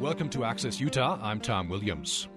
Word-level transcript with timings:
Welcome 0.00 0.30
to 0.30 0.44
Access 0.44 0.78
Utah. 0.78 1.18
I'm 1.20 1.40
Tom 1.40 1.68
Williams. 1.68 2.28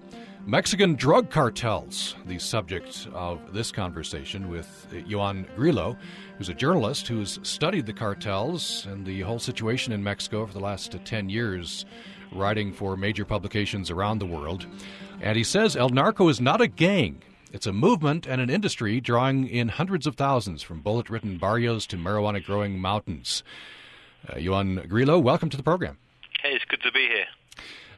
Mexican 0.44 0.96
drug 0.96 1.30
cartels, 1.30 2.16
the 2.26 2.40
subject 2.40 3.06
of 3.14 3.52
this 3.52 3.70
conversation 3.70 4.48
with 4.48 4.88
Ioan 4.90 5.46
Grillo, 5.54 5.96
who's 6.36 6.48
a 6.48 6.54
journalist 6.54 7.06
who's 7.06 7.38
studied 7.44 7.86
the 7.86 7.92
cartels 7.92 8.84
and 8.86 9.06
the 9.06 9.20
whole 9.20 9.38
situation 9.38 9.92
in 9.92 10.02
Mexico 10.02 10.44
for 10.44 10.52
the 10.52 10.58
last 10.58 10.96
10 11.04 11.28
years, 11.28 11.86
writing 12.32 12.72
for 12.72 12.96
major 12.96 13.24
publications 13.24 13.92
around 13.92 14.18
the 14.18 14.26
world. 14.26 14.66
And 15.20 15.36
he 15.36 15.44
says 15.44 15.76
El 15.76 15.90
Narco 15.90 16.26
is 16.28 16.40
not 16.40 16.60
a 16.60 16.66
gang. 16.66 17.22
It's 17.52 17.68
a 17.68 17.72
movement 17.72 18.26
and 18.26 18.40
an 18.40 18.50
industry 18.50 19.00
drawing 19.00 19.46
in 19.46 19.68
hundreds 19.68 20.08
of 20.08 20.16
thousands 20.16 20.62
from 20.62 20.80
bullet 20.80 21.08
ridden 21.08 21.38
barrios 21.38 21.86
to 21.86 21.96
marijuana 21.96 22.44
growing 22.44 22.80
mountains. 22.80 23.44
Uh, 24.28 24.34
Ioan 24.34 24.88
Grillo, 24.88 25.20
welcome 25.20 25.48
to 25.48 25.56
the 25.56 25.62
program. 25.62 25.98
Hey, 26.42 26.54
it's 26.56 26.64
good 26.64 26.82
to 26.82 26.90
be. 26.90 27.01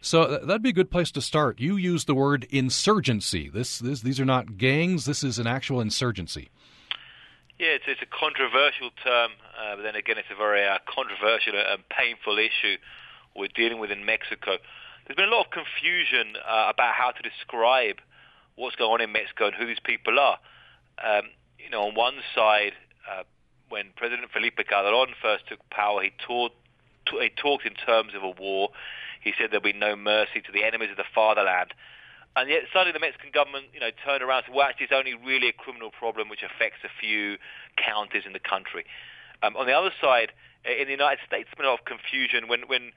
So 0.04 0.36
that'd 0.36 0.60
be 0.60 0.68
a 0.68 0.74
good 0.74 0.90
place 0.90 1.10
to 1.12 1.22
start. 1.22 1.60
You 1.60 1.76
use 1.76 2.04
the 2.04 2.14
word 2.14 2.46
insurgency. 2.50 3.48
This, 3.48 3.78
this, 3.78 4.02
these 4.02 4.20
are 4.20 4.26
not 4.26 4.58
gangs. 4.58 5.06
This 5.06 5.24
is 5.24 5.38
an 5.38 5.46
actual 5.46 5.80
insurgency. 5.80 6.50
Yeah, 7.58 7.68
it's, 7.68 7.84
it's 7.88 8.02
a 8.02 8.06
controversial 8.06 8.90
term, 9.02 9.30
uh, 9.58 9.76
but 9.76 9.82
then 9.82 9.94
again, 9.94 10.18
it's 10.18 10.28
a 10.30 10.36
very 10.36 10.62
uh, 10.62 10.76
controversial 10.84 11.54
and 11.56 11.88
painful 11.88 12.36
issue 12.36 12.76
we're 13.34 13.48
dealing 13.48 13.78
with 13.78 13.90
in 13.90 14.04
Mexico. 14.04 14.58
There's 15.06 15.16
been 15.16 15.30
a 15.30 15.34
lot 15.34 15.46
of 15.46 15.50
confusion 15.50 16.36
uh, 16.36 16.68
about 16.68 16.92
how 16.94 17.12
to 17.12 17.22
describe 17.22 17.96
what's 18.56 18.76
going 18.76 18.92
on 18.92 19.00
in 19.00 19.10
Mexico 19.10 19.46
and 19.46 19.54
who 19.54 19.64
these 19.64 19.80
people 19.82 20.18
are. 20.18 20.38
Um, 21.02 21.30
you 21.58 21.70
know, 21.70 21.84
on 21.88 21.94
one 21.94 22.16
side, 22.34 22.72
uh, 23.10 23.22
when 23.70 23.86
President 23.96 24.30
Felipe 24.30 24.58
Calderon 24.68 25.14
first 25.22 25.48
took 25.48 25.60
power, 25.70 26.02
he, 26.02 26.12
taught, 26.26 26.52
he 27.08 27.30
talked 27.30 27.64
in 27.64 27.72
terms 27.72 28.12
of 28.14 28.22
a 28.22 28.30
war. 28.38 28.68
He 29.24 29.32
said 29.36 29.50
there'll 29.50 29.64
be 29.64 29.72
no 29.72 29.96
mercy 29.96 30.44
to 30.44 30.52
the 30.52 30.64
enemies 30.64 30.90
of 30.90 30.96
the 31.00 31.08
fatherland. 31.14 31.72
And 32.36 32.50
yet 32.50 32.68
suddenly 32.72 32.92
the 32.92 33.00
Mexican 33.00 33.30
government, 33.32 33.72
you 33.72 33.80
know, 33.80 33.90
turned 34.04 34.22
around 34.22 34.44
and 34.44 34.52
said, 34.52 34.54
well, 34.54 34.66
actually, 34.66 34.90
it's 34.90 34.96
only 34.96 35.14
really 35.14 35.48
a 35.48 35.56
criminal 35.56 35.90
problem 35.90 36.28
which 36.28 36.42
affects 36.42 36.82
a 36.84 36.90
few 37.00 37.38
counties 37.78 38.26
in 38.26 38.32
the 38.32 38.42
country. 38.42 38.84
Um, 39.42 39.56
on 39.56 39.66
the 39.66 39.72
other 39.72 39.94
side, 40.02 40.32
uh, 40.66 40.74
in 40.74 40.86
the 40.86 40.96
United 40.98 41.22
States, 41.26 41.46
there's 41.48 41.56
been 41.56 41.66
a 41.66 41.70
lot 41.70 41.78
of 41.78 41.86
confusion 41.86 42.48
when, 42.48 42.66
when 42.66 42.90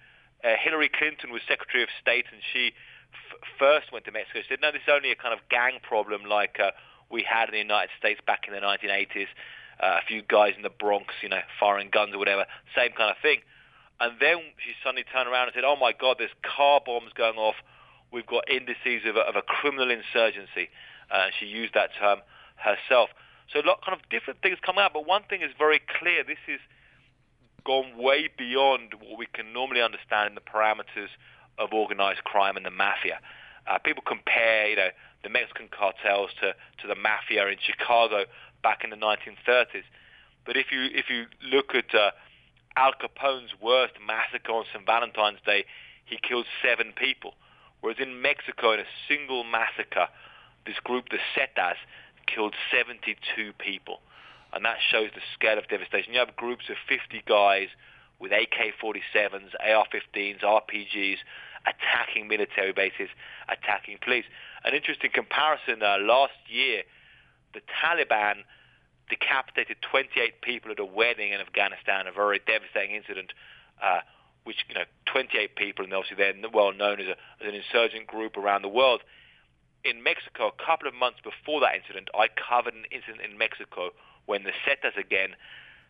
uh, 0.43 0.57
Hillary 0.57 0.89
Clinton 0.89 1.31
was 1.31 1.41
Secretary 1.47 1.83
of 1.83 1.89
State 2.01 2.25
and 2.33 2.41
she 2.41 2.73
f- 3.13 3.41
first 3.61 3.93
went 3.93 4.05
to 4.05 4.11
Mexico. 4.11 4.41
She 4.41 4.49
said, 4.49 4.61
no, 4.61 4.71
this 4.73 4.81
is 4.81 4.91
only 4.91 5.13
a 5.13 5.15
kind 5.15 5.37
of 5.37 5.45
gang 5.53 5.77
problem 5.85 6.25
like 6.25 6.57
uh, 6.57 6.71
we 7.13 7.21
had 7.21 7.49
in 7.49 7.53
the 7.53 7.61
United 7.61 7.93
States 7.97 8.19
back 8.25 8.49
in 8.49 8.57
the 8.57 8.61
1980s. 8.61 9.29
Uh, 9.77 10.01
a 10.01 10.05
few 10.07 10.25
guys 10.25 10.57
in 10.57 10.63
the 10.63 10.73
Bronx, 10.73 11.13
you 11.21 11.29
know, 11.29 11.45
firing 11.59 11.89
guns 11.93 12.15
or 12.15 12.17
whatever, 12.17 12.49
same 12.73 12.89
kind 12.97 13.13
of 13.13 13.17
thing. 13.21 13.45
And 13.99 14.13
then 14.19 14.37
she 14.57 14.73
suddenly 14.83 15.03
turned 15.11 15.27
around 15.29 15.47
and 15.47 15.53
said, 15.55 15.63
"Oh 15.65 15.75
my 15.75 15.93
God, 15.93 16.17
there's 16.19 16.33
car 16.43 16.81
bombs 16.85 17.11
going 17.13 17.37
off. 17.37 17.55
We've 18.11 18.25
got 18.25 18.49
indices 18.49 19.05
of 19.05 19.15
a, 19.15 19.21
of 19.21 19.35
a 19.35 19.41
criminal 19.41 19.89
insurgency." 19.89 20.69
Uh, 21.09 21.27
she 21.39 21.45
used 21.45 21.73
that 21.73 21.91
term 21.99 22.19
herself. 22.55 23.09
So 23.51 23.59
a 23.59 23.65
lot 23.65 23.83
kind 23.83 23.97
of 23.97 24.07
different 24.09 24.41
things 24.41 24.57
come 24.61 24.77
out, 24.77 24.91
but 24.93 25.07
one 25.07 25.23
thing 25.23 25.41
is 25.41 25.51
very 25.57 25.81
clear: 25.99 26.23
this 26.23 26.41
is 26.47 26.59
gone 27.65 27.97
way 27.97 28.29
beyond 28.37 28.93
what 28.99 29.17
we 29.17 29.27
can 29.33 29.51
normally 29.51 29.81
understand 29.81 30.29
in 30.29 30.35
the 30.35 30.41
parameters 30.41 31.09
of 31.57 31.73
organized 31.73 32.23
crime 32.23 32.55
and 32.55 32.65
the 32.65 32.71
mafia. 32.71 33.19
Uh, 33.67 33.77
people 33.79 34.03
compare, 34.05 34.69
you 34.69 34.75
know, 34.75 34.89
the 35.23 35.29
Mexican 35.29 35.67
cartels 35.67 36.29
to, 36.39 36.53
to 36.81 36.87
the 36.87 36.95
mafia 36.95 37.47
in 37.47 37.57
Chicago 37.59 38.25
back 38.63 38.83
in 38.83 38.89
the 38.89 38.95
1930s. 38.95 39.83
But 40.45 40.55
if 40.55 40.71
you 40.71 40.87
if 40.93 41.09
you 41.09 41.25
look 41.43 41.75
at 41.75 41.93
uh, 41.93 42.11
Al 42.77 42.93
Capone's 42.93 43.49
worst 43.59 43.93
massacre 44.05 44.51
on 44.51 44.65
St. 44.71 44.85
Valentine's 44.85 45.41
Day, 45.43 45.65
he 46.05 46.19
killed 46.21 46.45
seven 46.61 46.93
people. 46.93 47.33
Whereas 47.81 47.97
in 47.99 48.21
Mexico, 48.21 48.71
in 48.73 48.79
a 48.79 48.89
single 49.07 49.43
massacre, 49.43 50.07
this 50.65 50.77
group, 50.83 51.09
the 51.09 51.17
Zetas, 51.33 51.81
killed 52.27 52.53
72 52.69 53.17
people. 53.57 53.99
And 54.53 54.63
that 54.63 54.77
shows 54.79 55.09
the 55.15 55.25
scale 55.33 55.57
of 55.57 55.67
devastation. 55.67 56.13
You 56.13 56.19
have 56.19 56.35
groups 56.35 56.69
of 56.69 56.77
50 56.87 57.23
guys 57.27 57.67
with 58.19 58.31
AK-47s, 58.31 59.53
AR-15s, 59.59 60.41
RPGs, 60.43 61.17
attacking 61.65 62.27
military 62.27 62.73
bases, 62.73 63.09
attacking 63.49 63.97
police. 64.03 64.25
An 64.63 64.73
interesting 64.73 65.11
comparison, 65.13 65.81
uh, 65.81 65.97
last 65.99 66.37
year, 66.47 66.83
the 67.53 67.61
Taliban 67.81 68.45
decapitated 69.09 69.77
28 69.89 70.41
people 70.41 70.71
at 70.71 70.79
a 70.79 70.85
wedding 70.85 71.31
in 71.31 71.39
Afghanistan, 71.39 72.07
a 72.07 72.11
very 72.11 72.39
devastating 72.45 72.95
incident, 72.95 73.33
uh, 73.81 74.01
which, 74.43 74.65
you 74.69 74.75
know, 74.75 74.85
28 75.05 75.55
people, 75.55 75.85
and 75.85 75.93
obviously 75.93 76.17
they're 76.17 76.33
well 76.51 76.73
known 76.73 76.99
as, 76.99 77.07
a, 77.07 77.17
as 77.43 77.47
an 77.47 77.55
insurgent 77.55 78.07
group 78.07 78.37
around 78.37 78.61
the 78.61 78.69
world. 78.71 79.01
In 79.83 80.03
Mexico, 80.03 80.51
a 80.51 80.65
couple 80.65 80.87
of 80.87 80.93
months 80.93 81.19
before 81.23 81.61
that 81.61 81.75
incident, 81.75 82.09
I 82.13 82.27
covered 82.27 82.73
an 82.73 82.85
incident 82.91 83.21
in 83.23 83.37
Mexico 83.37 83.91
when 84.25 84.43
the 84.43 84.51
Zetas 84.67 84.97
again 84.97 85.35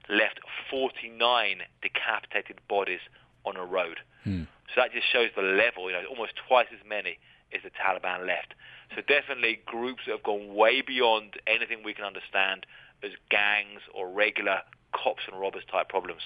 left 0.10 0.40
49 0.70 1.62
decapitated 1.82 2.60
bodies 2.68 3.02
on 3.46 3.58
a 3.58 3.66
road. 3.66 4.00
Hmm. 4.24 4.44
So 4.74 4.82
that 4.82 4.92
just 4.92 5.08
shows 5.12 5.30
the 5.36 5.42
level, 5.42 5.90
you 5.90 5.96
know, 5.96 6.06
almost 6.10 6.34
twice 6.48 6.68
as 6.72 6.84
many 6.88 7.18
as 7.54 7.62
the 7.64 7.72
Taliban 7.72 8.28
left. 8.28 8.54
So 8.96 9.02
definitely 9.02 9.60
groups 9.66 10.04
that 10.06 10.12
have 10.14 10.24
gone 10.24 10.54
way 10.56 10.82
beyond 10.82 11.40
anything 11.48 11.84
we 11.84 11.94
can 11.94 12.04
understand 12.04 12.66
as 13.04 13.12
gangs 13.30 13.82
or 13.94 14.10
regular 14.10 14.60
cops 14.94 15.24
and 15.32 15.40
robbers 15.40 15.64
type 15.72 15.90
problems. 15.90 16.22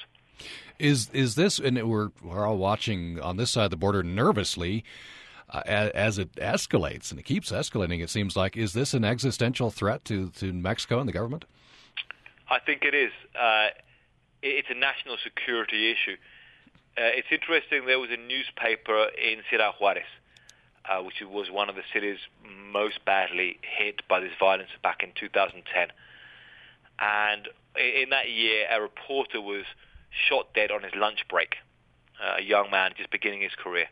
Is 0.80 1.10
is 1.14 1.36
this? 1.36 1.60
And 1.60 1.82
we're 1.88 2.10
we're 2.24 2.48
all 2.48 2.58
watching 2.58 3.20
on 3.20 3.38
this 3.38 3.52
side 3.52 3.66
of 3.66 3.72
the 3.72 3.78
border 3.78 4.04
nervously. 4.04 4.84
Uh, 5.50 5.90
as, 5.94 6.18
it 6.18 6.32
escalates 6.38 7.12
and 7.12 7.20
it 7.20 7.24
keeps 7.24 7.52
escalating, 7.52 8.02
it 8.02 8.10
seems 8.10 8.38
like 8.38 8.56
is 8.56 8.72
this 8.72 8.94
an 8.94 9.04
existential 9.04 9.70
threat 9.70 10.06
to, 10.06 10.30
to 10.30 10.54
Mexico 10.54 11.00
and 11.00 11.10
the 11.10 11.12
government? 11.12 11.44
I 12.50 12.60
think 12.60 12.84
it 12.86 12.96
is. 12.96 13.12
Uh, 13.36 13.68
it's 14.42 14.70
a 14.70 14.74
national 14.74 15.18
security 15.22 15.92
issue. 15.92 16.16
Uh, 16.98 17.12
it's 17.16 17.28
interesting. 17.32 17.86
There 17.86 18.00
was 18.00 18.12
a 18.12 18.18
newspaper 18.18 19.08
in 19.18 19.42
Ciudad 19.50 19.74
Juarez, 19.80 20.04
uh, 20.90 21.04
which 21.04 21.22
was 21.22 21.52
one 21.52 21.70
of 21.70 21.76
the 21.76 21.84
cities 21.94 22.18
most 22.72 23.04
badly 23.06 23.60
hit 23.62 24.08
by 24.08 24.20
this 24.20 24.32
violence 24.40 24.70
back 24.82 25.04
in 25.04 25.12
2010. 25.16 25.88
And 27.02 27.50
in 27.76 28.12
that 28.12 28.30
year, 28.30 28.68
a 28.72 28.80
reporter 28.80 29.42
was 29.42 29.66
shot 30.30 30.54
dead 30.54 30.72
on 30.72 30.84
his 30.84 30.94
lunch 30.96 31.26
break, 31.28 31.56
uh, 32.22 32.36
a 32.38 32.42
young 32.42 32.70
man 32.70 32.92
just 32.96 33.10
beginning 33.10 33.42
his 33.42 33.56
career. 33.56 33.88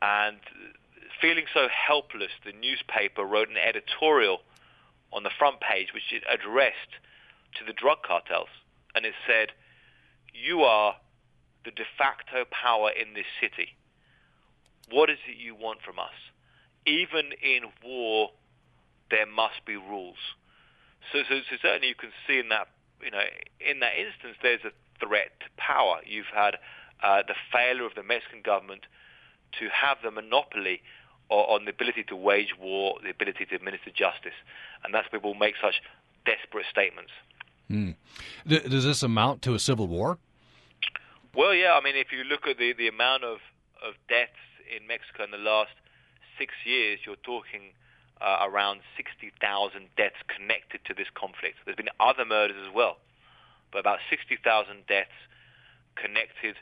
And 0.00 0.38
feeling 1.20 1.44
so 1.52 1.68
helpless, 1.68 2.30
the 2.44 2.52
newspaper 2.52 3.22
wrote 3.22 3.50
an 3.50 3.58
editorial 3.58 4.40
on 5.12 5.24
the 5.24 5.30
front 5.38 5.60
page 5.60 5.92
which 5.92 6.12
it 6.12 6.22
addressed 6.32 6.96
to 7.58 7.64
the 7.64 7.72
drug 7.72 7.98
cartels. 8.02 8.48
And 8.94 9.04
it 9.04 9.14
said, 9.26 9.52
you 10.32 10.62
are 10.62 10.96
the 11.64 11.70
de 11.70 11.84
facto 11.98 12.44
power 12.50 12.90
in 12.90 13.14
this 13.14 13.26
city. 13.40 13.76
What 14.90 15.10
is 15.10 15.18
it 15.28 15.36
you 15.36 15.54
want 15.54 15.82
from 15.82 15.98
us? 15.98 16.14
Even 16.86 17.32
in 17.42 17.64
war, 17.84 18.30
there 19.10 19.26
must 19.26 19.64
be 19.66 19.76
rules. 19.76 20.18
So, 21.12 21.22
so, 21.28 21.40
so 21.48 21.56
certainly 21.62 21.88
you 21.88 21.94
can 21.94 22.10
see 22.26 22.38
in 22.38 22.48
that, 22.48 22.68
you 23.02 23.10
know, 23.10 23.22
in 23.60 23.80
that 23.80 23.92
instance, 23.96 24.36
there's 24.42 24.64
a 24.64 24.72
threat 24.98 25.38
to 25.40 25.46
power. 25.56 26.00
You've 26.04 26.32
had 26.34 26.56
uh, 27.02 27.22
the 27.26 27.34
failure 27.52 27.86
of 27.86 27.94
the 27.94 28.02
Mexican 28.02 28.42
government 28.42 28.86
to 29.60 29.68
have 29.68 29.98
the 30.02 30.10
monopoly 30.10 30.82
on 31.28 31.64
the 31.64 31.70
ability 31.70 32.04
to 32.04 32.14
wage 32.14 32.54
war, 32.58 32.98
the 33.02 33.10
ability 33.10 33.46
to 33.46 33.54
administer 33.56 33.90
justice, 33.90 34.36
and 34.84 34.94
that's 34.94 35.06
why 35.10 35.18
people 35.18 35.34
make 35.34 35.54
such 35.60 35.82
desperate 36.24 36.66
statements. 36.70 37.10
Hmm. 37.68 37.90
Does 38.46 38.84
this 38.84 39.02
amount 39.02 39.42
to 39.42 39.54
a 39.54 39.58
civil 39.58 39.88
war? 39.88 40.18
Well, 41.34 41.52
yeah. 41.52 41.74
I 41.74 41.82
mean, 41.82 41.96
if 41.96 42.12
you 42.12 42.22
look 42.24 42.46
at 42.46 42.58
the, 42.58 42.72
the 42.72 42.86
amount 42.88 43.24
of, 43.24 43.38
of 43.82 43.94
deaths 44.08 44.38
in 44.70 44.86
Mexico 44.86 45.24
in 45.24 45.32
the 45.32 45.38
last 45.38 45.72
six 46.38 46.54
years, 46.64 47.00
you're 47.04 47.16
talking 47.16 47.74
uh, 48.20 48.46
around 48.48 48.80
60,000 48.96 49.32
deaths 49.96 50.20
connected 50.28 50.80
to 50.86 50.94
this 50.94 51.08
conflict. 51.14 51.56
There's 51.64 51.76
been 51.76 51.92
other 52.00 52.24
murders 52.24 52.56
as 52.56 52.72
well, 52.72 52.96
but 53.72 53.80
about 53.80 53.98
60,000 54.08 54.40
deaths 54.88 55.16
connected 55.96 56.56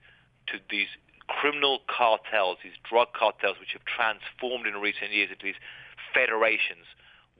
to 0.50 0.58
these 0.70 0.90
criminal 1.26 1.80
cartels, 1.88 2.58
these 2.62 2.78
drug 2.82 3.14
cartels, 3.16 3.56
which 3.58 3.72
have 3.72 3.84
transformed 3.84 4.66
in 4.66 4.74
recent 4.80 5.12
years 5.12 5.30
into 5.30 5.44
these 5.44 5.62
federations 6.12 6.84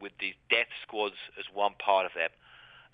with 0.00 0.12
these 0.18 0.34
death 0.50 0.70
squads 0.82 1.18
as 1.38 1.44
one 1.52 1.74
part 1.78 2.06
of 2.06 2.12
them. 2.14 2.30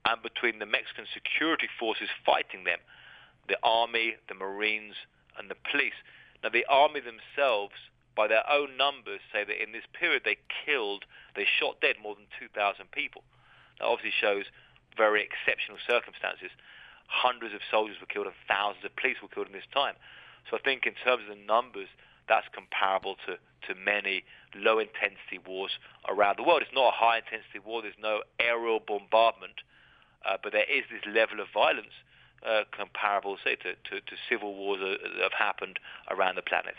And 0.05 0.23
between 0.23 0.59
the 0.59 0.67
Mexican 0.67 1.05
security 1.13 1.69
forces 1.79 2.09
fighting 2.25 2.65
them, 2.65 2.81
the 3.49 3.59
army, 3.63 4.17
the 4.29 4.35
marines, 4.35 4.95
and 5.39 5.51
the 5.51 5.57
police. 5.71 5.97
Now, 6.43 6.49
the 6.49 6.65
army 6.69 7.01
themselves 7.01 7.77
by 8.17 8.27
their 8.27 8.49
own 8.51 8.77
numbers, 8.77 9.21
say 9.33 9.45
that 9.45 9.63
in 9.63 9.73
this 9.73 9.87
period 9.93 10.23
they 10.25 10.37
killed, 10.67 11.05
they 11.37 11.47
shot 11.47 11.81
dead 11.81 11.97
more 12.03 12.15
than 12.15 12.27
2,000 12.39 12.91
people. 12.91 13.23
That 13.79 13.87
obviously 13.87 14.13
shows 14.19 14.45
very 14.97 15.23
exceptional 15.23 15.79
circumstances. 15.87 16.51
Hundreds 17.07 17.55
of 17.55 17.61
soldiers 17.71 17.97
were 18.01 18.07
killed 18.07 18.27
and 18.27 18.37
thousands 18.47 18.85
of 18.85 18.95
police 18.97 19.17
were 19.23 19.29
killed 19.29 19.47
in 19.47 19.53
this 19.53 19.71
time. 19.73 19.95
So 20.49 20.57
I 20.57 20.61
think 20.61 20.87
in 20.87 20.95
terms 21.05 21.23
of 21.29 21.37
the 21.37 21.43
numbers, 21.43 21.89
that's 22.29 22.47
comparable 22.55 23.17
to, 23.27 23.39
to 23.67 23.75
many 23.75 24.25
low 24.55 24.79
intensity 24.79 25.39
wars 25.45 25.73
around 26.09 26.39
the 26.39 26.43
world. 26.43 26.63
It's 26.63 26.75
not 26.75 26.95
a 26.95 26.97
high 26.97 27.19
intensity 27.19 27.59
war, 27.59 27.83
there's 27.83 27.99
no 28.01 28.23
aerial 28.39 28.81
bombardment, 28.81 29.63
uh, 30.25 30.37
but 30.43 30.53
there 30.53 30.69
is 30.71 30.85
this 30.91 31.03
level 31.07 31.41
of 31.41 31.49
violence 31.53 31.95
uh, 32.47 32.63
comparable, 32.71 33.37
say, 33.43 33.57
to, 33.57 33.75
to, 33.91 34.01
to 34.01 34.15
civil 34.29 34.55
wars 34.55 34.81
that 34.81 35.23
have 35.23 35.35
happened 35.37 35.79
around 36.09 36.37
the 36.37 36.43
planet. 36.43 36.75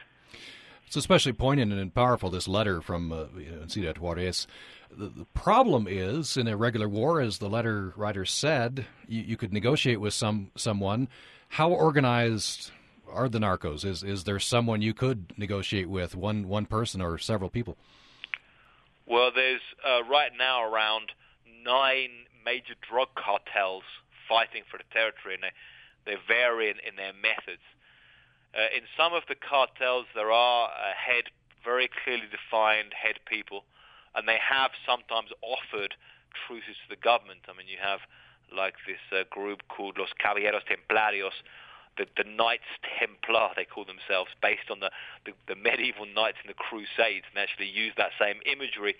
It's 0.91 0.97
especially 0.97 1.31
poignant 1.31 1.71
and 1.71 1.95
powerful, 1.95 2.29
this 2.29 2.49
letter 2.49 2.81
from 2.81 3.13
uh, 3.13 3.27
Ciudad 3.67 3.99
Juarez. 3.99 4.45
The, 4.93 5.07
the, 5.07 5.23
problem 5.33 5.87
is, 5.89 6.35
in 6.35 6.49
a 6.49 6.57
regular 6.57 6.89
war, 6.89 7.21
as 7.21 7.37
the 7.37 7.47
letter 7.47 7.93
writer 7.95 8.25
said, 8.25 8.87
you, 9.07 9.21
you 9.21 9.37
could 9.37 9.53
negotiate 9.53 10.01
with 10.01 10.13
some 10.13 10.51
someone. 10.57 11.07
How 11.47 11.71
organized 11.71 12.71
are 13.09 13.29
the 13.29 13.39
narcos? 13.39 13.85
Is 13.85 14.03
is 14.03 14.25
there 14.25 14.37
someone 14.37 14.81
you 14.81 14.93
could 14.93 15.31
negotiate 15.37 15.87
with, 15.87 16.13
one 16.13 16.49
one 16.49 16.65
person 16.65 16.99
or 16.99 17.17
several 17.17 17.49
people? 17.49 17.77
Well, 19.05 19.31
there's 19.33 19.61
uh, 19.87 20.03
right 20.09 20.33
now 20.37 20.61
around 20.61 21.13
nine 21.63 22.09
major 22.43 22.75
drug 22.81 23.07
cartels 23.15 23.83
fighting 24.27 24.63
for 24.69 24.77
the 24.77 24.83
territory, 24.91 25.35
and 25.35 25.43
they, 25.43 26.11
they 26.11 26.17
vary 26.27 26.69
in, 26.69 26.75
in 26.85 26.97
their 26.97 27.13
methods. 27.13 27.63
Uh, 28.51 28.67
in 28.75 28.83
some 28.97 29.13
of 29.13 29.23
the 29.29 29.35
cartels, 29.35 30.05
there 30.13 30.31
are 30.31 30.67
uh, 30.69 30.91
head, 30.91 31.31
very 31.63 31.89
clearly 32.03 32.27
defined 32.27 32.91
head 32.91 33.15
people, 33.25 33.63
and 34.15 34.27
they 34.27 34.39
have 34.39 34.71
sometimes 34.85 35.31
offered 35.41 35.95
truces 36.47 36.75
to 36.83 36.87
the 36.91 36.99
government. 36.99 37.39
I 37.47 37.55
mean, 37.55 37.67
you 37.67 37.79
have 37.79 38.03
like 38.51 38.75
this 38.83 38.99
uh, 39.15 39.23
group 39.31 39.63
called 39.71 39.97
Los 39.97 40.11
Caballeros 40.19 40.67
Templarios, 40.67 41.35
the, 41.97 42.07
the 42.19 42.27
Knights 42.27 42.67
Templar, 42.99 43.55
they 43.55 43.63
call 43.63 43.85
themselves, 43.87 44.31
based 44.41 44.67
on 44.67 44.79
the, 44.79 44.91
the, 45.25 45.31
the 45.47 45.55
medieval 45.55 46.05
knights 46.05 46.39
in 46.43 46.51
the 46.51 46.59
Crusades, 46.59 47.27
and 47.31 47.39
actually 47.39 47.67
use 47.67 47.95
that 47.95 48.11
same 48.19 48.43
imagery. 48.43 48.95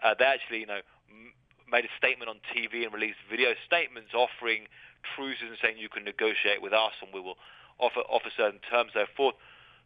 Uh, 0.00 0.16
they 0.16 0.24
actually, 0.24 0.60
you 0.64 0.68
know, 0.68 0.80
m- 1.08 1.32
made 1.68 1.84
a 1.84 1.92
statement 1.96 2.28
on 2.28 2.40
TV 2.52 2.84
and 2.84 2.92
released 2.92 3.20
video 3.28 3.52
statements 3.64 4.12
offering 4.12 4.68
truces 5.16 5.48
and 5.48 5.58
saying 5.60 5.76
you 5.76 5.88
can 5.88 6.04
negotiate 6.04 6.60
with 6.60 6.72
us 6.72 6.92
and 7.00 7.12
we 7.12 7.20
will 7.20 7.36
offer 7.78 8.00
offer 8.08 8.30
certain 8.36 8.60
terms, 8.70 8.92
so 8.94 9.06
forth. 9.16 9.34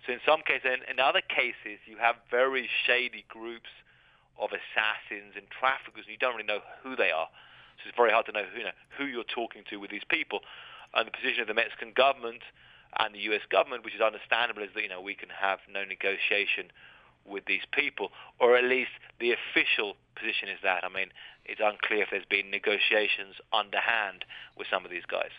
So 0.06 0.12
in 0.12 0.20
some 0.25 0.40
cases, 0.42 0.64
in, 0.64 0.81
in 0.88 0.98
other 0.98 1.20
cases, 1.20 1.78
you 1.84 1.96
have 2.00 2.16
very 2.31 2.69
shady 2.87 3.25
groups 3.28 3.69
of 4.40 4.50
assassins 4.56 5.37
and 5.37 5.44
traffickers, 5.52 6.08
and 6.08 6.12
you 6.12 6.20
don't 6.20 6.34
really 6.34 6.48
know 6.48 6.64
who 6.82 6.96
they 6.96 7.12
are. 7.12 7.28
So 7.81 7.88
it's 7.88 7.96
very 7.96 8.10
hard 8.12 8.26
to 8.26 8.32
know 8.32 8.44
who, 8.48 8.58
you 8.58 8.64
know, 8.64 8.78
who 8.96 9.04
you're 9.04 9.28
talking 9.28 9.64
to 9.69 9.76
with 9.76 9.90
these 9.90 10.04
people. 10.08 10.40
And 10.94 11.06
the 11.06 11.12
position 11.12 11.44
of 11.44 11.48
the 11.48 11.54
Mexican 11.54 11.92
government 11.92 12.42
and 12.98 13.14
the 13.14 13.20
U.S. 13.31 13.44
government, 13.50 13.84
which 13.84 13.94
is 13.94 14.00
understandable, 14.00 14.62
is 14.62 14.70
that 14.75 14.82
you 14.82 14.88
know 14.88 15.00
we 15.00 15.14
can 15.14 15.28
have 15.28 15.60
no 15.70 15.84
negotiation 15.84 16.72
with 17.25 17.44
these 17.44 17.62
people, 17.72 18.10
or 18.40 18.56
at 18.56 18.64
least 18.64 18.90
the 19.20 19.32
official 19.32 19.94
position 20.16 20.48
is 20.48 20.58
that. 20.64 20.82
I 20.84 20.88
mean, 20.88 21.12
it's 21.44 21.60
unclear 21.62 22.02
if 22.02 22.10
there's 22.10 22.28
been 22.28 22.50
negotiations 22.50 23.37
underhand 23.52 24.25
with 24.56 24.66
some 24.70 24.84
of 24.84 24.90
these 24.90 25.06
guys. 25.06 25.31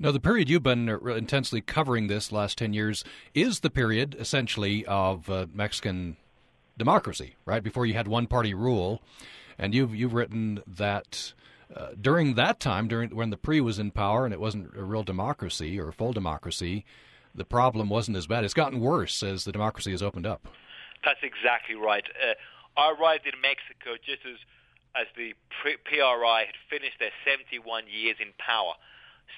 Now, 0.00 0.12
the 0.12 0.20
period 0.20 0.48
you've 0.48 0.62
been 0.62 0.88
uh, 0.88 0.98
intensely 1.14 1.60
covering 1.60 2.06
this 2.06 2.30
last 2.30 2.58
10 2.58 2.72
years 2.72 3.04
is 3.34 3.60
the 3.60 3.70
period 3.70 4.16
essentially 4.18 4.86
of 4.86 5.28
uh, 5.28 5.46
Mexican 5.52 6.16
democracy, 6.76 7.34
right? 7.44 7.62
Before 7.62 7.84
you 7.84 7.94
had 7.94 8.06
one 8.06 8.28
party 8.28 8.54
rule. 8.54 9.02
And 9.58 9.74
you've, 9.74 9.92
you've 9.92 10.14
written 10.14 10.62
that 10.68 11.32
uh, 11.74 11.88
during 12.00 12.34
that 12.34 12.60
time, 12.60 12.86
during 12.86 13.10
when 13.10 13.30
the 13.30 13.36
PRI 13.36 13.60
was 13.60 13.80
in 13.80 13.90
power 13.90 14.24
and 14.24 14.32
it 14.32 14.40
wasn't 14.40 14.74
a 14.76 14.84
real 14.84 15.02
democracy 15.02 15.80
or 15.80 15.90
full 15.90 16.12
democracy, 16.12 16.84
the 17.34 17.44
problem 17.44 17.88
wasn't 17.88 18.16
as 18.16 18.28
bad. 18.28 18.44
It's 18.44 18.54
gotten 18.54 18.78
worse 18.78 19.20
as 19.24 19.44
the 19.44 19.52
democracy 19.52 19.90
has 19.90 20.02
opened 20.02 20.26
up. 20.26 20.46
That's 21.04 21.22
exactly 21.24 21.74
right. 21.74 22.04
Uh, 22.22 22.34
I 22.80 22.94
arrived 22.98 23.26
in 23.26 23.40
Mexico 23.40 23.98
just 24.04 24.22
as 24.24 24.38
as 24.96 25.06
the 25.16 25.34
PRI 25.62 26.44
had 26.46 26.56
finished 26.70 26.98
their 26.98 27.12
71 27.24 27.84
years 27.86 28.16
in 28.20 28.28
power. 28.38 28.72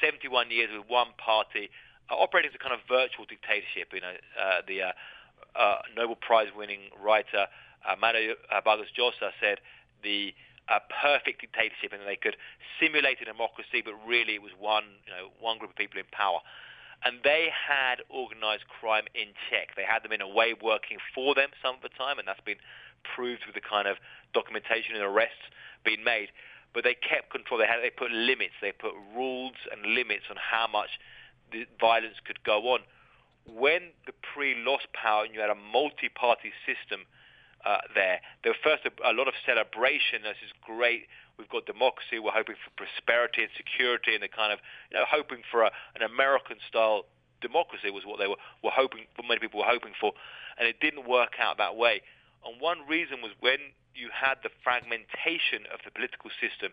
71 0.01 0.51
years 0.51 0.71
with 0.73 0.89
one 0.89 1.09
party, 1.19 1.71
uh, 2.11 2.15
operating 2.15 2.51
as 2.51 2.55
a 2.55 2.63
kind 2.63 2.75
of 2.75 2.81
virtual 2.89 3.25
dictatorship. 3.25 3.91
You 3.93 4.01
know, 4.01 4.17
uh, 4.39 4.63
the 4.67 4.91
uh, 4.91 4.93
uh, 5.59 5.83
Nobel 5.97 6.17
Prize-winning 6.17 6.95
writer 7.03 7.47
uh, 7.87 7.97
Mario 7.99 8.35
Vargas 8.63 8.93
Llosa 8.99 9.33
said 9.41 9.59
the 10.03 10.35
perfect 11.03 11.41
dictatorship, 11.41 11.91
and 11.93 12.03
they 12.07 12.17
could 12.17 12.37
simulate 12.79 13.19
a 13.21 13.25
democracy, 13.25 13.83
but 13.83 13.95
really 14.07 14.39
it 14.39 14.43
was 14.43 14.53
one, 14.55 14.85
you 15.07 15.11
know, 15.11 15.33
one 15.41 15.59
group 15.59 15.71
of 15.71 15.77
people 15.77 15.99
in 15.99 16.07
power. 16.13 16.39
And 17.03 17.19
they 17.25 17.49
had 17.51 18.05
organized 18.13 18.69
crime 18.69 19.09
in 19.17 19.33
check. 19.49 19.75
They 19.75 19.89
had 19.89 20.05
them 20.05 20.13
in 20.13 20.21
a 20.21 20.29
way 20.29 20.55
working 20.55 20.99
for 21.15 21.35
them 21.35 21.49
some 21.65 21.75
of 21.75 21.83
the 21.83 21.89
time, 21.89 22.21
and 22.21 22.29
that's 22.29 22.45
been 22.45 22.61
proved 23.03 23.49
with 23.49 23.57
the 23.57 23.65
kind 23.65 23.89
of 23.89 23.97
documentation 24.35 24.95
and 24.95 25.03
arrests 25.03 25.49
being 25.83 26.05
made 26.05 26.29
but 26.75 26.85
they 26.85 26.95
kept 26.95 27.31
control. 27.31 27.59
They 27.59 27.67
had 27.67 27.83
they 27.83 27.91
put 27.91 28.11
limits, 28.11 28.55
they 28.61 28.73
put 28.73 28.95
rules 29.17 29.59
and 29.71 29.95
limits 29.95 30.25
on 30.31 30.37
how 30.37 30.67
much 30.67 30.99
the 31.53 31.67
violence 31.81 32.17
could 32.25 32.43
go 32.45 32.75
on. 32.75 32.81
When 33.47 33.91
the 34.07 34.13
PRI 34.23 34.55
lost 34.59 34.87
power 34.93 35.25
and 35.25 35.35
you 35.35 35.41
had 35.41 35.51
a 35.51 35.59
multi-party 35.59 36.53
system 36.63 37.07
uh, 37.65 37.83
there, 37.95 38.21
there 38.45 38.53
was 38.53 38.61
first 38.63 38.87
a, 38.87 38.93
a 39.03 39.13
lot 39.13 39.27
of 39.27 39.35
celebration. 39.45 40.23
This 40.23 40.39
is 40.45 40.53
great. 40.63 41.09
We've 41.39 41.49
got 41.49 41.67
democracy. 41.67 42.21
We're 42.21 42.37
hoping 42.37 42.57
for 42.61 42.71
prosperity 42.77 43.43
and 43.43 43.51
security, 43.57 44.15
and 44.15 44.23
the 44.23 44.29
kind 44.29 44.53
of 44.53 44.61
you 44.93 44.99
know 44.99 45.05
hoping 45.09 45.43
for 45.51 45.63
a, 45.65 45.71
an 45.97 46.03
American-style 46.03 47.05
democracy 47.41 47.91
was 47.91 48.05
what 48.05 48.21
they 48.21 48.29
were, 48.29 48.41
were 48.63 48.71
hoping. 48.73 49.09
What 49.17 49.27
many 49.27 49.41
people 49.41 49.61
were 49.61 49.69
hoping 49.69 49.93
for, 49.99 50.13
and 50.59 50.69
it 50.69 50.79
didn't 50.79 51.09
work 51.09 51.41
out 51.41 51.59
that 51.59 51.75
way. 51.77 52.03
And 52.45 52.61
one 52.61 52.87
reason 52.89 53.21
was 53.21 53.33
when 53.41 53.75
you 53.95 54.09
had 54.09 54.41
the 54.43 54.55
fragmentation 54.65 55.69
of 55.73 55.81
the 55.85 55.91
political 55.91 56.31
system. 56.41 56.73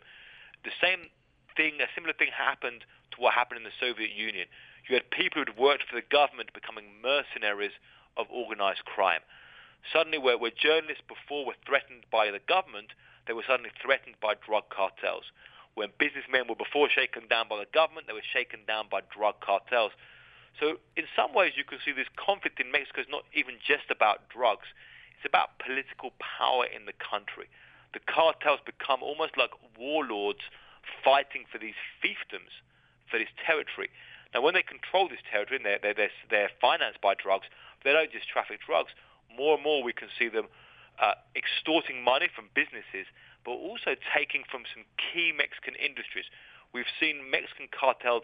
The 0.64 0.76
same 0.80 1.12
thing, 1.56 1.82
a 1.82 1.92
similar 1.96 2.14
thing 2.14 2.32
happened 2.32 2.86
to 3.12 3.18
what 3.20 3.34
happened 3.34 3.60
in 3.60 3.68
the 3.68 3.76
Soviet 3.80 4.14
Union. 4.14 4.48
You 4.88 4.96
had 4.96 5.10
people 5.12 5.44
who'd 5.44 5.58
worked 5.58 5.84
for 5.90 5.96
the 6.00 6.06
government 6.06 6.54
becoming 6.54 7.02
mercenaries 7.04 7.76
of 8.16 8.28
organized 8.32 8.86
crime. 8.86 9.22
Suddenly, 9.92 10.18
where, 10.18 10.38
where 10.38 10.52
journalists 10.52 11.04
before 11.08 11.46
were 11.46 11.60
threatened 11.66 12.08
by 12.12 12.32
the 12.32 12.40
government, 12.40 12.96
they 13.28 13.34
were 13.34 13.46
suddenly 13.46 13.72
threatened 13.82 14.16
by 14.22 14.34
drug 14.36 14.70
cartels. 14.70 15.26
When 15.76 15.94
businessmen 16.00 16.48
were 16.48 16.58
before 16.58 16.90
shaken 16.90 17.28
down 17.28 17.48
by 17.48 17.60
the 17.60 17.70
government, 17.70 18.08
they 18.08 18.18
were 18.18 18.26
shaken 18.26 18.66
down 18.66 18.88
by 18.90 19.02
drug 19.14 19.40
cartels. 19.42 19.92
So 20.60 20.82
in 20.96 21.06
some 21.16 21.34
ways, 21.34 21.54
you 21.56 21.64
can 21.64 21.78
see 21.86 21.92
this 21.92 22.10
conflict 22.18 22.60
in 22.60 22.72
Mexico 22.72 23.02
is 23.02 23.12
not 23.12 23.26
even 23.34 23.62
just 23.62 23.92
about 23.92 24.28
drugs. 24.30 24.66
It's 25.18 25.26
about 25.26 25.58
political 25.58 26.14
power 26.22 26.66
in 26.70 26.86
the 26.86 26.94
country. 26.94 27.50
The 27.94 28.00
cartels 28.06 28.62
become 28.66 29.02
almost 29.02 29.38
like 29.38 29.50
warlords 29.78 30.46
fighting 31.04 31.46
for 31.52 31.58
these 31.58 31.78
fiefdoms, 31.98 32.54
for 33.10 33.18
this 33.18 33.34
territory. 33.42 33.90
Now, 34.34 34.42
when 34.42 34.54
they 34.54 34.62
control 34.62 35.10
this 35.10 35.24
territory 35.26 35.58
and 35.58 35.66
they're, 35.66 35.82
they're, 35.82 36.12
they're, 36.30 36.52
financed 36.62 37.02
by 37.02 37.16
drugs, 37.16 37.48
they 37.84 37.94
don't 37.94 38.12
just 38.12 38.30
traffic 38.30 38.60
drugs. 38.62 38.92
More 39.34 39.56
and 39.56 39.64
more 39.64 39.82
we 39.82 39.94
can 39.94 40.10
see 40.14 40.30
them 40.30 40.48
uh, 41.02 41.14
extorting 41.36 42.04
money 42.04 42.28
from 42.34 42.50
businesses, 42.54 43.08
but 43.46 43.58
also 43.58 43.96
taking 44.14 44.44
from 44.50 44.64
some 44.74 44.84
key 44.98 45.32
Mexican 45.32 45.76
industries. 45.76 46.26
We've 46.74 46.90
seen 47.00 47.32
Mexican 47.32 47.68
cartels 47.72 48.24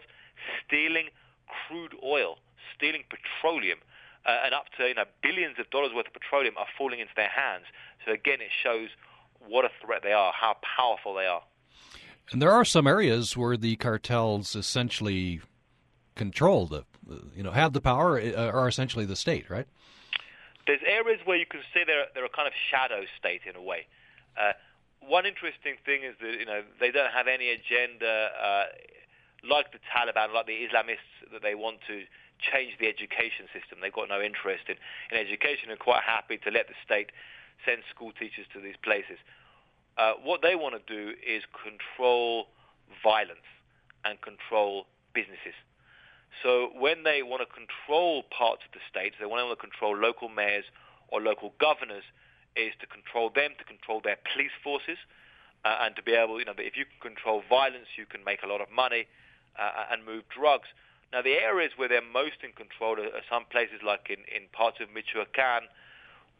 stealing 0.62 1.08
crude 1.48 1.94
oil, 2.04 2.38
stealing 2.76 3.04
petroleum, 3.08 3.78
uh, 4.26 4.44
and 4.44 4.54
up 4.54 4.66
to 4.78 4.86
you 4.86 4.94
know 4.94 5.04
billions 5.22 5.58
of 5.58 5.68
dollars 5.70 5.92
worth 5.94 6.06
of 6.06 6.12
petroleum 6.12 6.54
are 6.56 6.66
falling 6.76 7.00
into 7.00 7.12
their 7.16 7.28
hands. 7.28 7.64
So 8.04 8.12
again, 8.12 8.40
it 8.40 8.50
shows 8.62 8.88
what 9.46 9.64
a 9.64 9.70
threat 9.84 10.02
they 10.02 10.12
are, 10.12 10.32
how 10.32 10.56
powerful 10.76 11.14
they 11.14 11.26
are. 11.26 11.42
And 12.32 12.40
there 12.40 12.52
are 12.52 12.64
some 12.64 12.86
areas 12.86 13.36
where 13.36 13.56
the 13.56 13.76
cartels 13.76 14.56
essentially 14.56 15.42
control 16.14 16.66
the, 16.66 16.84
you 17.36 17.42
know, 17.42 17.50
have 17.50 17.72
the 17.72 17.80
power, 17.80 18.18
uh, 18.18 18.50
are 18.50 18.68
essentially 18.68 19.04
the 19.04 19.16
state, 19.16 19.50
right? 19.50 19.66
There's 20.66 20.80
areas 20.86 21.20
where 21.24 21.36
you 21.36 21.44
can 21.44 21.60
say 21.74 21.84
they're, 21.86 22.06
they're 22.14 22.24
a 22.24 22.30
kind 22.30 22.48
of 22.48 22.54
shadow 22.70 23.04
state 23.18 23.42
in 23.46 23.56
a 23.56 23.62
way. 23.62 23.86
Uh, 24.40 24.52
one 25.00 25.26
interesting 25.26 25.76
thing 25.84 26.02
is 26.02 26.14
that 26.20 26.38
you 26.38 26.46
know 26.46 26.62
they 26.80 26.90
don't 26.90 27.12
have 27.12 27.26
any 27.28 27.50
agenda 27.50 28.30
uh, 28.40 28.64
like 29.48 29.72
the 29.72 29.78
Taliban, 29.92 30.32
like 30.32 30.46
the 30.46 30.66
Islamists 30.66 31.32
that 31.32 31.42
they 31.42 31.54
want 31.54 31.78
to 31.88 32.04
change 32.38 32.76
the 32.78 32.88
education 32.88 33.46
system. 33.52 33.78
They've 33.80 33.92
got 33.92 34.08
no 34.08 34.20
interest 34.20 34.68
in, 34.68 34.76
in 35.10 35.16
education 35.18 35.70
and 35.70 35.78
quite 35.78 36.02
happy 36.02 36.38
to 36.38 36.50
let 36.50 36.68
the 36.68 36.74
state 36.84 37.10
send 37.64 37.82
school 37.88 38.12
teachers 38.12 38.46
to 38.52 38.60
these 38.60 38.76
places. 38.82 39.18
Uh, 39.96 40.14
what 40.22 40.42
they 40.42 40.54
want 40.56 40.74
to 40.74 40.82
do 40.84 41.14
is 41.22 41.42
control 41.54 42.46
violence 43.02 43.46
and 44.04 44.20
control 44.20 44.86
businesses. 45.14 45.54
So 46.42 46.70
when 46.74 47.04
they 47.04 47.22
want 47.22 47.46
to 47.46 47.48
control 47.48 48.24
parts 48.30 48.62
of 48.66 48.72
the 48.74 48.82
state, 48.90 49.14
they 49.20 49.26
want 49.26 49.46
to 49.48 49.56
control 49.56 49.96
local 49.96 50.28
mayors 50.28 50.64
or 51.08 51.20
local 51.20 51.54
governors, 51.60 52.02
is 52.56 52.72
to 52.80 52.86
control 52.86 53.30
them, 53.34 53.52
to 53.58 53.64
control 53.64 54.00
their 54.02 54.18
police 54.32 54.54
forces, 54.62 54.98
uh, 55.64 55.78
and 55.82 55.96
to 55.96 56.02
be 56.02 56.12
able, 56.12 56.38
you 56.38 56.44
know, 56.44 56.54
if 56.58 56.76
you 56.76 56.84
can 56.84 57.14
control 57.14 57.42
violence, 57.48 57.86
you 57.96 58.06
can 58.06 58.22
make 58.24 58.42
a 58.42 58.46
lot 58.46 58.60
of 58.60 58.70
money 58.70 59.06
uh, 59.58 59.90
and 59.90 60.04
move 60.04 60.24
drugs. 60.28 60.68
Now, 61.12 61.22
the 61.22 61.34
areas 61.34 61.72
where 61.76 61.88
they're 61.88 62.02
most 62.02 62.42
in 62.42 62.52
control 62.52 62.98
are, 62.98 63.06
are 63.06 63.26
some 63.30 63.44
places 63.50 63.80
like 63.84 64.08
in, 64.10 64.20
in 64.34 64.48
parts 64.52 64.78
of 64.80 64.88
Michoacan 64.92 65.68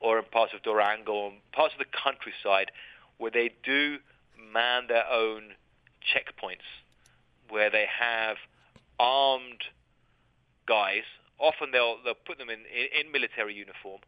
or 0.00 0.18
in 0.18 0.24
parts 0.24 0.52
of 0.54 0.62
Durango 0.62 1.12
or 1.12 1.32
parts 1.52 1.74
of 1.74 1.78
the 1.78 1.90
countryside 1.92 2.70
where 3.18 3.30
they 3.30 3.54
do 3.62 3.98
man 4.52 4.86
their 4.88 5.08
own 5.10 5.54
checkpoints, 6.02 6.66
where 7.48 7.70
they 7.70 7.86
have 7.86 8.36
armed 8.98 9.64
guys. 10.66 11.04
Often 11.38 11.70
they'll 11.72 11.96
they'll 12.04 12.14
put 12.14 12.38
them 12.38 12.50
in 12.50 12.60
in, 12.60 13.06
in 13.06 13.12
military 13.12 13.54
uniform, 13.54 14.00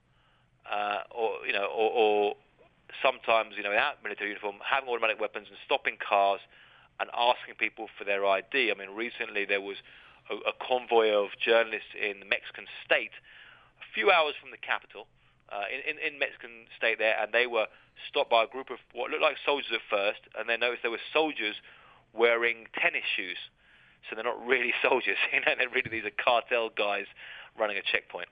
uh, 0.70 1.00
or 1.10 1.46
you 1.46 1.52
know, 1.52 1.66
or, 1.66 1.90
or 1.90 2.36
sometimes 3.02 3.54
you 3.56 3.62
know 3.62 3.70
without 3.70 4.02
military 4.02 4.30
uniform, 4.30 4.56
having 4.64 4.88
automatic 4.88 5.20
weapons 5.20 5.46
and 5.48 5.58
stopping 5.64 5.96
cars 5.96 6.40
and 6.98 7.10
asking 7.12 7.54
people 7.58 7.88
for 7.98 8.04
their 8.04 8.24
ID. 8.24 8.70
I 8.70 8.74
mean, 8.78 8.94
recently 8.96 9.44
there 9.44 9.60
was 9.60 9.76
a, 10.30 10.50
a 10.50 10.54
convoy 10.60 11.10
of 11.10 11.30
journalists 11.38 11.94
in 11.94 12.20
the 12.20 12.26
Mexican 12.26 12.66
state, 12.84 13.14
a 13.80 13.86
few 13.94 14.10
hours 14.10 14.34
from 14.40 14.50
the 14.50 14.60
capital, 14.60 15.06
uh, 15.48 15.64
in, 15.70 15.96
in, 15.96 16.14
in 16.14 16.18
Mexican 16.18 16.66
state 16.76 16.98
there, 16.98 17.16
and 17.20 17.32
they 17.32 17.46
were 17.46 17.66
stopped 18.08 18.30
by 18.30 18.44
a 18.44 18.46
group 18.46 18.70
of 18.70 18.78
what 18.92 19.10
looked 19.10 19.22
like 19.22 19.36
soldiers 19.44 19.70
at 19.72 19.80
first, 19.88 20.20
and 20.38 20.48
they 20.48 20.56
noticed 20.56 20.82
there 20.82 20.90
were 20.90 21.10
soldiers 21.12 21.56
wearing 22.12 22.66
tennis 22.74 23.04
shoes. 23.16 23.38
So 24.08 24.14
they're 24.14 24.24
not 24.24 24.44
really 24.44 24.72
soldiers, 24.82 25.16
you 25.32 25.40
know, 25.40 25.52
they're 25.56 25.68
really 25.68 25.90
these 25.90 26.04
are 26.04 26.14
cartel 26.22 26.70
guys 26.70 27.06
running 27.58 27.76
a 27.76 27.82
checkpoint. 27.82 28.28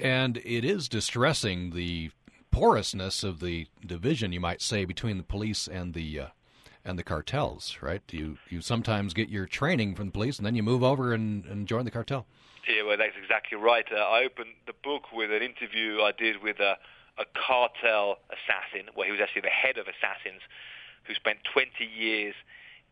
And 0.00 0.36
it 0.38 0.64
is 0.64 0.88
distressing 0.88 1.70
the 1.70 2.10
porousness 2.50 3.24
of 3.24 3.40
the 3.40 3.66
division, 3.84 4.32
you 4.32 4.40
might 4.40 4.62
say, 4.62 4.84
between 4.84 5.16
the 5.16 5.22
police 5.22 5.66
and 5.66 5.94
the 5.94 6.20
uh, 6.20 6.26
and 6.84 6.98
the 6.98 7.02
cartels, 7.02 7.76
right? 7.80 8.02
You 8.10 8.38
you 8.48 8.60
sometimes 8.60 9.14
get 9.14 9.28
your 9.28 9.46
training 9.46 9.94
from 9.94 10.06
the 10.06 10.12
police, 10.12 10.38
and 10.38 10.46
then 10.46 10.54
you 10.54 10.62
move 10.62 10.82
over 10.82 11.12
and, 11.12 11.44
and 11.44 11.66
join 11.66 11.84
the 11.84 11.90
cartel. 11.90 12.26
Yeah, 12.68 12.84
well, 12.84 12.96
that's 12.96 13.16
exactly 13.20 13.58
right. 13.58 13.86
Uh, 13.90 13.96
I 13.96 14.24
opened 14.24 14.54
the 14.66 14.74
book 14.84 15.12
with 15.12 15.30
an 15.30 15.42
interview 15.42 16.02
I 16.02 16.12
did 16.12 16.42
with 16.42 16.60
a, 16.60 16.76
a 17.18 17.24
cartel 17.34 18.18
assassin, 18.28 18.88
where 18.94 19.06
he 19.06 19.12
was 19.12 19.20
actually 19.20 19.42
the 19.42 19.48
head 19.48 19.78
of 19.78 19.86
assassins, 19.88 20.42
who 21.04 21.14
spent 21.14 21.38
20 21.52 21.84
years 21.84 22.34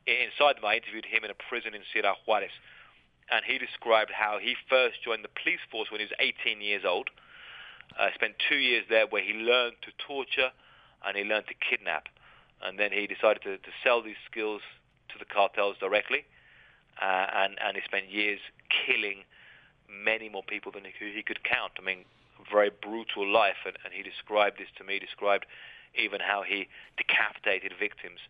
inside 0.07 0.57
them. 0.57 0.65
I 0.65 0.77
interviewed 0.77 1.05
him 1.05 1.25
in 1.25 1.31
a 1.31 1.39
prison 1.49 1.75
in 1.75 1.83
Ciudad 1.93 2.17
Juarez, 2.27 2.53
and 3.31 3.45
he 3.45 3.59
described 3.59 4.11
how 4.11 4.39
he 4.41 4.57
first 4.69 5.05
joined 5.05 5.25
the 5.25 5.33
police 5.33 5.61
force 5.71 5.91
when 5.91 6.01
he 6.01 6.07
was 6.07 6.17
18 6.19 6.61
years 6.61 6.85
old. 6.85 7.11
Uh, 7.99 8.09
spent 8.15 8.35
two 8.49 8.57
years 8.57 8.85
there 8.89 9.07
where 9.07 9.23
he 9.23 9.33
learned 9.33 9.77
to 9.81 9.91
torture 9.97 10.53
and 11.05 11.17
he 11.17 11.25
learned 11.25 11.47
to 11.47 11.55
kidnap 11.57 12.09
and 12.63 12.79
then 12.79 12.91
he 12.93 13.07
decided 13.07 13.43
to, 13.43 13.59
to 13.59 13.71
sell 13.85 14.03
these 14.03 14.19
skills 14.31 14.63
to 15.09 15.19
the 15.19 15.25
cartels 15.25 15.77
directly, 15.81 16.25
uh, 17.01 17.27
and 17.35 17.59
and 17.65 17.77
he 17.77 17.83
spent 17.85 18.11
years 18.11 18.41
killing 18.69 19.25
many 19.89 20.29
more 20.29 20.43
people 20.43 20.73
than 20.73 20.85
he 20.85 20.93
could, 20.93 21.15
he 21.15 21.23
could 21.23 21.43
count. 21.45 21.73
I 21.79 21.83
mean, 21.83 22.05
very 22.51 22.71
brutal 22.71 23.27
life, 23.27 23.65
and, 23.65 23.77
and 23.85 23.93
he 23.95 24.03
described 24.03 24.59
this 24.59 24.69
to 24.77 24.85
me. 24.85 24.99
Described 24.99 25.47
even 25.95 26.21
how 26.21 26.43
he 26.43 26.69
decapitated 26.97 27.73
victims, 27.79 28.21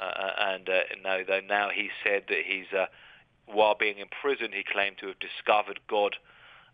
uh, 0.00 0.04
uh 0.04 0.32
and 0.38 0.68
uh, 0.68 0.80
now 1.02 1.18
now 1.48 1.68
he 1.70 1.90
said 2.04 2.24
that 2.28 2.42
he's 2.44 2.72
uh, 2.76 2.86
while 3.46 3.74
being 3.74 3.98
in 3.98 4.06
prison, 4.20 4.50
he 4.52 4.62
claimed 4.62 4.98
to 4.98 5.08
have 5.08 5.18
discovered 5.18 5.80
God, 5.88 6.16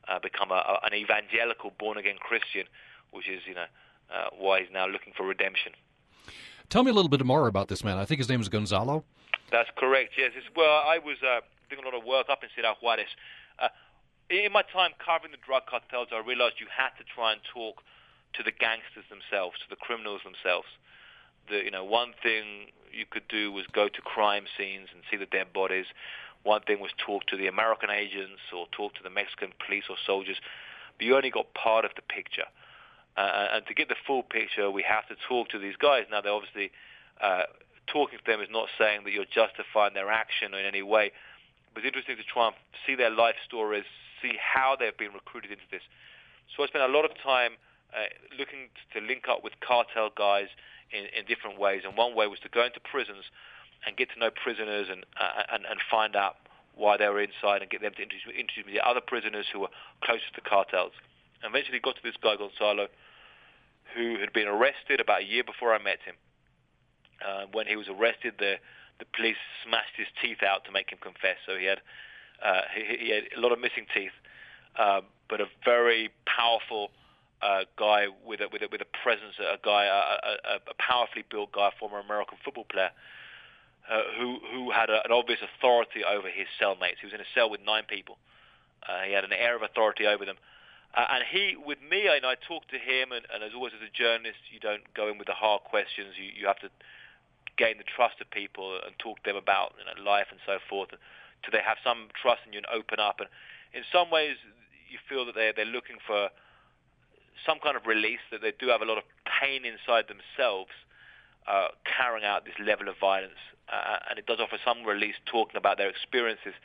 uh, 0.08 0.18
become 0.18 0.50
a, 0.50 0.78
an 0.82 0.92
evangelical 0.92 1.72
born 1.78 1.96
again 1.96 2.16
Christian, 2.18 2.64
which 3.12 3.28
is 3.28 3.42
you 3.46 3.54
know 3.54 3.66
why 4.38 4.60
he's 4.60 4.72
now 4.72 4.86
looking 4.86 5.12
for 5.16 5.26
redemption. 5.26 5.72
Tell 6.68 6.82
me 6.82 6.90
a 6.90 6.94
little 6.94 7.08
bit 7.08 7.24
more 7.24 7.46
about 7.46 7.68
this 7.68 7.84
man. 7.84 7.98
I 7.98 8.04
think 8.04 8.18
his 8.18 8.28
name 8.28 8.40
is 8.40 8.48
Gonzalo. 8.48 9.04
That's 9.52 9.70
correct. 9.76 10.14
Yes. 10.18 10.32
It's, 10.36 10.46
well, 10.56 10.82
I 10.84 10.98
was 10.98 11.16
uh, 11.22 11.40
doing 11.70 11.82
a 11.82 11.86
lot 11.86 11.96
of 11.96 12.04
work 12.04 12.26
up 12.28 12.42
in 12.42 12.48
Ciudad 12.54 12.76
Juarez. 12.82 13.06
Uh, 13.58 13.68
in 14.28 14.52
my 14.52 14.62
time 14.62 14.90
covering 14.98 15.30
the 15.30 15.38
drug 15.44 15.66
cartels, 15.70 16.08
I 16.12 16.18
realized 16.26 16.56
you 16.58 16.66
had 16.66 16.90
to 16.98 17.04
try 17.04 17.32
and 17.32 17.40
talk 17.54 17.82
to 18.34 18.42
the 18.42 18.50
gangsters 18.50 19.06
themselves, 19.08 19.58
to 19.62 19.70
the 19.70 19.76
criminals 19.76 20.22
themselves. 20.24 20.66
The, 21.48 21.62
you 21.62 21.70
know, 21.70 21.84
one 21.84 22.12
thing 22.22 22.74
you 22.90 23.06
could 23.08 23.28
do 23.28 23.52
was 23.52 23.66
go 23.72 23.88
to 23.88 24.00
crime 24.02 24.44
scenes 24.58 24.88
and 24.92 25.02
see 25.10 25.16
the 25.16 25.26
dead 25.26 25.52
bodies. 25.52 25.86
One 26.42 26.62
thing 26.62 26.80
was 26.80 26.90
talk 26.98 27.26
to 27.26 27.36
the 27.36 27.46
American 27.46 27.90
agents 27.90 28.42
or 28.54 28.66
talk 28.72 28.94
to 28.94 29.02
the 29.02 29.10
Mexican 29.10 29.52
police 29.64 29.84
or 29.88 29.96
soldiers. 30.04 30.36
But 30.98 31.06
you 31.06 31.16
only 31.16 31.30
got 31.30 31.54
part 31.54 31.84
of 31.84 31.92
the 31.94 32.02
picture. 32.02 32.50
Uh, 33.16 33.56
and 33.56 33.66
to 33.66 33.74
get 33.74 33.88
the 33.88 33.96
full 34.06 34.22
picture, 34.22 34.70
we 34.70 34.82
have 34.82 35.08
to 35.08 35.16
talk 35.28 35.48
to 35.48 35.58
these 35.58 35.76
guys. 35.76 36.04
Now, 36.10 36.20
they're 36.20 36.32
obviously 36.32 36.70
uh, 37.20 37.48
talking 37.86 38.18
to 38.18 38.24
them 38.30 38.40
is 38.40 38.48
not 38.50 38.68
saying 38.78 39.04
that 39.04 39.12
you're 39.12 39.24
justifying 39.24 39.94
their 39.94 40.10
action 40.10 40.52
in 40.52 40.66
any 40.66 40.82
way, 40.82 41.12
but 41.72 41.80
it's 41.80 41.88
interesting 41.88 42.16
to 42.16 42.28
try 42.28 42.48
and 42.48 42.56
see 42.84 42.94
their 42.94 43.10
life 43.10 43.36
stories, 43.46 43.84
see 44.20 44.36
how 44.36 44.76
they've 44.78 44.96
been 44.96 45.12
recruited 45.12 45.50
into 45.50 45.64
this. 45.70 45.82
So 46.54 46.62
I 46.62 46.66
spent 46.66 46.84
a 46.84 46.92
lot 46.92 47.04
of 47.04 47.12
time 47.22 47.52
uh, 47.96 48.12
looking 48.38 48.68
to 48.92 49.00
link 49.00 49.24
up 49.28 49.42
with 49.42 49.54
cartel 49.60 50.10
guys 50.12 50.48
in, 50.92 51.08
in 51.16 51.24
different 51.26 51.58
ways, 51.58 51.82
and 51.84 51.96
one 51.96 52.14
way 52.14 52.26
was 52.26 52.40
to 52.40 52.48
go 52.48 52.64
into 52.64 52.80
prisons 52.80 53.24
and 53.86 53.96
get 53.96 54.10
to 54.12 54.18
know 54.18 54.30
prisoners 54.30 54.88
and 54.90 55.04
uh, 55.20 55.42
and, 55.52 55.64
and 55.64 55.80
find 55.90 56.16
out 56.16 56.36
why 56.74 56.96
they 56.96 57.08
were 57.08 57.20
inside 57.20 57.62
and 57.62 57.70
get 57.70 57.80
them 57.80 57.92
to 57.96 58.02
introduce, 58.02 58.28
introduce 58.36 58.66
me 58.66 58.74
to 58.74 58.84
other 58.84 59.00
prisoners 59.00 59.46
who 59.52 59.60
were 59.60 59.72
closest 60.04 60.34
to 60.34 60.40
the 60.44 60.48
cartels. 60.48 60.92
Eventually 61.44 61.80
got 61.80 61.96
to 61.96 62.02
this 62.02 62.16
guy 62.22 62.36
Gonzalo, 62.36 62.88
who 63.94 64.18
had 64.18 64.32
been 64.32 64.48
arrested 64.48 65.00
about 65.00 65.22
a 65.22 65.24
year 65.24 65.44
before 65.44 65.74
I 65.74 65.78
met 65.82 65.98
him. 66.04 66.14
Uh, 67.24 67.46
when 67.52 67.66
he 67.66 67.76
was 67.76 67.88
arrested, 67.88 68.34
the 68.38 68.56
the 68.98 69.04
police 69.14 69.36
smashed 69.64 69.92
his 69.96 70.06
teeth 70.22 70.42
out 70.42 70.64
to 70.64 70.72
make 70.72 70.90
him 70.90 70.98
confess. 71.00 71.36
So 71.44 71.56
he 71.56 71.66
had 71.66 71.80
uh, 72.42 72.62
he, 72.74 73.06
he, 73.06 73.10
had 73.10 73.24
a 73.36 73.40
lot 73.40 73.52
of 73.52 73.60
missing 73.60 73.86
teeth, 73.94 74.16
uh, 74.78 75.00
but 75.28 75.40
a 75.40 75.46
very 75.64 76.10
powerful 76.24 76.90
uh, 77.42 77.64
guy 77.78 78.06
with 78.24 78.40
a, 78.40 78.48
with 78.52 78.62
a, 78.62 78.68
with 78.70 78.80
a 78.80 78.90
presence, 79.02 79.34
a 79.40 79.56
guy, 79.62 79.84
a, 79.84 80.56
a, 80.56 80.56
a 80.56 80.74
powerfully 80.78 81.24
built 81.30 81.52
guy, 81.52 81.70
former 81.78 81.98
American 81.98 82.38
football 82.44 82.64
player, 82.64 82.90
uh, 83.90 84.02
who 84.18 84.38
who 84.52 84.70
had 84.70 84.90
a, 84.90 85.04
an 85.04 85.12
obvious 85.12 85.40
authority 85.40 86.04
over 86.04 86.28
his 86.28 86.46
cellmates. 86.60 87.00
He 87.00 87.06
was 87.06 87.14
in 87.14 87.20
a 87.20 87.30
cell 87.34 87.50
with 87.50 87.60
nine 87.64 87.84
people. 87.88 88.18
Uh, 88.86 89.02
he 89.06 89.12
had 89.12 89.24
an 89.24 89.32
air 89.32 89.56
of 89.56 89.62
authority 89.62 90.06
over 90.06 90.24
them. 90.24 90.36
Uh, 90.96 91.20
and 91.20 91.24
he, 91.28 91.56
with 91.60 91.78
me, 91.84 92.08
and 92.08 92.24
I 92.24 92.40
talked 92.40 92.70
to 92.72 92.80
him, 92.80 93.12
and, 93.12 93.28
and 93.28 93.44
as 93.44 93.52
always 93.52 93.76
as 93.76 93.84
a 93.84 93.92
journalist, 93.92 94.48
you 94.48 94.58
don't 94.58 94.82
go 94.96 95.12
in 95.12 95.18
with 95.18 95.28
the 95.28 95.36
hard 95.36 95.62
questions. 95.68 96.16
You, 96.16 96.32
you 96.32 96.46
have 96.48 96.58
to 96.64 96.72
gain 97.60 97.76
the 97.76 97.84
trust 97.84 98.16
of 98.20 98.30
people 98.32 98.80
and 98.80 98.96
talk 98.98 99.20
to 99.22 99.30
them 99.30 99.36
about 99.36 99.76
you 99.76 99.84
know, 99.84 99.96
life 100.00 100.32
and 100.32 100.40
so 100.48 100.56
forth. 100.68 100.90
Do 101.44 101.48
they 101.52 101.60
have 101.60 101.76
some 101.84 102.08
trust 102.16 102.48
in 102.48 102.56
you 102.56 102.64
and 102.64 102.70
open 102.72 102.96
up? 102.98 103.20
And 103.20 103.28
in 103.76 103.84
some 103.92 104.10
ways, 104.10 104.40
you 104.88 104.96
feel 105.04 105.28
that 105.28 105.36
they're, 105.36 105.52
they're 105.52 105.68
looking 105.68 106.00
for 106.00 106.32
some 107.44 107.60
kind 107.60 107.76
of 107.76 107.84
release, 107.84 108.24
that 108.32 108.40
they 108.40 108.52
do 108.56 108.68
have 108.72 108.80
a 108.80 108.88
lot 108.88 108.96
of 108.96 109.04
pain 109.28 109.68
inside 109.68 110.08
themselves 110.08 110.72
uh, 111.44 111.68
carrying 111.84 112.24
out 112.24 112.48
this 112.48 112.56
level 112.56 112.88
of 112.88 112.96
violence. 112.96 113.40
Uh, 113.68 114.00
and 114.08 114.18
it 114.18 114.24
does 114.24 114.40
offer 114.40 114.56
some 114.64 114.84
release 114.84 115.16
talking 115.26 115.56
about 115.56 115.76
their 115.76 115.92
experiences. 115.92 116.56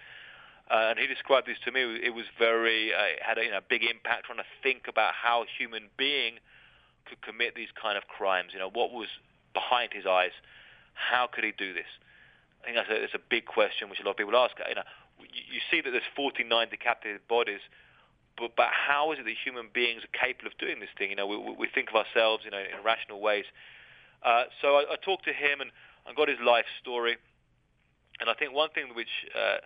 Uh, 0.71 0.95
and 0.95 0.99
he 0.99 1.05
described 1.05 1.47
this 1.47 1.59
to 1.65 1.71
me. 1.71 1.81
It 2.01 2.15
was 2.15 2.23
very 2.39 2.93
uh, 2.93 3.19
had 3.19 3.37
a 3.37 3.43
you 3.43 3.51
know, 3.51 3.59
big 3.67 3.83
impact 3.83 4.27
trying 4.27 4.39
to 4.39 4.47
think 4.63 4.87
about 4.87 5.13
how 5.13 5.43
a 5.43 5.45
human 5.59 5.91
being 5.97 6.39
could 7.05 7.21
commit 7.21 7.55
these 7.55 7.75
kind 7.75 7.97
of 7.97 8.07
crimes. 8.07 8.51
You 8.53 8.59
know, 8.59 8.69
what 8.71 8.93
was 8.93 9.09
behind 9.53 9.91
his 9.91 10.05
eyes? 10.05 10.31
How 10.93 11.27
could 11.27 11.43
he 11.43 11.51
do 11.51 11.73
this? 11.73 11.91
I 12.61 12.65
think 12.65 12.77
that's 12.77 12.89
a, 12.89 13.01
that's 13.01 13.19
a 13.19 13.25
big 13.29 13.45
question 13.45 13.89
which 13.89 13.99
a 13.99 14.03
lot 14.03 14.11
of 14.11 14.17
people 14.17 14.31
ask. 14.37 14.55
You 14.63 14.75
know, 14.75 14.87
you, 15.19 15.59
you 15.59 15.61
see 15.67 15.81
that 15.81 15.91
there's 15.91 16.07
49 16.15 16.47
decapitated 16.69 17.27
bodies, 17.27 17.59
but 18.39 18.55
but 18.55 18.71
how 18.71 19.11
is 19.11 19.19
it 19.19 19.25
that 19.27 19.35
human 19.43 19.67
beings 19.73 20.07
are 20.07 20.13
capable 20.15 20.47
of 20.47 20.55
doing 20.55 20.79
this 20.79 20.93
thing? 20.95 21.09
You 21.09 21.19
know, 21.19 21.27
we, 21.27 21.35
we 21.35 21.67
think 21.67 21.89
of 21.91 21.99
ourselves, 21.99 22.47
you 22.47 22.51
know, 22.51 22.63
in 22.63 22.79
rational 22.79 23.19
ways. 23.19 23.43
Uh, 24.23 24.47
so 24.61 24.79
I, 24.79 24.93
I 24.93 24.95
talked 25.03 25.25
to 25.25 25.35
him 25.35 25.59
and, 25.59 25.71
and 26.07 26.15
got 26.15 26.29
his 26.31 26.39
life 26.39 26.69
story, 26.79 27.17
and 28.23 28.29
I 28.29 28.35
think 28.39 28.53
one 28.53 28.69
thing 28.71 28.95
which 28.95 29.11
uh, 29.35 29.59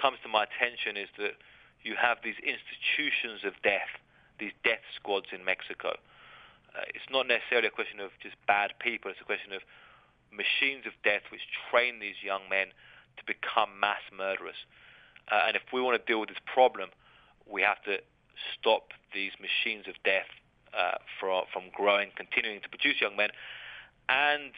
comes 0.00 0.18
to 0.22 0.28
my 0.28 0.46
attention 0.46 0.96
is 0.96 1.10
that 1.18 1.34
you 1.82 1.94
have 1.98 2.18
these 2.22 2.38
institutions 2.40 3.44
of 3.44 3.54
death, 3.62 3.90
these 4.38 4.54
death 4.64 4.82
squads 4.94 5.26
in 5.34 5.44
Mexico. 5.44 5.98
Uh, 6.74 6.86
it's 6.94 7.06
not 7.10 7.26
necessarily 7.26 7.68
a 7.68 7.74
question 7.74 7.98
of 8.00 8.10
just 8.22 8.36
bad 8.46 8.72
people. 8.78 9.10
It's 9.10 9.20
a 9.20 9.28
question 9.28 9.52
of 9.52 9.62
machines 10.30 10.86
of 10.86 10.94
death 11.02 11.26
which 11.32 11.42
train 11.70 11.98
these 11.98 12.22
young 12.22 12.46
men 12.48 12.70
to 13.16 13.22
become 13.26 13.80
mass 13.80 14.02
murderers. 14.14 14.58
Uh, 15.30 15.50
and 15.50 15.56
if 15.56 15.62
we 15.72 15.80
want 15.80 15.98
to 15.98 16.04
deal 16.06 16.20
with 16.20 16.28
this 16.28 16.42
problem, 16.46 16.90
we 17.48 17.62
have 17.62 17.82
to 17.84 17.98
stop 18.54 18.92
these 19.12 19.32
machines 19.40 19.88
of 19.88 19.94
death 20.04 20.28
uh, 20.76 21.00
from, 21.18 21.44
from 21.52 21.64
growing, 21.74 22.10
continuing 22.14 22.60
to 22.60 22.68
produce 22.68 23.00
young 23.00 23.16
men, 23.16 23.30
and 24.08 24.52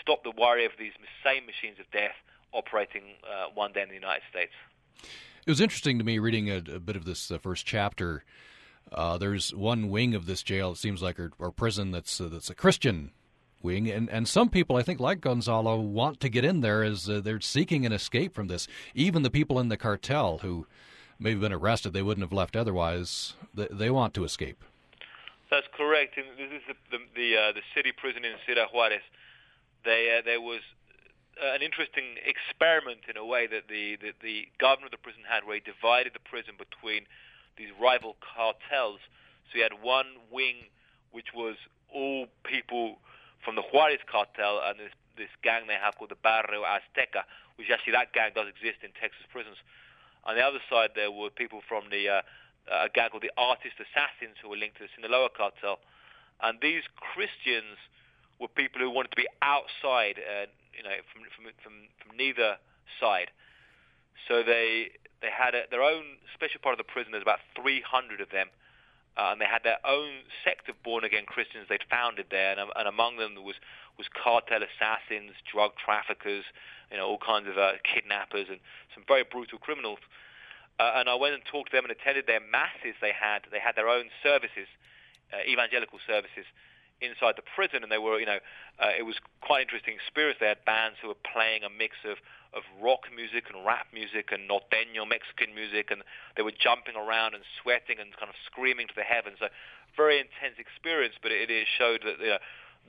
stop 0.00 0.22
the 0.24 0.32
worry 0.36 0.64
of 0.64 0.72
these 0.78 0.92
same 1.24 1.44
machines 1.46 1.80
of 1.80 1.88
death 1.90 2.16
operating 2.52 3.16
uh, 3.24 3.48
one 3.54 3.72
day 3.72 3.82
in 3.82 3.88
the 3.88 3.98
United 3.98 4.22
States. 4.30 4.52
It 5.02 5.50
was 5.50 5.60
interesting 5.60 5.98
to 5.98 6.04
me 6.04 6.18
reading 6.18 6.50
a, 6.50 6.56
a 6.56 6.80
bit 6.80 6.96
of 6.96 7.04
this 7.04 7.30
uh, 7.30 7.38
first 7.38 7.66
chapter. 7.66 8.24
Uh, 8.92 9.18
there's 9.18 9.54
one 9.54 9.88
wing 9.90 10.14
of 10.14 10.26
this 10.26 10.42
jail, 10.42 10.72
it 10.72 10.78
seems 10.78 11.02
like, 11.02 11.18
or, 11.18 11.32
or 11.38 11.50
prison 11.50 11.90
that's 11.90 12.20
uh, 12.20 12.28
that's 12.28 12.50
a 12.50 12.54
Christian 12.54 13.12
wing, 13.62 13.90
and 13.90 14.08
and 14.10 14.28
some 14.28 14.48
people 14.48 14.76
I 14.76 14.82
think 14.82 15.00
like 15.00 15.20
Gonzalo 15.20 15.80
want 15.80 16.20
to 16.20 16.28
get 16.28 16.44
in 16.44 16.60
there 16.60 16.82
as 16.82 17.08
uh, 17.08 17.20
they're 17.20 17.40
seeking 17.40 17.84
an 17.84 17.92
escape 17.92 18.34
from 18.34 18.48
this. 18.48 18.68
Even 18.94 19.22
the 19.22 19.30
people 19.30 19.58
in 19.58 19.68
the 19.68 19.76
cartel 19.76 20.38
who 20.38 20.66
may 21.18 21.30
have 21.30 21.40
been 21.40 21.52
arrested, 21.52 21.92
they 21.92 22.02
wouldn't 22.02 22.24
have 22.24 22.32
left 22.32 22.56
otherwise. 22.56 23.34
They, 23.54 23.68
they 23.70 23.90
want 23.90 24.14
to 24.14 24.24
escape. 24.24 24.62
That's 25.50 25.66
correct. 25.76 26.16
And 26.16 26.26
this 26.36 26.50
is 26.52 26.62
the 26.68 26.96
the 26.96 27.04
the, 27.14 27.36
uh, 27.36 27.52
the 27.52 27.62
city 27.74 27.92
prison 27.92 28.24
in 28.24 28.32
Ciudad 28.46 28.68
Juarez. 28.72 29.02
They, 29.84 30.16
uh, 30.18 30.22
there 30.24 30.40
was 30.40 30.60
an 31.42 31.62
interesting 31.62 32.16
experiment 32.24 33.08
in 33.08 33.16
a 33.16 33.24
way 33.24 33.46
that 33.46 33.68
the, 33.68 33.96
the, 33.96 34.12
the 34.22 34.48
governor 34.58 34.86
of 34.86 34.92
the 34.92 35.02
prison 35.02 35.22
had, 35.28 35.44
where 35.44 35.56
he 35.56 35.64
divided 35.64 36.14
the 36.14 36.24
prison 36.24 36.54
between 36.56 37.04
these 37.56 37.68
rival 37.80 38.16
cartels. 38.20 39.00
So 39.48 39.60
he 39.60 39.62
had 39.62 39.82
one 39.82 40.20
wing 40.30 40.72
which 41.12 41.32
was 41.34 41.56
all 41.92 42.26
people 42.44 42.98
from 43.44 43.54
the 43.54 43.62
Juarez 43.62 44.00
cartel 44.10 44.60
and 44.64 44.78
this 44.78 44.92
this 45.16 45.32
gang 45.42 45.64
they 45.66 45.80
have 45.80 45.96
called 45.96 46.12
the 46.12 46.20
Barrio 46.20 46.60
Azteca, 46.60 47.24
which 47.56 47.72
actually 47.72 47.96
that 47.96 48.12
gang 48.12 48.36
does 48.36 48.48
exist 48.52 48.84
in 48.84 48.92
Texas 49.00 49.24
prisons. 49.32 49.56
On 50.28 50.36
the 50.36 50.44
other 50.44 50.60
side, 50.68 50.92
there 50.94 51.10
were 51.10 51.30
people 51.30 51.64
from 51.64 51.88
the 51.88 52.20
uh, 52.20 52.22
a 52.68 52.88
gang 52.92 53.10
called 53.10 53.22
the 53.22 53.32
Artist 53.38 53.80
Assassins 53.80 54.36
who 54.42 54.50
were 54.50 54.60
linked 54.60 54.76
to 54.76 54.84
the 54.84 54.92
Sinaloa 54.94 55.30
cartel, 55.32 55.78
and 56.42 56.60
these 56.60 56.82
Christians 57.00 57.80
were 58.38 58.48
people 58.52 58.80
who 58.82 58.90
wanted 58.90 59.16
to 59.16 59.16
be 59.16 59.28
outside, 59.40 60.20
uh, 60.20 60.46
you 60.76 60.84
know, 60.84 60.94
from 61.12 61.24
from 61.34 61.44
from, 61.62 61.74
from 61.98 62.16
neither 62.16 62.56
side. 63.00 63.30
So 64.28 64.42
they 64.42 64.92
they 65.20 65.32
had 65.32 65.54
a, 65.54 65.64
their 65.70 65.82
own 65.82 66.20
special 66.34 66.60
part 66.60 66.74
of 66.74 66.78
the 66.78 66.88
prison. 66.88 67.12
There's 67.12 67.24
about 67.24 67.40
300 67.56 68.20
of 68.20 68.30
them 68.30 68.48
uh, 69.16 69.32
and 69.32 69.40
they 69.40 69.48
had 69.48 69.64
their 69.64 69.80
own 69.84 70.28
sect 70.44 70.68
of 70.68 70.76
born-again 70.84 71.24
Christians 71.24 71.66
they'd 71.68 71.88
founded 71.88 72.26
there, 72.30 72.52
and, 72.52 72.68
and 72.76 72.86
among 72.88 73.16
them 73.16 73.34
was 73.40 73.56
was 73.96 74.12
cartel 74.12 74.60
assassins, 74.60 75.32
drug 75.48 75.72
traffickers, 75.80 76.44
you 76.92 77.00
know, 77.00 77.08
all 77.08 77.16
kinds 77.16 77.48
of 77.48 77.56
uh, 77.56 77.80
kidnappers, 77.80 78.44
and 78.52 78.60
some 78.92 79.08
very 79.08 79.24
brutal 79.24 79.56
criminals. 79.56 80.04
Uh, 80.76 81.00
and 81.00 81.08
I 81.08 81.16
went 81.16 81.32
and 81.32 81.40
talked 81.48 81.72
to 81.72 81.76
them 81.80 81.88
and 81.88 81.92
attended 81.96 82.28
their 82.28 82.44
masses. 82.44 82.92
They 83.00 83.16
had 83.16 83.48
they 83.48 83.58
had 83.58 83.72
their 83.72 83.88
own 83.88 84.12
services, 84.22 84.68
uh, 85.32 85.40
evangelical 85.48 85.98
services, 86.04 86.44
inside 87.00 87.36
the 87.36 87.46
prison, 87.54 87.82
and 87.82 87.92
they 87.92 87.98
were, 87.98 88.18
you 88.18 88.26
know, 88.26 88.40
uh, 88.80 88.92
it 88.96 89.02
was 89.02 89.16
quite 89.40 89.62
interesting 89.62 89.94
experience. 89.94 90.38
They 90.40 90.48
had 90.48 90.64
bands 90.64 90.96
who 91.00 91.08
were 91.08 91.22
playing 91.32 91.62
a 91.64 91.70
mix 91.70 91.96
of 92.04 92.18
of 92.54 92.62
rock 92.80 93.04
music 93.14 93.52
and 93.52 93.66
rap 93.66 93.86
music 93.92 94.32
and 94.32 94.48
norteño 94.48 95.04
Mexican 95.04 95.54
music, 95.54 95.90
and 95.90 96.00
they 96.36 96.42
were 96.42 96.56
jumping 96.56 96.96
around 96.96 97.34
and 97.34 97.44
sweating 97.60 98.00
and 98.00 98.16
kind 98.16 98.30
of 98.32 98.36
screaming 98.48 98.88
to 98.88 98.96
the 98.96 99.04
heavens. 99.04 99.36
So 99.40 99.48
very 99.96 100.16
intense 100.16 100.56
experience, 100.56 101.14
but 101.20 101.32
it, 101.32 101.50
it 101.50 101.68
showed 101.68 102.00
that 102.04 102.16
you 102.18 102.32
know, 102.32 102.42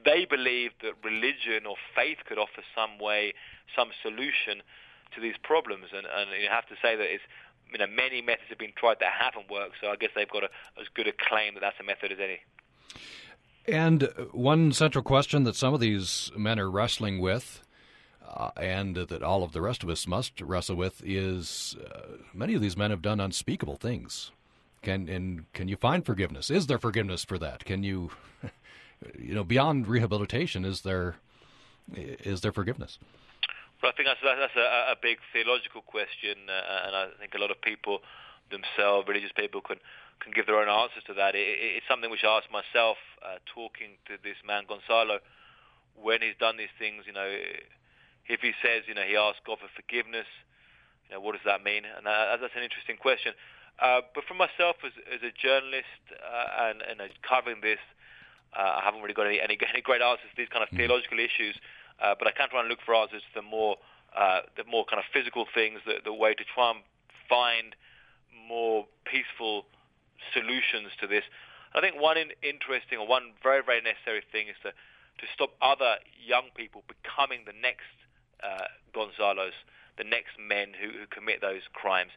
they 0.04 0.24
believed 0.24 0.76
that 0.84 0.96
religion 1.04 1.68
or 1.68 1.76
faith 1.96 2.20
could 2.28 2.38
offer 2.38 2.64
some 2.76 3.00
way, 3.00 3.34
some 3.76 3.90
solution 4.02 4.64
to 5.16 5.22
these 5.22 5.36
problems, 5.42 5.92
and, 5.92 6.08
and 6.08 6.32
you 6.42 6.48
have 6.50 6.68
to 6.68 6.76
say 6.82 6.96
that 6.96 7.08
it's 7.12 7.24
you 7.72 7.80
know 7.80 7.88
many 7.88 8.22
methods 8.22 8.48
have 8.48 8.60
been 8.60 8.76
tried 8.76 8.98
that 9.00 9.12
haven't 9.12 9.52
worked. 9.52 9.76
So 9.82 9.90
I 9.90 9.96
guess 9.96 10.12
they've 10.16 10.30
got 10.30 10.44
a, 10.44 10.50
as 10.80 10.88
good 10.94 11.08
a 11.08 11.14
claim 11.14 11.56
that 11.56 11.62
that's 11.62 11.80
a 11.80 11.84
method 11.84 12.12
as 12.12 12.20
any. 12.24 12.40
And 13.68 14.10
one 14.32 14.72
central 14.72 15.04
question 15.04 15.44
that 15.44 15.56
some 15.56 15.74
of 15.74 15.80
these 15.80 16.32
men 16.38 16.60
are 16.60 16.72
wrestling 16.72 17.20
with, 17.20 17.62
uh, 18.26 18.52
and 18.56 18.96
that 18.96 19.22
all 19.22 19.44
of 19.44 19.52
the 19.52 19.62
rest 19.62 19.84
of 19.84 19.90
us 19.90 20.08
must 20.08 20.40
wrestle 20.42 20.76
with, 20.76 21.02
is 21.06 21.76
uh, 21.92 22.18
many 22.34 22.54
of 22.54 22.62
these 22.62 22.78
men 22.78 22.92
have 22.92 23.02
done 23.02 23.20
unspeakable 23.20 23.76
things. 23.76 24.32
Can 24.82 25.10
and 25.10 25.52
can 25.54 25.68
you 25.68 25.76
find 25.76 26.06
forgiveness? 26.06 26.50
Is 26.50 26.68
there 26.68 26.78
forgiveness 26.78 27.26
for 27.26 27.38
that? 27.40 27.66
Can 27.66 27.84
you, 27.84 28.12
you 29.20 29.34
know, 29.34 29.44
beyond 29.44 29.88
rehabilitation, 29.88 30.64
is 30.64 30.82
there 30.82 31.16
is 31.94 32.42
there 32.42 32.52
forgiveness? 32.52 33.00
Well, 33.82 33.92
I 33.92 33.96
think 33.96 34.08
that's 34.08 34.22
that's 34.24 34.56
a, 34.56 34.92
a 34.92 34.96
big 35.02 35.18
theological 35.34 35.82
question, 35.82 36.38
uh, 36.48 36.88
and 36.88 36.96
I 36.96 37.08
think 37.20 37.34
a 37.36 37.40
lot 37.40 37.52
of 37.52 37.60
people 37.62 38.00
themselves, 38.50 39.08
religious 39.08 39.32
people, 39.36 39.62
can 39.62 39.78
can 40.20 40.34
give 40.34 40.46
their 40.46 40.60
own 40.60 40.70
answers 40.70 41.04
to 41.08 41.14
that. 41.14 41.36
It, 41.36 41.46
it, 41.46 41.82
it's 41.82 41.88
something 41.88 42.10
which 42.10 42.24
I 42.24 42.38
ask 42.38 42.50
myself, 42.52 42.98
uh, 43.22 43.40
talking 43.48 43.98
to 44.08 44.18
this 44.22 44.38
man 44.46 44.64
Gonzalo, 44.68 45.20
when 45.96 46.22
he's 46.22 46.38
done 46.40 46.58
these 46.58 46.74
things. 46.78 47.06
You 47.06 47.14
know, 47.14 47.28
if 48.28 48.42
he 48.42 48.52
says, 48.62 48.84
you 48.88 48.94
know, 48.94 49.06
he 49.08 49.16
asks 49.16 49.42
God 49.46 49.60
for 49.60 49.72
forgiveness, 49.76 50.28
you 51.08 51.16
know, 51.16 51.22
what 51.22 51.34
does 51.34 51.46
that 51.48 51.64
mean? 51.64 51.88
And 51.88 52.06
that, 52.06 52.40
that's 52.42 52.56
an 52.56 52.64
interesting 52.64 52.98
question. 52.98 53.34
Uh, 53.80 54.02
but 54.14 54.26
for 54.26 54.34
myself, 54.34 54.76
as, 54.84 54.92
as 55.08 55.22
a 55.24 55.32
journalist 55.32 56.02
uh, 56.12 56.70
and, 56.70 56.82
and 56.82 56.98
uh, 57.02 57.08
covering 57.24 57.62
this, 57.62 57.80
uh, 58.58 58.80
I 58.80 58.82
haven't 58.84 59.02
really 59.02 59.14
got 59.14 59.28
any, 59.28 59.40
any, 59.40 59.58
any 59.74 59.82
great 59.82 60.02
answers 60.02 60.28
to 60.34 60.38
these 60.38 60.52
kind 60.52 60.64
of 60.64 60.70
mm. 60.70 60.78
theological 60.78 61.20
issues. 61.20 61.56
Uh, 62.02 62.14
but 62.18 62.28
I 62.28 62.32
can 62.32 62.50
try 62.50 62.60
and 62.60 62.70
look 62.70 62.80
for 62.86 62.94
answers 62.94 63.22
to 63.34 63.42
the 63.42 63.46
more, 63.46 63.78
uh, 64.16 64.42
the 64.56 64.66
more 64.66 64.86
kind 64.86 65.00
of 65.00 65.06
physical 65.14 65.46
things, 65.54 65.80
the, 65.86 66.04
the 66.04 66.14
way 66.14 66.34
to 66.34 66.44
try 66.44 66.72
and 66.72 66.82
find 67.30 67.76
more 68.48 68.86
peaceful 69.06 69.66
solutions 70.34 70.92
to 71.02 71.08
this. 71.08 71.24
I 71.76 71.82
think 71.82 72.00
one 72.00 72.18
in, 72.18 72.32
interesting 72.42 72.98
or 73.00 73.08
one 73.08 73.34
very, 73.44 73.62
very 73.64 73.82
necessary 73.82 74.24
thing 74.32 74.48
is 74.48 74.56
to, 74.64 74.72
to 74.72 75.26
stop 75.34 75.52
other 75.62 75.98
young 76.18 76.50
people 76.56 76.84
becoming 76.88 77.44
the 77.46 77.54
next 77.54 77.92
uh, 78.44 78.72
Gonzalos, 78.96 79.58
the 79.98 80.04
next 80.04 80.38
men 80.40 80.74
who, 80.74 80.90
who 80.98 81.06
commit 81.10 81.42
those 81.42 81.66
crimes. 81.74 82.12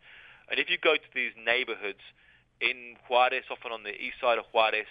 And 0.51 0.59
if 0.59 0.69
you 0.69 0.79
go 0.79 0.95
to 0.95 1.11
these 1.15 1.33
neighborhoods 1.39 2.03
in 2.61 2.97
Juarez, 3.09 3.45
often 3.51 3.73
on 3.73 3.83
the 3.83 3.95
east 3.95 4.21
side 4.21 4.39
of 4.39 4.45
Juarez, 4.53 4.91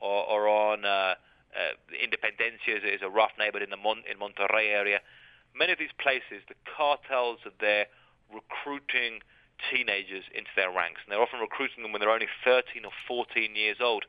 or, 0.00 0.24
or 0.26 0.48
on 0.48 0.84
uh, 0.84 1.14
uh, 1.54 1.76
Independencia 1.92 2.80
is, 2.82 3.02
a 3.02 3.10
rough 3.10 3.32
neighborhood 3.38 3.62
in 3.62 3.70
the 3.70 3.76
Mon- 3.76 4.04
in 4.10 4.18
Monterrey 4.18 4.72
area. 4.72 5.00
Many 5.54 5.72
of 5.72 5.78
these 5.78 5.94
places, 6.00 6.42
the 6.48 6.56
cartels 6.64 7.38
are 7.44 7.52
there 7.60 7.86
recruiting 8.32 9.20
teenagers 9.70 10.24
into 10.34 10.50
their 10.56 10.70
ranks, 10.70 11.00
and 11.04 11.12
they're 11.12 11.22
often 11.22 11.40
recruiting 11.40 11.82
them 11.82 11.92
when 11.92 12.00
they're 12.00 12.10
only 12.10 12.28
13 12.44 12.84
or 12.84 12.92
14 13.06 13.56
years 13.56 13.78
old. 13.80 14.04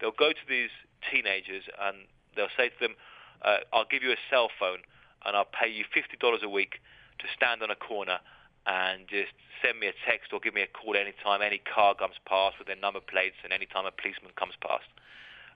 They'll 0.00 0.10
go 0.10 0.32
to 0.32 0.46
these 0.48 0.70
teenagers 1.10 1.64
and 1.80 2.06
they'll 2.34 2.52
say 2.56 2.68
to 2.68 2.78
them, 2.80 2.94
uh, 3.42 3.58
"I'll 3.72 3.84
give 3.84 4.02
you 4.02 4.12
a 4.12 4.20
cell 4.30 4.50
phone, 4.58 4.82
and 5.24 5.36
I'll 5.36 5.48
pay 5.48 5.68
you 5.68 5.84
$50 5.84 6.42
a 6.42 6.48
week 6.48 6.80
to 7.18 7.28
stand 7.28 7.62
on 7.62 7.70
a 7.70 7.76
corner 7.76 8.20
and 8.66 9.08
just 9.08 9.32
send 9.62 9.80
me 9.80 9.86
a 9.86 9.94
text 10.04 10.32
or 10.32 10.40
give 10.40 10.52
me 10.52 10.62
a 10.62 10.66
call 10.66 10.96
anytime 10.96 11.40
any 11.40 11.58
car 11.58 11.94
comes 11.94 12.16
past 12.26 12.58
with 12.58 12.66
their 12.66 12.76
number 12.76 13.00
plates 13.00 13.36
and 13.42 13.52
anytime 13.52 13.86
a 13.86 13.92
policeman 13.92 14.32
comes 14.36 14.54
past." 14.60 14.88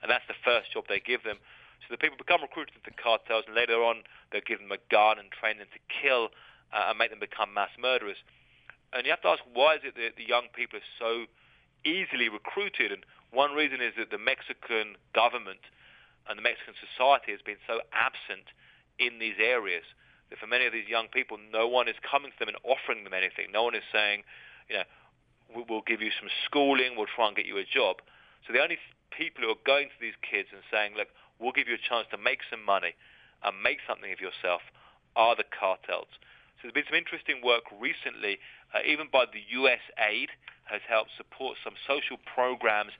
And 0.01 0.09
that's 0.09 0.25
the 0.27 0.33
first 0.43 0.71
job 0.71 0.87
they 0.87 0.99
give 0.99 1.23
them. 1.23 1.37
So 1.81 1.87
the 1.89 1.97
people 1.97 2.17
become 2.17 2.41
recruited 2.41 2.75
into 2.75 2.91
cartels, 3.01 3.45
and 3.45 3.55
later 3.55 3.83
on 3.83 4.03
they'll 4.31 4.41
give 4.45 4.59
them 4.59 4.71
a 4.71 4.81
gun 4.89 5.19
and 5.19 5.31
train 5.31 5.57
them 5.57 5.67
to 5.73 5.79
kill 5.89 6.31
uh, 6.73 6.89
and 6.89 6.97
make 6.97 7.09
them 7.09 7.19
become 7.19 7.53
mass 7.53 7.69
murderers. 7.77 8.17
And 8.93 9.05
you 9.05 9.11
have 9.11 9.21
to 9.21 9.31
ask, 9.31 9.43
why 9.53 9.75
is 9.75 9.81
it 9.83 9.95
that 9.95 10.15
the 10.17 10.27
young 10.27 10.51
people 10.53 10.79
are 10.79 10.91
so 10.99 11.25
easily 11.85 12.27
recruited? 12.27 12.91
And 12.91 13.05
one 13.31 13.53
reason 13.55 13.79
is 13.79 13.93
that 13.97 14.11
the 14.11 14.19
Mexican 14.19 14.99
government 15.15 15.63
and 16.27 16.37
the 16.37 16.43
Mexican 16.43 16.75
society 16.75 17.31
has 17.31 17.41
been 17.41 17.59
so 17.65 17.79
absent 17.95 18.51
in 18.99 19.17
these 19.17 19.39
areas 19.39 19.87
that 20.29 20.39
for 20.39 20.47
many 20.47 20.65
of 20.67 20.73
these 20.73 20.87
young 20.87 21.07
people, 21.07 21.39
no 21.51 21.67
one 21.67 21.87
is 21.87 21.95
coming 22.03 22.31
to 22.31 22.37
them 22.39 22.51
and 22.51 22.59
offering 22.63 23.03
them 23.03 23.15
anything. 23.15 23.51
No 23.51 23.63
one 23.63 23.75
is 23.75 23.83
saying, 23.91 24.23
you 24.67 24.79
know, 24.79 24.87
we'll 25.51 25.87
give 25.87 26.01
you 26.01 26.11
some 26.15 26.29
schooling, 26.47 26.95
we'll 26.95 27.11
try 27.11 27.27
and 27.27 27.35
get 27.35 27.45
you 27.45 27.57
a 27.57 27.67
job. 27.67 27.99
So 28.47 28.53
the 28.53 28.63
only 28.63 28.79
people 29.11 29.43
who 29.43 29.51
are 29.51 29.65
going 29.67 29.91
to 29.91 29.99
these 29.99 30.15
kids 30.23 30.49
and 30.55 30.63
saying, 30.71 30.95
look, 30.95 31.11
we'll 31.39 31.51
give 31.51 31.67
you 31.67 31.75
a 31.75 31.83
chance 31.83 32.07
to 32.11 32.17
make 32.17 32.39
some 32.47 32.63
money 32.63 32.95
and 33.43 33.53
make 33.59 33.79
something 33.83 34.11
of 34.11 34.23
yourself 34.23 34.61
are 35.15 35.35
the 35.35 35.47
cartels. 35.47 36.07
So 36.61 36.69
there's 36.69 36.77
been 36.77 36.87
some 36.87 37.01
interesting 37.01 37.41
work 37.43 37.67
recently, 37.73 38.39
uh, 38.73 38.79
even 38.85 39.07
by 39.11 39.25
the 39.25 39.41
U.S. 39.61 39.81
aid 39.97 40.29
has 40.65 40.81
helped 40.87 41.11
support 41.17 41.57
some 41.63 41.73
social 41.87 42.17
programs 42.33 42.91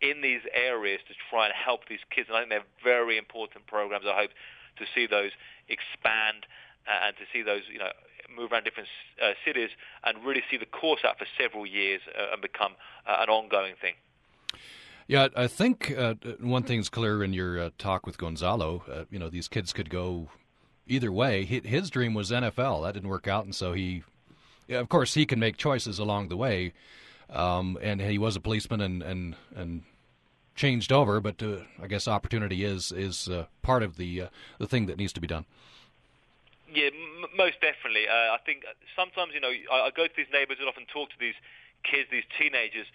in 0.00 0.20
these 0.20 0.42
areas 0.52 1.00
to 1.08 1.14
try 1.30 1.46
and 1.46 1.54
help 1.54 1.88
these 1.88 2.04
kids. 2.10 2.28
And 2.28 2.36
I 2.36 2.40
think 2.40 2.50
they're 2.50 2.72
very 2.82 3.16
important 3.16 3.66
programs. 3.66 4.04
I 4.06 4.16
hope 4.16 4.30
to 4.78 4.84
see 4.94 5.06
those 5.06 5.30
expand 5.68 6.46
uh, 6.86 7.06
and 7.06 7.16
to 7.16 7.24
see 7.32 7.42
those, 7.42 7.62
you 7.72 7.78
know, 7.78 7.90
move 8.34 8.52
around 8.52 8.64
different 8.64 8.88
uh, 9.22 9.32
cities 9.44 9.70
and 10.04 10.24
really 10.24 10.42
see 10.50 10.56
the 10.56 10.66
course 10.66 11.00
out 11.06 11.18
for 11.18 11.26
several 11.38 11.64
years 11.66 12.00
uh, 12.18 12.32
and 12.32 12.42
become 12.42 12.72
uh, 13.06 13.16
an 13.20 13.28
ongoing 13.28 13.74
thing. 13.80 13.94
Yeah, 15.06 15.28
I 15.36 15.46
think 15.46 15.94
uh, 15.96 16.14
one 16.40 16.62
thing's 16.62 16.88
clear 16.88 17.22
in 17.22 17.34
your 17.34 17.70
talk 17.70 18.06
with 18.06 18.16
Gonzalo. 18.16 19.06
You 19.10 19.18
know, 19.18 19.28
these 19.28 19.48
kids 19.48 19.72
could 19.74 19.90
go 19.90 20.28
either 20.86 21.12
way, 21.12 21.44
his 21.44 21.90
dream 21.90 22.14
was 22.14 22.30
NFL. 22.30 22.84
That 22.84 22.94
didn't 22.94 23.08
work 23.08 23.28
out, 23.28 23.44
and 23.44 23.54
so 23.54 23.72
he, 23.72 24.02
yeah, 24.68 24.78
of 24.78 24.88
course, 24.88 25.14
he 25.14 25.26
can 25.26 25.38
make 25.38 25.56
choices 25.56 25.98
along 25.98 26.28
the 26.28 26.36
way. 26.36 26.72
Um, 27.30 27.78
and 27.80 28.00
he 28.00 28.18
was 28.18 28.36
a 28.36 28.40
policeman 28.40 28.80
and 28.80 29.02
and 29.02 29.36
and 29.54 29.82
changed 30.54 30.92
over, 30.92 31.20
but 31.20 31.42
uh, 31.42 31.58
I 31.82 31.86
guess 31.86 32.06
opportunity 32.06 32.64
is 32.64 32.92
is 32.92 33.28
uh, 33.28 33.46
part 33.62 33.82
of 33.82 33.96
the 33.96 34.22
uh, 34.22 34.28
the 34.58 34.66
thing 34.66 34.86
that 34.86 34.98
needs 34.98 35.12
to 35.14 35.20
be 35.20 35.26
done. 35.26 35.46
Yeah, 36.72 36.86
m- 36.86 37.30
most 37.36 37.60
definitely. 37.60 38.08
Uh, 38.08 38.34
I 38.34 38.38
think 38.44 38.64
sometimes 38.96 39.32
you 39.34 39.40
know 39.40 39.52
I, 39.72 39.88
I 39.88 39.90
go 39.90 40.06
to 40.06 40.12
these 40.16 40.30
neighbours 40.32 40.58
and 40.60 40.68
often 40.68 40.86
talk 40.86 41.10
to 41.10 41.18
these 41.18 41.34
kids, 41.82 42.08
these 42.10 42.28
teenagers, 42.38 42.86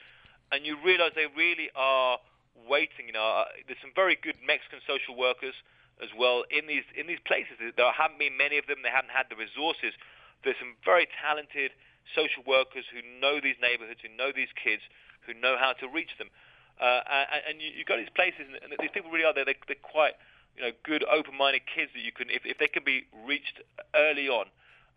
and 0.51 0.65
you 0.65 0.77
realise 0.83 1.13
they 1.15 1.27
really 1.35 1.69
are 1.75 2.19
waiting. 2.67 3.07
You 3.07 3.13
know, 3.13 3.43
uh, 3.43 3.45
there's 3.67 3.79
some 3.81 3.91
very 3.95 4.15
good 4.15 4.35
Mexican 4.45 4.79
social 4.87 5.17
workers 5.17 5.53
as 6.01 6.09
well 6.17 6.43
in 6.49 6.67
these 6.67 6.87
in 6.95 7.07
these 7.07 7.19
places. 7.25 7.59
There 7.59 7.91
haven't 7.91 8.19
been 8.19 8.37
many 8.37 8.57
of 8.57 8.67
them. 8.67 8.79
They 8.83 8.93
haven't 8.93 9.11
had 9.11 9.27
the 9.29 9.35
resources. 9.35 9.93
There's 10.43 10.59
some 10.59 10.75
very 10.85 11.07
talented 11.21 11.71
social 12.15 12.43
workers 12.47 12.85
who 12.89 13.03
know 13.19 13.39
these 13.39 13.59
neighborhoods, 13.61 14.01
who 14.01 14.09
know 14.15 14.31
these 14.33 14.51
kids, 14.55 14.81
who 15.25 15.33
know 15.33 15.57
how 15.59 15.73
to 15.77 15.85
reach 15.87 16.17
them. 16.17 16.29
Uh, 16.79 17.03
and, 17.05 17.41
and 17.49 17.55
you, 17.61 17.69
you 17.75 17.83
go 17.83 17.99
to 17.99 18.03
these 18.03 18.15
places, 18.15 18.47
and 18.47 18.71
these 18.79 18.93
people 18.93 19.11
really 19.11 19.27
are 19.27 19.35
there, 19.35 19.45
they're, 19.45 19.59
they're 19.67 19.83
quite 19.83 20.15
you 20.55 20.63
know 20.63 20.71
good, 20.83 21.03
open-minded 21.05 21.67
kids 21.67 21.91
that 21.93 22.01
you 22.01 22.11
can 22.11 22.29
if, 22.31 22.47
if 22.47 22.57
they 22.57 22.67
can 22.67 22.83
be 22.83 23.05
reached 23.27 23.59
early 23.95 24.27
on 24.31 24.47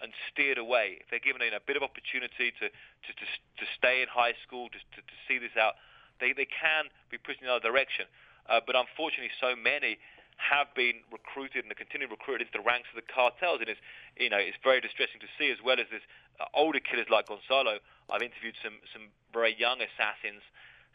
and 0.01 0.11
steered 0.31 0.59
away, 0.59 0.99
if 0.99 1.07
they're 1.11 1.23
given 1.23 1.43
you 1.43 1.51
know, 1.51 1.59
a 1.59 1.67
bit 1.67 1.79
of 1.79 1.83
opportunity 1.83 2.55
to 2.59 2.71
to, 2.71 3.11
to, 3.19 3.27
to 3.59 3.65
stay 3.79 4.03
in 4.03 4.09
high 4.09 4.35
school, 4.47 4.71
to, 4.71 4.79
to, 4.95 5.03
to 5.03 5.17
see 5.27 5.39
this 5.39 5.55
out, 5.59 5.75
they, 6.23 6.33
they 6.33 6.47
can 6.47 6.87
be 7.11 7.19
pushed 7.19 7.43
in 7.43 7.51
the 7.51 7.53
other 7.53 7.67
direction. 7.67 8.07
Uh, 8.47 8.63
but 8.63 8.75
unfortunately, 8.75 9.31
so 9.43 9.55
many 9.55 9.99
have 10.43 10.75
been 10.75 11.07
recruited 11.15 11.63
and 11.63 11.71
are 11.71 11.79
continuing 11.79 12.11
recruited 12.11 12.51
into 12.51 12.59
the 12.59 12.67
ranks 12.67 12.91
of 12.91 12.99
the 12.99 13.07
cartels, 13.07 13.63
and 13.63 13.71
it's 13.71 13.81
you 14.19 14.29
know 14.29 14.43
it's 14.43 14.59
very 14.67 14.83
distressing 14.83 15.23
to 15.23 15.31
see 15.39 15.55
as 15.55 15.63
well 15.63 15.79
as 15.79 15.87
this 15.95 16.03
uh, 16.43 16.51
older 16.53 16.83
killers 16.83 17.07
like 17.07 17.31
Gonzalo. 17.31 17.79
I've 18.11 18.23
interviewed 18.23 18.59
some 18.61 18.83
some 18.91 19.09
very 19.33 19.55
young 19.55 19.79
assassins 19.81 20.43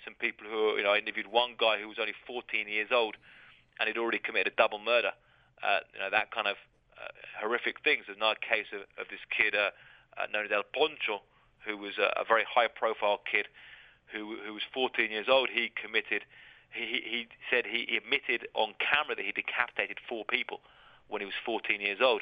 some 0.05 0.15
people 0.15 0.47
who, 0.47 0.77
you 0.77 0.83
know, 0.83 0.91
I 0.91 0.99
interviewed 0.99 1.27
one 1.27 1.55
guy 1.57 1.79
who 1.79 1.87
was 1.87 1.97
only 1.99 2.13
14 2.25 2.67
years 2.67 2.89
old 2.91 3.17
and 3.79 3.87
he'd 3.87 3.97
already 3.97 4.19
committed 4.19 4.53
a 4.53 4.55
double 4.55 4.79
murder. 4.79 5.11
Uh, 5.63 5.79
you 5.93 5.99
know, 5.99 6.09
that 6.09 6.31
kind 6.31 6.47
of 6.47 6.57
uh, 6.95 7.11
horrific 7.41 7.83
things. 7.83 8.05
There's 8.05 8.17
another 8.17 8.39
case 8.41 8.69
of, 8.73 8.87
of 8.95 9.09
this 9.09 9.21
kid 9.33 9.53
uh, 9.55 9.75
uh, 10.17 10.31
known 10.31 10.45
as 10.45 10.51
El 10.51 10.63
Poncho, 10.73 11.21
who 11.65 11.77
was 11.77 11.97
a, 11.97 12.21
a 12.21 12.25
very 12.25 12.45
high-profile 12.47 13.21
kid 13.29 13.47
who, 14.13 14.37
who 14.45 14.53
was 14.53 14.63
14 14.73 15.11
years 15.11 15.27
old. 15.29 15.49
He 15.51 15.71
committed, 15.75 16.23
he, 16.71 17.01
he 17.03 17.27
said 17.49 17.65
he 17.65 17.97
admitted 17.97 18.47
on 18.53 18.73
camera 18.79 19.15
that 19.15 19.25
he 19.25 19.31
decapitated 19.31 19.97
four 20.07 20.25
people 20.25 20.61
when 21.07 21.21
he 21.21 21.25
was 21.25 21.35
14 21.45 21.81
years 21.81 21.99
old. 22.01 22.21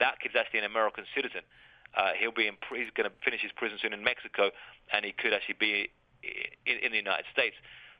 That 0.00 0.20
kid's 0.20 0.34
actually 0.36 0.60
an 0.60 0.64
American 0.66 1.04
citizen. 1.14 1.42
Uh, 1.94 2.12
he'll 2.18 2.32
be 2.32 2.48
in, 2.48 2.56
he's 2.74 2.90
going 2.94 3.08
to 3.08 3.14
finish 3.24 3.42
his 3.42 3.52
prison 3.52 3.78
soon 3.80 3.92
in 3.92 4.02
Mexico, 4.02 4.50
and 4.92 5.04
he 5.04 5.12
could 5.12 5.32
actually 5.32 5.56
be 5.60 5.90
in, 6.66 6.76
in 6.78 6.92
the 6.92 6.98
United 6.98 7.26
States. 7.32 7.56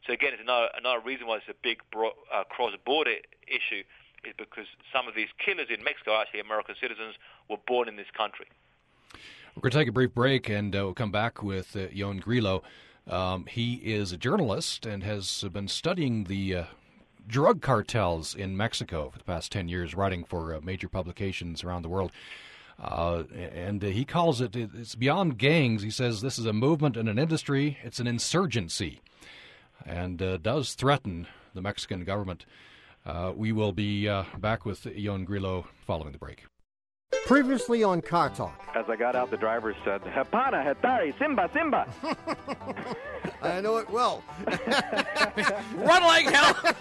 So 0.06 0.12
again, 0.12 0.32
it's 0.32 0.42
another, 0.42 0.68
another 0.76 1.00
reason 1.00 1.26
why 1.26 1.36
it's 1.36 1.48
a 1.48 1.54
big 1.62 1.78
bro- 1.92 2.16
uh, 2.32 2.44
cross-border 2.44 3.22
issue 3.46 3.84
is 4.24 4.34
because 4.38 4.66
some 4.92 5.06
of 5.06 5.14
these 5.14 5.28
killers 5.38 5.68
in 5.68 5.84
Mexico 5.84 6.12
are 6.12 6.22
actually 6.22 6.40
American 6.40 6.74
citizens 6.80 7.14
were 7.48 7.58
born 7.66 7.88
in 7.88 7.96
this 7.96 8.10
country. 8.16 8.46
We're 9.54 9.60
going 9.62 9.72
to 9.72 9.78
take 9.78 9.88
a 9.88 9.92
brief 9.92 10.14
break 10.14 10.48
and 10.48 10.74
uh, 10.74 10.78
we'll 10.84 10.94
come 10.94 11.12
back 11.12 11.42
with 11.42 11.76
uh, 11.76 11.88
Ioan 11.94 12.20
Grillo. 12.20 12.62
Um, 13.08 13.46
he 13.46 13.74
is 13.74 14.12
a 14.12 14.16
journalist 14.16 14.86
and 14.86 15.02
has 15.02 15.44
been 15.52 15.68
studying 15.68 16.24
the 16.24 16.54
uh, 16.54 16.64
drug 17.26 17.60
cartels 17.60 18.34
in 18.34 18.56
Mexico 18.56 19.10
for 19.10 19.18
the 19.18 19.24
past 19.24 19.52
10 19.52 19.68
years, 19.68 19.94
writing 19.94 20.24
for 20.24 20.54
uh, 20.54 20.60
major 20.62 20.88
publications 20.88 21.64
around 21.64 21.82
the 21.82 21.88
world. 21.88 22.12
Uh, 22.80 23.24
and 23.34 23.82
he 23.82 24.04
calls 24.04 24.40
it, 24.40 24.56
it's 24.56 24.94
beyond 24.94 25.38
gangs. 25.38 25.82
He 25.82 25.90
says 25.90 26.20
this 26.20 26.38
is 26.38 26.46
a 26.46 26.52
movement 26.52 26.96
and 26.96 27.08
an 27.08 27.18
industry, 27.18 27.78
it's 27.82 28.00
an 28.00 28.06
insurgency, 28.06 29.00
and 29.84 30.20
uh, 30.20 30.38
does 30.38 30.74
threaten 30.74 31.26
the 31.54 31.62
Mexican 31.62 32.04
government. 32.04 32.44
Uh, 33.04 33.32
we 33.34 33.52
will 33.52 33.72
be 33.72 34.08
uh, 34.08 34.24
back 34.38 34.64
with 34.64 34.84
Ioan 34.84 35.24
Grillo 35.24 35.66
following 35.86 36.12
the 36.12 36.18
break. 36.18 36.44
Previously 37.26 37.82
on 37.82 38.00
Car 38.00 38.30
Talk. 38.30 38.58
As 38.74 38.88
I 38.88 38.96
got 38.96 39.14
out, 39.14 39.30
the 39.30 39.36
driver 39.36 39.74
said, 39.84 40.02
Hapana, 40.02 40.64
Hetari, 40.64 41.16
Simba, 41.18 41.50
Simba. 41.52 41.86
I 43.42 43.60
know 43.60 43.76
it 43.76 43.88
well. 43.90 44.22
Run 45.76 46.02
like 46.02 46.26
hell! 46.26 46.74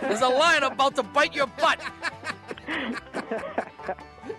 There's 0.00 0.20
a 0.20 0.28
lion 0.28 0.62
about 0.62 0.96
to 0.96 1.02
bite 1.02 1.34
your 1.34 1.46
butt! 1.46 1.80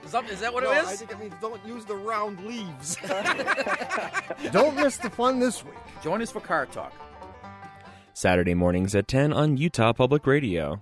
Is 0.04 0.12
that, 0.12 0.30
is 0.30 0.40
that 0.42 0.54
what 0.54 0.64
no, 0.64 0.72
it 0.72 0.78
is? 0.84 0.88
I 0.88 0.96
think 0.96 1.12
it 1.12 1.20
means 1.20 1.34
don't 1.42 1.66
use 1.66 1.86
the 1.86 1.96
round 1.96 2.40
leaves. 2.46 2.98
don't 4.52 4.76
miss 4.76 4.98
the 4.98 5.10
fun 5.10 5.40
this 5.40 5.64
week. 5.64 5.74
Join 6.02 6.22
us 6.22 6.32
for 6.32 6.40
Car 6.40 6.68
Talk. 6.68 6.94
Saturday 8.14 8.54
mornings 8.54 8.96
at 8.96 9.08
10 9.08 9.34
on 9.34 9.58
Utah 9.58 9.92
Public 9.92 10.28
Radio. 10.28 10.80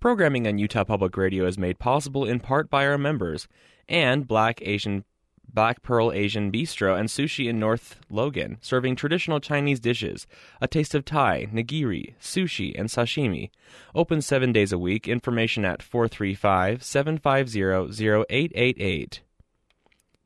Programming 0.00 0.46
on 0.46 0.56
Utah 0.56 0.84
Public 0.84 1.14
Radio 1.18 1.44
is 1.44 1.58
made 1.58 1.78
possible 1.78 2.24
in 2.24 2.40
part 2.40 2.70
by 2.70 2.86
our 2.86 2.96
members 2.96 3.46
and 3.86 4.26
Black 4.26 4.62
Asian 4.62 5.04
Black 5.52 5.82
Pearl 5.82 6.10
Asian 6.10 6.50
Bistro 6.50 6.98
and 6.98 7.10
Sushi 7.10 7.50
in 7.50 7.58
North 7.58 8.00
Logan, 8.08 8.56
serving 8.62 8.96
traditional 8.96 9.40
Chinese 9.40 9.78
dishes, 9.78 10.26
a 10.58 10.66
taste 10.66 10.94
of 10.94 11.04
Thai, 11.04 11.48
nigiri, 11.52 12.14
sushi, 12.18 12.72
and 12.78 12.88
sashimi. 12.88 13.50
Open 13.94 14.22
seven 14.22 14.52
days 14.52 14.72
a 14.72 14.78
week. 14.78 15.06
Information 15.06 15.66
at 15.66 15.82
435 15.82 16.82
750 16.82 18.24
0888. 18.30 19.20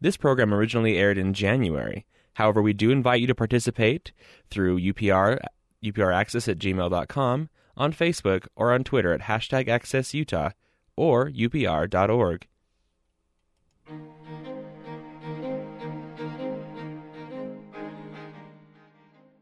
This 0.01 0.17
program 0.17 0.55
originally 0.55 0.99
aired 0.99 1.19
in 1.19 1.35
January. 1.35 2.07
However, 2.35 2.63
we 2.63 2.75
do 2.75 2.93
invite 2.93 3.23
you 3.23 3.27
to 3.27 3.35
participate 3.35 4.13
through 4.51 4.79
UPR, 4.79 5.41
UPRaccess 5.83 6.47
at 6.47 6.59
gmail.com, 6.59 7.49
on 7.77 7.93
Facebook, 7.93 8.47
or 8.57 8.73
on 8.73 8.85
Twitter 8.85 9.13
at 9.13 9.23
hashtag 9.23 9.69
AccessUtah 9.69 10.53
or 10.97 11.31
upr.org. 11.31 12.47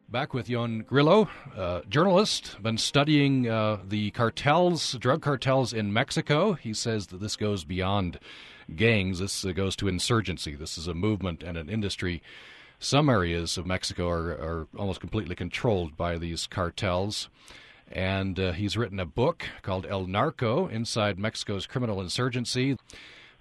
Back 0.08 0.34
with 0.34 0.48
Ioan 0.48 0.84
Grillo, 0.86 1.30
uh, 1.56 1.80
journalist, 1.88 2.62
been 2.62 2.76
studying 2.76 3.48
uh, 3.48 3.78
the 3.88 4.10
cartels, 4.10 4.92
drug 4.98 5.22
cartels 5.22 5.72
in 5.72 5.90
Mexico. 5.90 6.52
He 6.52 6.74
says 6.74 7.06
that 7.06 7.20
this 7.20 7.34
goes 7.34 7.64
beyond 7.64 8.18
gangs. 8.76 9.20
This 9.20 9.42
uh, 9.42 9.52
goes 9.52 9.74
to 9.76 9.88
insurgency. 9.88 10.54
This 10.54 10.76
is 10.76 10.86
a 10.86 10.92
movement 10.92 11.42
and 11.42 11.56
an 11.56 11.70
industry. 11.70 12.22
Some 12.78 13.08
areas 13.08 13.56
of 13.56 13.64
Mexico 13.64 14.06
are, 14.10 14.32
are 14.32 14.68
almost 14.76 15.00
completely 15.00 15.34
controlled 15.34 15.96
by 15.96 16.18
these 16.18 16.46
cartels. 16.46 17.30
And 17.92 18.40
uh, 18.40 18.52
he's 18.52 18.76
written 18.76 18.98
a 18.98 19.06
book 19.06 19.44
called 19.60 19.86
El 19.86 20.06
Narco 20.06 20.66
Inside 20.66 21.18
Mexico's 21.18 21.66
Criminal 21.66 22.00
Insurgency. 22.00 22.78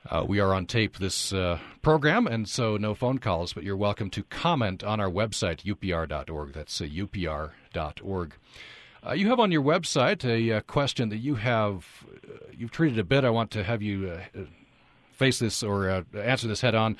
Uh, 0.09 0.25
we 0.27 0.39
are 0.39 0.53
on 0.53 0.65
tape 0.65 0.97
this 0.97 1.31
uh, 1.31 1.59
program, 1.81 2.25
and 2.25 2.49
so 2.49 2.75
no 2.75 2.95
phone 2.95 3.19
calls, 3.19 3.53
but 3.53 3.63
you're 3.63 3.77
welcome 3.77 4.09
to 4.09 4.23
comment 4.23 4.83
on 4.83 4.99
our 4.99 5.09
website, 5.09 5.63
upr.org. 5.63 6.53
That's 6.53 6.81
uh, 6.81 6.85
upr.org. 6.85 8.33
Uh, 9.07 9.13
you 9.13 9.29
have 9.29 9.39
on 9.39 9.51
your 9.51 9.61
website 9.61 10.25
a, 10.25 10.57
uh, 10.57 10.61
question 10.61 11.09
that 11.09 11.17
you 11.17 11.35
have 11.35 12.05
uh, 12.07 12.47
you've 12.51 12.71
treated 12.71 12.99
a 12.99 13.03
bit. 13.03 13.23
I 13.23 13.29
want 13.29 13.51
to 13.51 13.63
have 13.63 13.81
you 13.81 14.19
face 15.13 15.39
this 15.39 15.63
or 15.63 16.03
answer 16.15 16.47
this 16.47 16.61
head 16.61 16.75
on. 16.75 16.97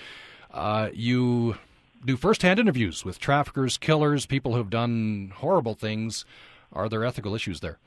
you 0.94 1.58
do 2.06 2.18
first-hand 2.18 2.60
interviews 2.60 3.04
with 3.04 3.20
traffickers, 3.20 3.78
killers, 3.78 4.26
people 4.26 4.56
who've 4.56 4.70
done 4.70 5.34
horrible 5.36 5.76
things. 5.76 6.26
Are 6.74 6.90
there 6.90 7.04
ethical 7.04 7.36
issues 7.36 7.60
there? 7.60 7.80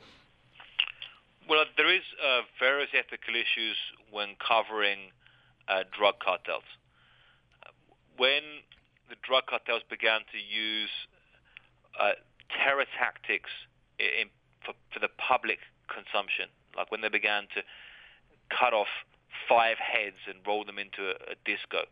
Well, 1.48 1.64
there 1.76 1.94
is 1.94 2.02
uh, 2.22 2.42
various 2.58 2.90
ethical 2.94 3.34
issues 3.34 3.76
when 4.10 4.36
covering 4.40 5.12
uh, 5.68 5.84
drug 5.96 6.14
cartels. 6.20 6.64
When 8.16 8.42
the 9.08 9.16
drug 9.22 9.46
cartels 9.46 9.82
began 9.90 10.20
to 10.32 10.38
use 10.38 10.90
uh, 12.00 12.12
terror 12.48 12.84
tactics 12.98 13.50
in, 13.98 14.28
for, 14.64 14.74
for 14.92 15.00
the 15.00 15.08
public 15.18 15.58
consumption, 15.88 16.48
like 16.76 16.90
when 16.90 17.00
they 17.00 17.08
began 17.08 17.44
to 17.54 17.62
cut 18.50 18.72
off 18.72 18.88
five 19.48 19.76
heads 19.78 20.16
and 20.28 20.38
roll 20.46 20.64
them 20.64 20.78
into 20.78 21.10
a, 21.10 21.32
a 21.32 21.36
disco, 21.44 21.84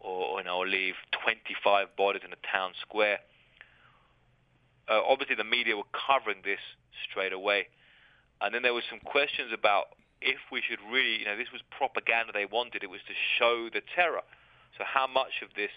or 0.00 0.38
you 0.38 0.44
know, 0.44 0.60
leave 0.60 0.94
25 1.22 1.96
bodies 1.96 2.22
in 2.24 2.32
a 2.32 2.40
town 2.46 2.72
square. 2.80 3.18
Uh, 4.88 5.02
obviously, 5.02 5.34
the 5.34 5.44
media 5.44 5.76
were 5.76 5.90
covering 5.92 6.42
this 6.44 6.62
straight 7.08 7.32
away. 7.32 7.68
And 8.40 8.54
then 8.54 8.62
there 8.62 8.74
was 8.74 8.84
some 8.88 9.00
questions 9.00 9.50
about 9.52 9.96
if 10.20 10.38
we 10.52 10.62
should 10.62 10.78
really, 10.90 11.20
you 11.20 11.24
know, 11.24 11.36
this 11.36 11.52
was 11.52 11.62
propaganda 11.70 12.32
they 12.32 12.46
wanted. 12.46 12.82
It 12.82 12.90
was 12.90 13.00
to 13.08 13.16
show 13.38 13.68
the 13.72 13.82
terror. 13.94 14.24
So 14.78 14.84
how 14.84 15.06
much 15.06 15.42
of 15.42 15.48
this 15.56 15.72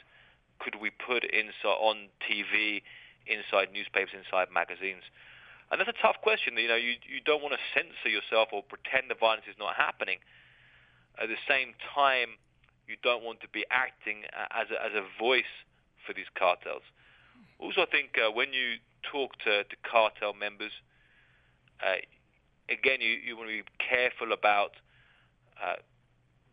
could 0.59 0.75
we 0.79 0.91
put 0.91 1.23
inside 1.23 1.79
on 1.79 2.11
TV, 2.23 2.83
inside 3.27 3.71
newspapers, 3.71 4.11
inside 4.15 4.51
magazines? 4.51 5.03
And 5.71 5.79
that's 5.79 5.89
a 5.89 6.01
tough 6.01 6.17
question. 6.21 6.57
You 6.57 6.67
know, 6.67 6.79
you 6.79 6.97
you 7.05 7.21
don't 7.23 7.41
want 7.41 7.53
to 7.53 7.61
censor 7.73 8.09
yourself 8.09 8.49
or 8.51 8.63
pretend 8.63 9.07
the 9.09 9.15
violence 9.15 9.45
is 9.47 9.55
not 9.59 9.75
happening. 9.75 10.17
At 11.21 11.29
the 11.29 11.39
same 11.47 11.75
time, 11.93 12.39
you 12.87 12.97
don't 13.03 13.23
want 13.23 13.39
to 13.41 13.49
be 13.49 13.65
acting 13.69 14.25
as 14.51 14.67
a, 14.73 14.77
as 14.81 14.93
a 14.97 15.05
voice 15.21 15.53
for 16.07 16.13
these 16.13 16.29
cartels. 16.33 16.81
Also, 17.59 17.85
I 17.85 17.89
think 17.91 18.17
uh, 18.17 18.31
when 18.31 18.51
you 18.51 18.81
talk 19.11 19.37
to, 19.45 19.63
to 19.63 19.75
cartel 19.89 20.33
members, 20.33 20.71
uh, 21.81 22.01
again, 22.69 23.01
you, 23.01 23.15
you 23.25 23.37
want 23.37 23.49
to 23.49 23.63
be 23.63 23.69
careful 23.77 24.31
about 24.33 24.71
uh, 25.63 25.75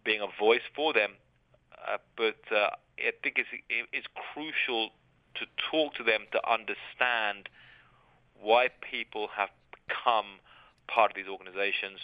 being 0.04 0.20
a 0.20 0.30
voice 0.40 0.64
for 0.74 0.92
them, 0.92 1.12
uh, 1.86 1.98
but 2.16 2.40
uh, 2.54 2.70
I 2.98 3.12
think 3.22 3.36
it's, 3.38 3.48
it's 3.92 4.06
crucial 4.32 4.90
to 5.36 5.46
talk 5.70 5.94
to 5.96 6.04
them 6.04 6.22
to 6.32 6.40
understand 6.48 7.48
why 8.40 8.68
people 8.80 9.28
have 9.36 9.50
become 9.70 10.40
part 10.88 11.10
of 11.10 11.16
these 11.16 11.28
organizations, 11.28 12.00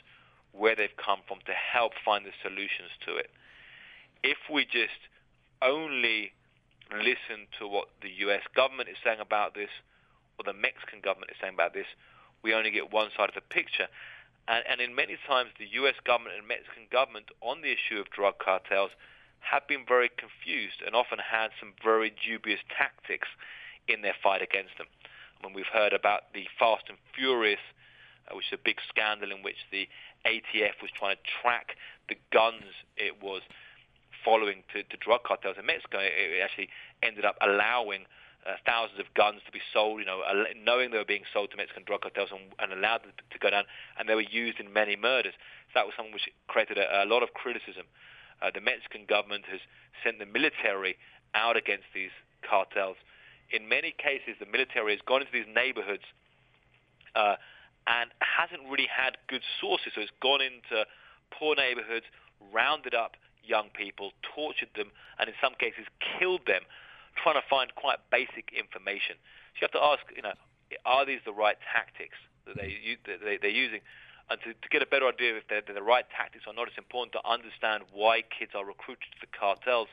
where 0.52 0.76
they've 0.76 0.96
come 0.98 1.20
from, 1.26 1.38
to 1.46 1.52
help 1.52 1.92
find 2.04 2.26
the 2.26 2.34
solutions 2.42 2.92
to 3.06 3.16
it. 3.16 3.30
If 4.22 4.38
we 4.52 4.64
just 4.64 5.00
only 5.62 6.32
listen 6.92 7.48
to 7.58 7.66
what 7.66 7.88
the 8.02 8.10
U.S. 8.28 8.42
government 8.54 8.88
is 8.88 8.96
saying 9.02 9.20
about 9.20 9.54
this, 9.54 9.70
or 10.38 10.44
the 10.44 10.56
Mexican 10.56 11.00
government 11.00 11.30
is 11.30 11.36
saying 11.40 11.54
about 11.54 11.74
this, 11.74 11.86
we 12.42 12.54
only 12.54 12.70
get 12.70 12.92
one 12.92 13.10
side 13.16 13.28
of 13.28 13.34
the 13.34 13.42
picture. 13.42 13.88
And, 14.48 14.64
and 14.68 14.80
in 14.80 14.94
many 14.94 15.16
times, 15.26 15.50
the 15.58 15.68
U.S. 15.82 15.94
government 16.04 16.36
and 16.38 16.46
Mexican 16.46 16.90
government 16.90 17.30
on 17.40 17.62
the 17.62 17.70
issue 17.70 18.00
of 18.00 18.10
drug 18.10 18.38
cartels 18.38 18.90
have 19.40 19.66
been 19.66 19.84
very 19.86 20.10
confused 20.10 20.82
and 20.86 20.94
often 20.94 21.18
had 21.18 21.50
some 21.58 21.74
very 21.82 22.14
dubious 22.14 22.60
tactics 22.70 23.28
in 23.88 24.02
their 24.02 24.14
fight 24.22 24.42
against 24.42 24.78
them. 24.78 24.86
When 25.42 25.54
we've 25.54 25.70
heard 25.72 25.92
about 25.92 26.32
the 26.34 26.46
Fast 26.58 26.86
and 26.88 26.98
Furious, 27.14 27.62
uh, 28.30 28.36
which 28.36 28.46
is 28.46 28.58
a 28.58 28.62
big 28.62 28.78
scandal 28.88 29.32
in 29.32 29.42
which 29.42 29.66
the 29.70 29.88
ATF 30.26 30.78
was 30.80 30.90
trying 30.94 31.16
to 31.16 31.22
track 31.42 31.74
the 32.08 32.14
guns 32.32 32.70
it 32.96 33.20
was 33.22 33.42
following 34.24 34.62
to, 34.72 34.82
to 34.84 34.96
drug 34.98 35.24
cartels 35.24 35.56
in 35.58 35.66
Mexico, 35.66 35.98
it 35.98 36.40
actually 36.42 36.68
ended 37.02 37.24
up 37.24 37.36
allowing 37.40 38.06
uh, 38.46 38.58
thousands 38.66 38.98
of 38.98 39.06
guns 39.14 39.40
to 39.46 39.52
be 39.52 39.62
sold, 39.72 40.00
you 40.00 40.06
know, 40.06 40.22
knowing 40.64 40.90
they 40.90 40.98
were 40.98 41.04
being 41.04 41.26
sold 41.32 41.50
to 41.50 41.56
Mexican 41.56 41.84
drug 41.84 42.02
cartels 42.02 42.30
and, 42.32 42.50
and 42.58 42.72
allowed 42.76 43.02
them 43.02 43.12
to 43.14 43.38
go 43.38 43.50
down, 43.50 43.64
and 43.98 44.08
they 44.08 44.14
were 44.14 44.26
used 44.26 44.58
in 44.58 44.72
many 44.72 44.96
murders. 44.96 45.34
So 45.70 45.78
that 45.78 45.86
was 45.86 45.94
something 45.96 46.12
which 46.12 46.28
created 46.48 46.78
a, 46.78 47.04
a 47.04 47.06
lot 47.06 47.22
of 47.22 47.34
criticism. 47.34 47.86
Uh, 48.42 48.50
the 48.52 48.60
Mexican 48.60 49.06
government 49.06 49.44
has 49.46 49.60
sent 50.02 50.18
the 50.18 50.26
military 50.26 50.96
out 51.34 51.56
against 51.56 51.86
these 51.94 52.10
cartels. 52.42 52.96
In 53.50 53.68
many 53.68 53.94
cases, 53.94 54.34
the 54.40 54.50
military 54.50 54.92
has 54.92 55.02
gone 55.06 55.22
into 55.22 55.32
these 55.32 55.46
neighborhoods 55.46 56.02
uh, 57.14 57.36
and 57.86 58.10
hasn't 58.18 58.66
really 58.68 58.90
had 58.90 59.18
good 59.28 59.42
sources. 59.60 59.92
So 59.94 60.00
it's 60.00 60.10
gone 60.20 60.40
into 60.42 60.82
poor 61.30 61.54
neighborhoods, 61.54 62.06
rounded 62.52 62.94
up 62.94 63.14
young 63.44 63.70
people, 63.70 64.12
tortured 64.34 64.70
them, 64.74 64.90
and 65.18 65.28
in 65.28 65.34
some 65.40 65.54
cases 65.58 65.86
killed 66.18 66.42
them 66.46 66.62
trying 67.16 67.36
to 67.36 67.46
find 67.48 67.74
quite 67.74 67.98
basic 68.10 68.52
information. 68.56 69.16
So 69.54 69.62
you 69.62 69.68
have 69.68 69.76
to 69.76 69.82
ask, 69.82 70.02
you 70.14 70.22
know, 70.22 70.34
are 70.84 71.04
these 71.04 71.20
the 71.24 71.32
right 71.32 71.56
tactics 71.72 72.16
that, 72.46 72.56
they, 72.56 72.98
that 73.06 73.40
they're 73.40 73.50
using? 73.50 73.80
And 74.30 74.40
to, 74.42 74.54
to, 74.54 74.68
get 74.70 74.82
a 74.82 74.86
better 74.86 75.08
idea 75.08 75.36
if 75.36 75.48
they're, 75.48 75.60
they're, 75.60 75.74
the 75.74 75.82
right 75.82 76.06
tactics 76.16 76.44
or 76.46 76.54
not, 76.54 76.68
it's 76.68 76.78
important 76.78 77.12
to 77.12 77.20
understand 77.28 77.84
why 77.92 78.22
kids 78.22 78.52
are 78.54 78.64
recruited 78.64 79.12
to 79.12 79.20
the 79.20 79.26
cartels. 79.26 79.88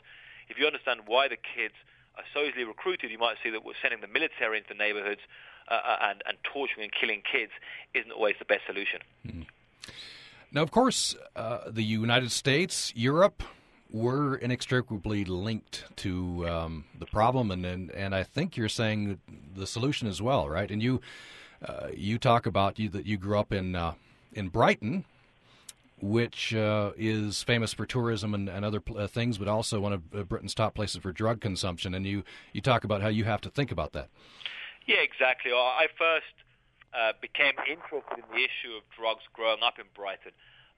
If 0.47 0.57
you 0.57 0.65
understand 0.65 1.01
why 1.07 1.27
the 1.27 1.37
kids 1.37 1.73
are 2.15 2.23
so 2.33 2.45
easily 2.45 2.63
recruited, 2.63 3.11
you 3.11 3.17
might 3.17 3.35
see 3.43 3.49
that 3.49 3.65
we're 3.65 3.79
sending 3.81 4.01
the 4.01 4.07
military 4.07 4.57
into 4.57 4.69
the 4.69 4.79
neighborhoods 4.79 5.21
uh, 5.67 5.73
uh 5.73 5.97
and, 6.09 6.23
and, 6.25 6.37
torturing 6.43 6.85
and 6.85 6.93
killing 6.93 7.21
kids 7.21 7.51
isn't 7.93 8.11
always 8.11 8.35
the 8.39 8.45
best 8.45 8.61
solution. 8.65 9.01
Mm-hmm. 9.27 9.41
Now, 10.51 10.63
of 10.63 10.71
course, 10.71 11.15
uh, 11.35 11.69
the 11.69 11.83
United 11.83 12.31
States, 12.31 12.91
Europe, 12.95 13.43
we're 13.91 14.35
inextricably 14.35 15.25
linked 15.25 15.85
to 15.97 16.47
um, 16.47 16.85
the 16.97 17.05
problem, 17.05 17.51
and, 17.51 17.65
and 17.65 17.91
and 17.91 18.13
I 18.13 18.23
think 18.23 18.55
you're 18.55 18.69
saying 18.69 19.19
the 19.55 19.65
solution 19.65 20.07
as 20.07 20.21
well, 20.21 20.47
right? 20.47 20.69
And 20.69 20.81
you 20.81 21.01
uh, 21.65 21.87
you 21.93 22.17
talk 22.17 22.45
about 22.45 22.79
you 22.79 22.89
that 22.89 23.05
you 23.05 23.17
grew 23.17 23.39
up 23.39 23.51
in 23.51 23.75
uh, 23.75 23.93
in 24.33 24.49
Brighton, 24.49 25.05
which 26.01 26.53
uh, 26.53 26.91
is 26.97 27.41
famous 27.41 27.73
for 27.73 27.85
tourism 27.85 28.33
and, 28.33 28.47
and 28.47 28.63
other 28.63 28.81
uh, 28.95 29.07
things, 29.07 29.37
but 29.37 29.47
also 29.47 29.79
one 29.79 29.93
of 29.93 30.03
uh, 30.15 30.23
Britain's 30.23 30.53
top 30.53 30.75
places 30.75 31.01
for 31.01 31.11
drug 31.11 31.41
consumption. 31.41 31.95
And 31.95 32.05
you 32.05 32.23
you 32.53 32.61
talk 32.61 32.83
about 32.83 33.01
how 33.01 33.09
you 33.09 33.23
have 33.23 33.41
to 33.41 33.49
think 33.49 33.71
about 33.71 33.93
that. 33.93 34.09
Yeah, 34.85 35.01
exactly. 35.01 35.51
I 35.51 35.87
first 35.97 36.33
uh, 36.93 37.13
became 37.21 37.53
interested 37.69 38.17
in 38.17 38.23
the 38.31 38.43
issue 38.43 38.77
of 38.77 38.83
drugs 38.95 39.23
growing 39.33 39.63
up 39.63 39.79
in 39.79 39.85
Brighton. 39.95 40.31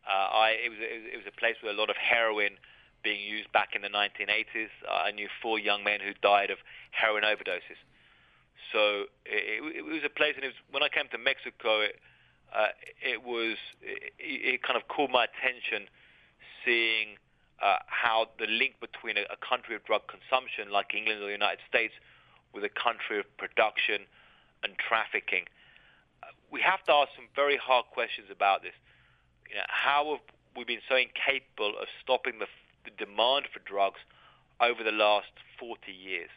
I 0.07 0.55
it 0.65 0.69
was 0.69 0.79
it 0.79 1.17
was 1.17 1.25
a 1.27 1.37
place 1.37 1.55
with 1.61 1.75
a 1.75 1.77
lot 1.77 1.89
of 1.89 1.97
heroin 1.97 2.57
being 3.03 3.21
used 3.21 3.51
back 3.51 3.75
in 3.75 3.81
the 3.81 3.89
1980s. 3.89 4.69
Uh, 4.87 4.91
I 4.91 5.11
knew 5.11 5.27
four 5.41 5.59
young 5.59 5.83
men 5.83 5.99
who 5.99 6.13
died 6.21 6.49
of 6.49 6.57
heroin 6.91 7.23
overdoses. 7.23 7.79
So 8.71 9.05
it, 9.25 9.61
it, 9.75 9.85
was 9.85 10.01
a 10.05 10.09
place, 10.09 10.33
and 10.35 10.45
it 10.45 10.53
was, 10.55 10.61
when 10.71 10.83
I 10.83 10.89
came 10.89 11.09
to 11.11 11.17
Mexico, 11.17 11.81
it, 11.81 11.99
uh, 12.55 12.71
it 13.01 13.23
was 13.23 13.57
it, 13.81 14.13
it, 14.19 14.63
kind 14.63 14.75
of 14.75 14.87
caught 14.87 15.09
my 15.09 15.25
attention 15.27 15.87
seeing 16.63 17.19
uh, 17.61 17.79
how 17.87 18.27
the 18.39 18.47
link 18.47 18.79
between 18.79 19.17
a, 19.17 19.25
a 19.31 19.39
country 19.39 19.75
of 19.75 19.83
drug 19.83 20.01
consumption 20.07 20.71
like 20.71 20.93
England 20.95 21.21
or 21.21 21.27
the 21.27 21.35
United 21.35 21.59
States 21.67 21.93
with 22.53 22.63
a 22.63 22.71
country 22.71 23.19
of 23.19 23.25
production 23.37 24.03
and 24.63 24.75
trafficking. 24.77 25.47
We 26.51 26.59
have 26.61 26.83
to 26.85 26.91
ask 26.91 27.15
some 27.15 27.31
very 27.35 27.55
hard 27.55 27.85
questions 27.91 28.27
about 28.29 28.61
this. 28.61 28.75
You 29.49 29.55
know, 29.55 29.67
how 29.67 30.19
have 30.19 30.25
we 30.55 30.63
been 30.63 30.83
so 30.87 30.95
incapable 30.95 31.79
of 31.79 31.87
stopping 32.03 32.39
the 32.39 32.47
the 32.83 32.91
demand 32.91 33.47
for 33.53 33.59
drugs 33.59 33.99
over 34.59 34.83
the 34.83 34.91
last 34.91 35.31
40 35.59 35.91
years. 35.91 36.29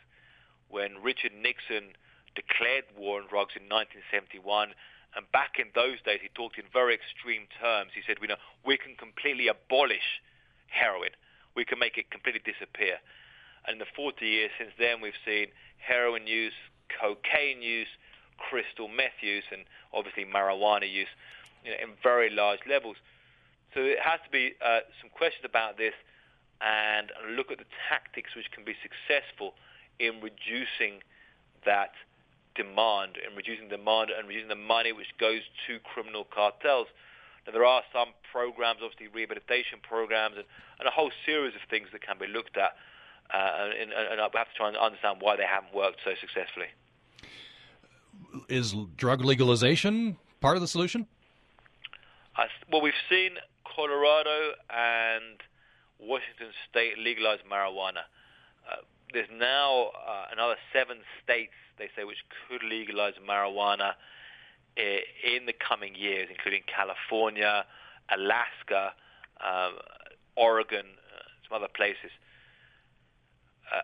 When 0.69 1.03
Richard 1.03 1.33
Nixon 1.33 1.97
declared 2.35 2.85
war 2.97 3.21
on 3.21 3.29
drugs 3.29 3.55
in 3.55 3.69
1971, 3.69 4.75
and 5.17 5.31
back 5.31 5.59
in 5.59 5.71
those 5.75 6.03
days 6.03 6.19
he 6.23 6.29
talked 6.35 6.59
in 6.59 6.65
very 6.73 6.95
extreme 6.95 7.47
terms. 7.61 7.93
He 7.95 8.03
said, 8.03 8.19
"We 8.19 8.27
know 8.27 8.41
we 8.65 8.77
can 8.77 8.97
completely 8.97 9.47
abolish 9.47 10.21
heroin. 10.67 11.15
We 11.55 11.65
can 11.65 11.79
make 11.79 11.97
it 11.97 12.11
completely 12.11 12.43
disappear." 12.43 12.99
And 13.65 13.75
in 13.75 13.79
the 13.79 13.87
40 13.95 14.27
years 14.27 14.51
since 14.59 14.73
then, 14.77 15.01
we've 15.01 15.19
seen 15.25 15.53
heroin 15.79 16.27
use, 16.27 16.55
cocaine 16.89 17.63
use, 17.63 17.89
crystal 18.37 18.89
meth 18.89 19.23
use, 19.23 19.45
and 19.53 19.65
obviously 19.93 20.25
marijuana 20.25 20.91
use 20.91 21.09
you 21.65 21.71
know, 21.71 21.77
in 21.81 21.95
very 22.03 22.31
large 22.31 22.61
levels. 22.67 22.97
So 23.73 23.81
it 23.81 24.01
has 24.01 24.21
to 24.25 24.31
be 24.31 24.55
uh, 24.61 24.81
some 25.01 25.11
questions 25.11 25.45
about 25.45 25.77
this 25.79 25.95
and 26.65 27.13
look 27.37 27.53
at 27.53 27.59
the 27.59 27.69
tactics 27.89 28.35
which 28.35 28.51
can 28.51 28.65
be 28.65 28.75
successful 28.81 29.53
in 30.01 30.21
reducing 30.25 31.05
that 31.67 31.93
demand 32.55 33.19
and 33.21 33.37
reducing 33.37 33.69
demand 33.69 34.11
and 34.11 34.27
reducing 34.27 34.49
the 34.49 34.55
money 34.55 34.93
which 34.93 35.13
goes 35.21 35.43
to 35.67 35.79
criminal 35.81 36.25
cartels. 36.25 36.87
Now, 37.47 37.53
there 37.53 37.65
are 37.65 37.83
some 37.93 38.09
programs, 38.33 38.81
obviously 38.83 39.09
rehabilitation 39.09 39.79
programs, 39.83 40.37
and, 40.37 40.47
and 40.79 40.89
a 40.89 40.91
whole 40.91 41.11
series 41.27 41.55
of 41.55 41.61
things 41.69 41.89
that 41.93 42.01
can 42.01 42.17
be 42.19 42.27
looked 42.27 42.57
at. 42.57 42.73
Uh, 43.33 43.71
and, 43.81 43.93
and 43.93 44.21
I 44.21 44.25
have 44.25 44.33
to 44.33 44.57
try 44.57 44.69
and 44.69 44.77
understand 44.77 45.19
why 45.21 45.37
they 45.37 45.45
haven't 45.45 45.75
worked 45.75 46.01
so 46.05 46.13
successfully. 46.21 46.69
Is 48.49 48.75
drug 48.97 49.25
legalization 49.25 50.17
part 50.41 50.57
of 50.57 50.63
the 50.63 50.69
solution? 50.69 51.07
Uh, 52.37 52.45
well, 52.71 52.81
we've 52.81 52.95
seen 53.09 53.33
Colorado 53.65 54.53
and 54.71 55.41
Washington 56.01 56.53
State 56.71 56.99
legalized 56.99 57.43
marijuana. 57.51 58.07
Uh, 58.69 58.83
there's 59.13 59.29
now 59.33 59.91
uh, 60.07 60.27
another 60.33 60.57
seven 60.73 60.99
states, 61.23 61.55
they 61.79 61.89
say, 61.97 62.05
which 62.05 62.19
could 62.49 62.63
legalize 62.63 63.15
marijuana 63.27 63.93
in 64.77 65.47
the 65.47 65.53
coming 65.53 65.95
years, 65.95 66.29
including 66.31 66.63
California, 66.67 67.65
Alaska, 68.11 68.93
um, 69.41 69.79
Oregon, 70.37 70.87
uh, 71.15 71.23
some 71.47 71.57
other 71.57 71.71
places. 71.73 72.11
Uh, 73.73 73.83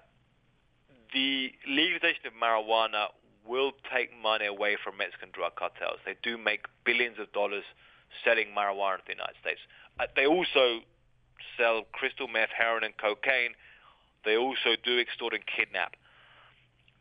the 1.15 1.53
legalization 1.67 2.27
of 2.27 2.33
marijuana 2.35 3.07
will 3.47 3.73
take 3.93 4.11
money 4.21 4.47
away 4.47 4.77
from 4.83 4.97
Mexican 4.99 5.31
drug 5.33 5.55
cartels. 5.57 5.99
They 6.05 6.17
do 6.23 6.37
make 6.37 6.67
billions 6.85 7.19
of 7.19 7.33
dollars 7.33 7.65
selling 8.25 8.49
marijuana 8.57 8.99
in 9.07 9.07
the 9.07 9.13
United 9.15 9.37
States. 9.41 9.61
Uh, 9.99 10.07
they 10.17 10.27
also 10.27 10.81
sell 11.57 11.85
crystal 11.93 12.29
meth, 12.29 12.51
heroin, 12.57 12.85
and 12.85 12.97
cocaine. 12.97 13.55
They 14.25 14.37
also 14.37 14.77
do 14.83 14.99
extort 14.99 15.33
and 15.35 15.45
kidnap. 15.47 15.97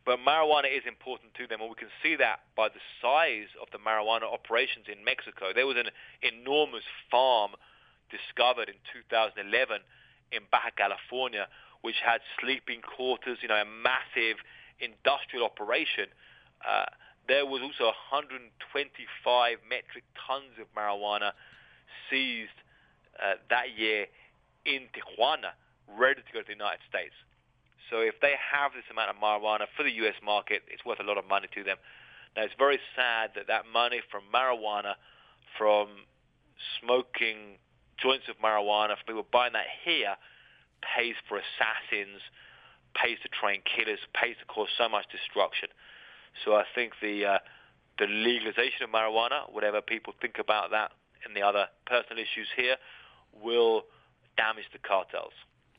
But 0.06 0.20
marijuana 0.26 0.72
is 0.72 0.84
important 0.88 1.36
to 1.36 1.46
them, 1.46 1.62
and 1.62 1.70
we 1.70 1.76
can 1.76 1.92
see 2.02 2.16
that 2.16 2.40
by 2.56 2.70
the 2.70 2.82
size 3.02 3.52
of 3.62 3.68
the 3.72 3.78
marijuana 3.78 4.26
operations 4.26 4.88
in 4.88 5.04
Mexico. 5.04 5.52
There 5.54 5.68
was 5.68 5.78
an 5.78 5.92
enormous 6.24 6.88
farm 7.12 7.52
discovered 8.10 8.70
in 8.70 8.80
2011 8.90 9.38
in 10.32 10.42
Baja 10.50 10.72
California, 10.76 11.48
which 11.82 12.02
had 12.04 12.22
sleeping 12.42 12.82
quarters, 12.82 13.40
you 13.42 13.48
know, 13.48 13.62
a 13.62 13.66
massive 13.66 14.42
industrial 14.80 15.46
operation. 15.46 16.10
Uh, 16.66 16.90
there 17.28 17.46
was 17.46 17.62
also 17.62 17.94
125 18.10 18.50
metric 19.70 20.04
tons 20.26 20.58
of 20.58 20.66
marijuana 20.74 21.38
seized 22.10 22.58
uh, 23.22 23.38
that 23.50 23.78
year 23.78 24.08
in 24.66 24.88
Tijuana 24.94 25.56
ready 25.98 26.22
to 26.22 26.32
go 26.34 26.40
to 26.40 26.48
the 26.48 26.54
United 26.54 26.84
States. 26.90 27.16
So 27.90 28.02
if 28.02 28.20
they 28.22 28.36
have 28.38 28.72
this 28.74 28.86
amount 28.92 29.10
of 29.10 29.18
marijuana 29.18 29.66
for 29.76 29.84
the 29.84 29.92
U.S. 30.06 30.16
market, 30.24 30.62
it's 30.70 30.86
worth 30.86 31.00
a 31.00 31.08
lot 31.08 31.18
of 31.18 31.28
money 31.28 31.48
to 31.56 31.64
them. 31.64 31.78
Now, 32.36 32.44
it's 32.44 32.54
very 32.58 32.80
sad 32.96 33.32
that 33.36 33.48
that 33.48 33.66
money 33.66 34.02
from 34.12 34.24
marijuana, 34.30 34.94
from 35.58 36.06
smoking 36.80 37.58
joints 37.98 38.30
of 38.30 38.38
marijuana, 38.38 38.94
from 38.96 39.06
people 39.08 39.26
buying 39.32 39.54
that 39.54 39.66
here, 39.84 40.16
pays 40.86 41.16
for 41.28 41.42
assassins, 41.42 42.22
pays 42.94 43.18
to 43.24 43.30
train 43.30 43.62
killers, 43.66 44.00
pays 44.14 44.36
to 44.40 44.46
cause 44.46 44.70
so 44.78 44.88
much 44.88 45.06
destruction. 45.12 45.70
So 46.46 46.56
I 46.56 46.64
think 46.76 46.94
the 47.02 47.26
uh, 47.26 47.40
the 47.98 48.06
legalization 48.08 48.84
of 48.84 48.90
marijuana, 48.90 49.52
whatever 49.52 49.82
people 49.82 50.14
think 50.22 50.38
about 50.40 50.72
that 50.72 50.92
and 51.26 51.36
the 51.36 51.42
other 51.42 51.68
personal 51.86 52.22
issues 52.22 52.48
here, 52.56 52.78
will 53.34 53.84
damage 54.38 54.66
the 54.72 54.80
cartels. 54.80 55.34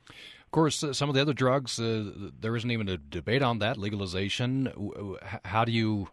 Of 0.08 0.50
course, 0.52 0.82
uh, 0.82 0.92
some 0.92 1.08
of 1.08 1.14
the 1.14 1.20
other 1.20 1.32
drugs, 1.32 1.78
uh, 1.78 2.10
there 2.40 2.56
isn't 2.56 2.70
even 2.70 2.88
a 2.88 2.96
debate 2.96 3.42
on 3.42 3.60
that 3.60 3.76
legalization. 3.76 5.16
How 5.44 5.64
do 5.64 5.72
you 5.72 6.08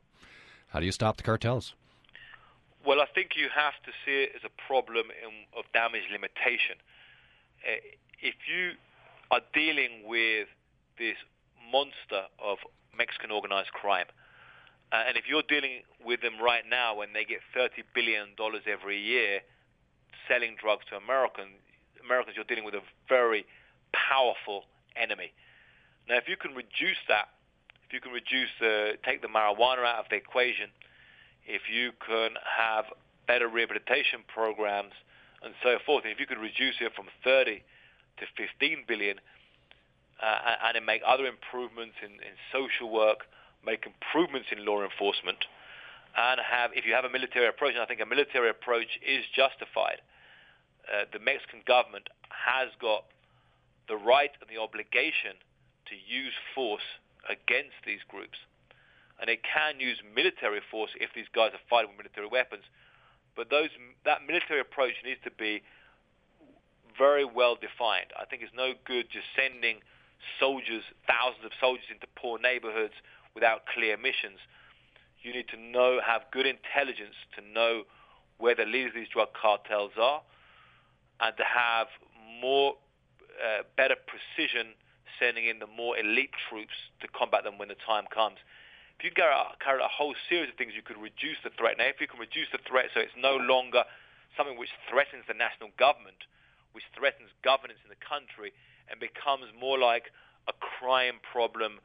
how 0.67 0.79
do 0.79 0.85
you 0.85 0.91
stop 0.91 1.17
the 1.17 1.23
cartels? 1.23 1.73
Well, 2.85 3.01
I 3.01 3.05
think 3.13 3.31
you 3.35 3.49
have 3.53 3.73
to 3.83 3.91
see 4.05 4.23
it 4.23 4.31
as 4.35 4.43
a 4.45 4.53
problem 4.67 5.07
in, 5.09 5.31
of 5.57 5.65
damage 5.73 6.07
limitation. 6.11 6.77
Uh, 7.65 7.81
if 8.21 8.35
you 8.47 8.73
are 9.31 9.41
dealing 9.53 10.05
with 10.05 10.47
this 10.97 11.17
monster 11.71 12.27
of 12.39 12.59
Mexican 12.95 13.31
organized 13.31 13.71
crime, 13.71 14.05
uh, 14.91 15.03
and 15.07 15.17
if 15.17 15.27
you're 15.27 15.43
dealing 15.43 15.81
with 16.05 16.21
them 16.21 16.39
right 16.41 16.63
now 16.69 16.95
when 16.95 17.11
they 17.13 17.25
get 17.25 17.39
$30 17.55 17.83
billion 17.93 18.29
every 18.65 18.99
year 18.99 19.41
selling 20.27 20.55
drugs 20.61 20.85
to 20.89 20.95
Americans, 20.95 21.59
Americans, 22.03 22.35
you're 22.35 22.45
dealing 22.45 22.65
with 22.65 22.75
a 22.75 22.83
very 23.07 23.45
powerful 23.93 24.65
enemy. 24.95 25.31
Now, 26.09 26.17
if 26.17 26.27
you 26.27 26.37
can 26.37 26.53
reduce 26.55 26.99
that, 27.07 27.29
if 27.85 27.93
you 27.93 28.01
can 28.01 28.11
reduce 28.11 28.51
the, 28.59 28.93
take 29.05 29.21
the 29.21 29.27
marijuana 29.27 29.85
out 29.85 30.03
of 30.03 30.09
the 30.09 30.15
equation, 30.15 30.69
if 31.45 31.61
you 31.71 31.91
can 32.05 32.35
have 32.43 32.85
better 33.27 33.47
rehabilitation 33.47 34.23
programs 34.27 34.93
and 35.43 35.53
so 35.63 35.77
forth, 35.85 36.03
and 36.03 36.11
if 36.11 36.19
you 36.19 36.25
could 36.25 36.39
reduce 36.39 36.75
it 36.81 36.91
from 36.95 37.05
30 37.23 37.63
to 38.19 38.25
15 38.35 38.83
billion, 38.87 39.19
uh, 40.21 40.73
and 40.73 40.85
make 40.85 41.01
other 41.05 41.25
improvements 41.25 41.95
in, 42.01 42.11
in 42.25 42.33
social 42.51 42.89
work, 42.89 43.29
make 43.65 43.85
improvements 43.85 44.47
in 44.51 44.65
law 44.65 44.81
enforcement, 44.81 45.37
and 46.17 46.41
have, 46.41 46.71
if 46.73 46.85
you 46.85 46.93
have 46.93 47.05
a 47.05 47.09
military 47.09 47.47
approach, 47.47 47.73
and 47.73 47.83
I 47.83 47.85
think 47.85 48.01
a 48.01 48.05
military 48.05 48.49
approach 48.49 48.97
is 49.05 49.23
justified, 49.35 50.01
uh, 50.87 51.05
the 51.11 51.19
Mexican 51.19 51.61
government 51.67 52.09
has 52.29 52.69
got 52.79 53.05
the 53.87 53.95
right 53.95 54.31
and 54.39 54.49
the 54.49 54.59
obligation 54.59 55.35
to 55.87 55.95
use 55.95 56.33
force 56.55 56.85
against 57.27 57.75
these 57.85 58.03
groups. 58.07 58.37
And 59.19 59.29
it 59.29 59.41
can 59.41 59.79
use 59.79 59.97
military 60.15 60.61
force 60.69 60.91
if 60.99 61.09
these 61.15 61.27
guys 61.33 61.51
are 61.51 61.65
fighting 61.69 61.91
with 61.95 62.05
military 62.05 62.27
weapons. 62.27 62.63
But 63.35 63.49
those, 63.49 63.69
that 64.05 64.27
military 64.27 64.59
approach 64.59 64.93
needs 65.03 65.19
to 65.23 65.31
be 65.31 65.63
very 66.97 67.25
well 67.25 67.55
defined. 67.55 68.13
I 68.17 68.25
think 68.25 68.41
it's 68.41 68.53
no 68.55 68.73
good 68.85 69.07
just 69.11 69.25
sending 69.35 69.81
soldiers, 70.39 70.83
thousands 71.05 71.45
of 71.45 71.51
soldiers 71.61 71.85
into 71.91 72.07
poor 72.15 72.39
neighborhoods 72.39 72.93
without 73.33 73.65
clear 73.69 73.97
missions. 73.97 74.41
You 75.21 75.33
need 75.33 75.47
to 75.49 75.59
know, 75.59 75.99
have 76.05 76.29
good 76.31 76.45
intelligence 76.45 77.15
to 77.37 77.41
know 77.41 77.83
where 78.37 78.55
the 78.55 78.65
leaders 78.65 78.93
of 78.93 79.01
these 79.01 79.13
drug 79.13 79.29
cartels 79.33 79.91
are, 79.99 80.21
and 81.21 81.35
to 81.37 81.43
have 81.43 81.87
more, 82.41 82.75
uh, 83.41 83.63
better 83.75 83.95
precision 83.95 84.73
sending 85.19 85.47
in 85.47 85.59
the 85.59 85.67
more 85.67 85.97
elite 85.97 86.33
troops 86.49 86.73
to 87.01 87.07
combat 87.09 87.43
them 87.43 87.57
when 87.57 87.69
the 87.69 87.79
time 87.85 88.05
comes. 88.13 88.37
If 88.97 89.05
you 89.05 89.11
carry 89.11 89.33
out, 89.33 89.59
carry 89.61 89.81
out 89.81 89.85
a 89.85 89.93
whole 89.93 90.15
series 90.29 90.49
of 90.49 90.57
things, 90.57 90.73
you 90.73 90.81
could 90.81 90.97
reduce 90.97 91.37
the 91.43 91.53
threat. 91.53 91.77
Now, 91.77 91.85
if 91.85 92.01
you 92.01 92.07
can 92.07 92.19
reduce 92.19 92.49
the 92.51 92.61
threat 92.65 92.89
so 92.93 92.99
it's 92.99 93.17
no 93.17 93.37
longer 93.37 93.85
something 94.35 94.57
which 94.57 94.73
threatens 94.89 95.25
the 95.29 95.37
national 95.37 95.69
government, 95.77 96.25
which 96.73 96.85
threatens 96.97 97.29
governance 97.45 97.81
in 97.85 97.89
the 97.89 98.01
country, 98.01 98.53
and 98.89 98.99
becomes 98.99 99.49
more 99.57 99.77
like 99.77 100.09
a 100.49 100.53
crime 100.53 101.21
problem, 101.21 101.79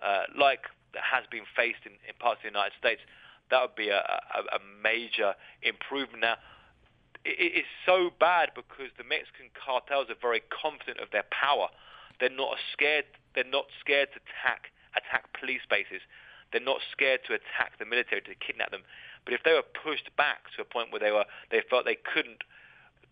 uh, 0.00 0.24
like 0.36 0.68
that 0.92 1.02
has 1.04 1.24
been 1.28 1.44
faced 1.56 1.84
in, 1.84 1.92
in 2.08 2.14
parts 2.18 2.40
of 2.40 2.48
the 2.48 2.52
United 2.52 2.76
States, 2.78 3.00
that 3.50 3.60
would 3.60 3.76
be 3.76 3.88
a, 3.88 4.00
a, 4.00 4.40
a 4.56 4.60
major 4.82 5.34
improvement. 5.60 6.22
Now, 6.22 6.36
it, 7.24 7.64
it's 7.64 7.74
so 7.84 8.10
bad 8.20 8.50
because 8.54 8.92
the 8.96 9.04
Mexican 9.04 9.48
cartels 9.52 10.08
are 10.10 10.20
very 10.20 10.42
confident 10.52 11.00
of 11.00 11.10
their 11.10 11.24
power. 11.30 11.68
They're 12.20 12.30
not 12.30 12.56
scared. 12.72 13.04
They're 13.34 13.48
not 13.48 13.66
scared 13.80 14.08
to 14.14 14.20
attack 14.22 14.70
attack 14.94 15.32
police 15.38 15.66
bases. 15.68 16.02
They're 16.52 16.62
not 16.62 16.78
scared 16.92 17.20
to 17.26 17.34
attack 17.34 17.78
the 17.78 17.84
military 17.84 18.22
to 18.22 18.34
kidnap 18.36 18.70
them. 18.70 18.82
But 19.24 19.34
if 19.34 19.42
they 19.42 19.52
were 19.52 19.66
pushed 19.66 20.14
back 20.16 20.46
to 20.54 20.62
a 20.62 20.64
point 20.64 20.92
where 20.92 21.00
they 21.00 21.10
were 21.10 21.24
they 21.50 21.62
felt 21.68 21.84
they 21.84 21.98
couldn't 21.98 22.44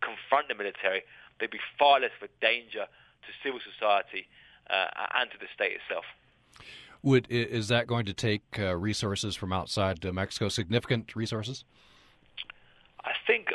confront 0.00 0.48
the 0.48 0.54
military, 0.54 1.02
they'd 1.40 1.50
be 1.50 1.62
far 1.78 2.00
less 2.00 2.14
of 2.20 2.28
a 2.28 2.32
danger 2.40 2.86
to 2.86 3.30
civil 3.42 3.60
society 3.60 4.28
uh, 4.70 4.86
and 5.18 5.30
to 5.30 5.38
the 5.38 5.46
state 5.54 5.78
itself. 5.80 6.04
Would 7.02 7.26
is 7.30 7.68
that 7.68 7.86
going 7.86 8.06
to 8.06 8.12
take 8.12 8.42
uh, 8.58 8.76
resources 8.76 9.34
from 9.34 9.52
outside 9.52 10.04
uh, 10.06 10.12
Mexico? 10.12 10.48
Significant 10.48 11.16
resources? 11.16 11.64
I 13.04 13.12
think 13.26 13.48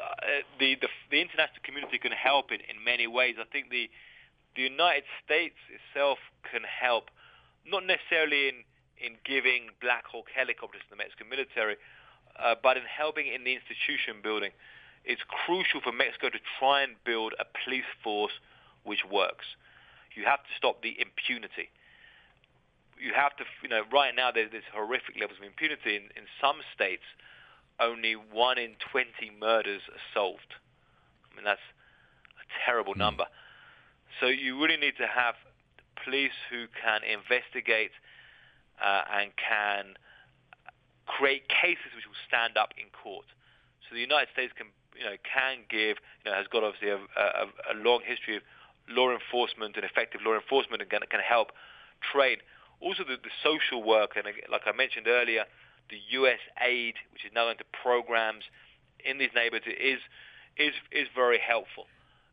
the, 0.60 0.76
the, 0.76 0.89
the 1.12 1.22
international 1.22 1.62
community 1.63 1.98
can 1.98 2.12
help 2.12 2.52
in, 2.52 2.60
in 2.70 2.84
many 2.84 3.08
ways. 3.08 3.36
I 3.39 3.46
think 3.46 3.70
the 3.70 3.89
the 4.56 4.63
United 4.63 5.06
States 5.24 5.56
itself 5.70 6.17
can 6.52 6.63
help, 6.65 7.12
not 7.65 7.86
necessarily 7.86 8.50
in 8.50 8.56
in 8.98 9.13
giving 9.24 9.70
Black 9.80 10.06
Hawk 10.08 10.26
helicopters 10.34 10.82
to 10.82 10.89
the 10.89 10.96
Mexican 10.98 11.30
military, 11.30 11.78
uh, 12.39 12.56
but 12.62 12.78
in 12.78 12.84
helping 12.84 13.28
in 13.28 13.43
the 13.43 13.54
institution 13.54 14.22
building. 14.24 14.52
It's 15.06 15.22
crucial 15.24 15.80
for 15.80 15.93
Mexico 15.93 16.30
to 16.30 16.41
try 16.60 16.82
and 16.82 16.96
build 17.06 17.34
a 17.39 17.46
police 17.63 17.88
force 18.04 18.34
which 18.84 19.06
works. 19.06 19.46
You 20.15 20.26
have 20.26 20.41
to 20.43 20.52
stop 20.58 20.82
the 20.82 20.98
impunity. 21.00 21.70
You 23.00 23.13
have 23.13 23.38
to, 23.38 23.46
you 23.62 23.70
know, 23.70 23.84
right 23.93 24.15
now 24.15 24.32
there's, 24.32 24.52
there's 24.52 24.67
horrific 24.74 25.15
levels 25.22 25.38
of 25.38 25.46
impunity. 25.46 25.96
In, 25.96 26.04
in 26.17 26.26
some 26.41 26.58
states, 26.74 27.06
only 27.80 28.16
one 28.16 28.58
in 28.58 28.76
20 28.92 29.08
murders 29.40 29.82
are 29.90 30.04
solved. 30.13 30.56
I 31.32 31.36
mean, 31.36 31.46
that's 31.46 31.62
a 32.40 32.46
terrible 32.66 32.94
mm. 32.94 33.00
number. 33.00 33.26
So 34.20 34.28
you 34.28 34.62
really 34.62 34.78
need 34.78 34.98
to 34.98 35.08
have 35.08 35.36
police 36.04 36.36
who 36.50 36.66
can 36.74 37.02
investigate 37.04 37.92
uh, 38.82 39.02
and 39.13 39.32
can 39.38 39.98
create 41.06 41.48
cases 41.50 41.94
which 41.96 42.06
will 42.06 42.22
stand 42.28 42.58
up 42.58 42.74
in 42.78 42.90
court. 42.92 43.26
So 43.88 43.96
the 43.96 44.02
United 44.02 44.30
States 44.34 44.52
can, 44.56 44.68
you 44.98 45.06
know, 45.06 45.16
can 45.24 45.63
give, 45.70 45.98
you 46.24 46.32
know, 46.32 46.36
has 46.36 46.48
got 46.48 46.63
obviously 46.63 46.90
a, 46.90 47.00
a, 47.00 47.74
a 47.74 47.76
long 47.78 48.02
history 48.04 48.38
of 48.38 48.44
law 48.90 49.12
enforcement 49.12 49.76
and 49.76 49.86
effective 49.86 50.22
law 50.26 50.36
enforcement 50.36 50.82
and 50.82 50.90
can, 50.90 51.02
can 51.10 51.22
help 51.22 51.52
train. 52.02 52.38
Also, 52.80 53.04
the, 53.04 53.18
the 53.18 53.34
social 53.42 53.82
work, 53.82 54.16
and 54.16 54.26
like 54.52 54.63
I 54.66 54.72
mentioned 54.76 55.08
earlier, 55.08 55.46
the 55.89 56.00
U.S. 56.21 56.39
aid, 56.62 56.95
which 57.12 57.26
is 57.26 57.32
now 57.34 57.50
into 57.50 57.63
programs 57.82 58.43
in 59.04 59.17
these 59.17 59.32
neighborhoods, 59.36 59.67
is 59.67 60.00
is 60.58 60.73
is 60.91 61.08
very 61.15 61.39
helpful. 61.39 61.86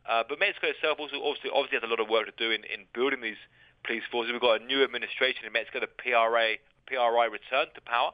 Uh, 0.08 0.22
but 0.28 0.38
Mexico 0.38 0.68
itself 0.68 1.00
also 1.00 1.16
obviously, 1.16 1.48
obviously 1.48 1.80
has 1.80 1.86
a 1.86 1.90
lot 1.90 2.00
of 2.00 2.08
work 2.08 2.26
to 2.26 2.36
do 2.36 2.50
in, 2.50 2.60
in 2.68 2.84
building 2.92 3.20
these 3.22 3.40
police 3.84 4.04
forces. 4.12 4.32
We've 4.32 4.40
got 4.40 4.60
a 4.60 4.64
new 4.64 4.84
administration 4.84 5.46
in 5.46 5.52
Mexico, 5.52 5.80
the 5.80 5.88
PRA 5.88 6.60
PRI 6.86 7.24
returned 7.24 7.72
to 7.74 7.80
power, 7.80 8.12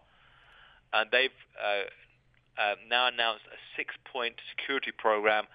and 0.92 1.10
they've 1.10 1.34
uh, 1.58 1.90
uh, 2.60 2.74
now 2.88 3.08
announced 3.08 3.46
a 3.50 3.58
six-point 3.76 4.38
security 4.54 4.92
program 4.94 5.46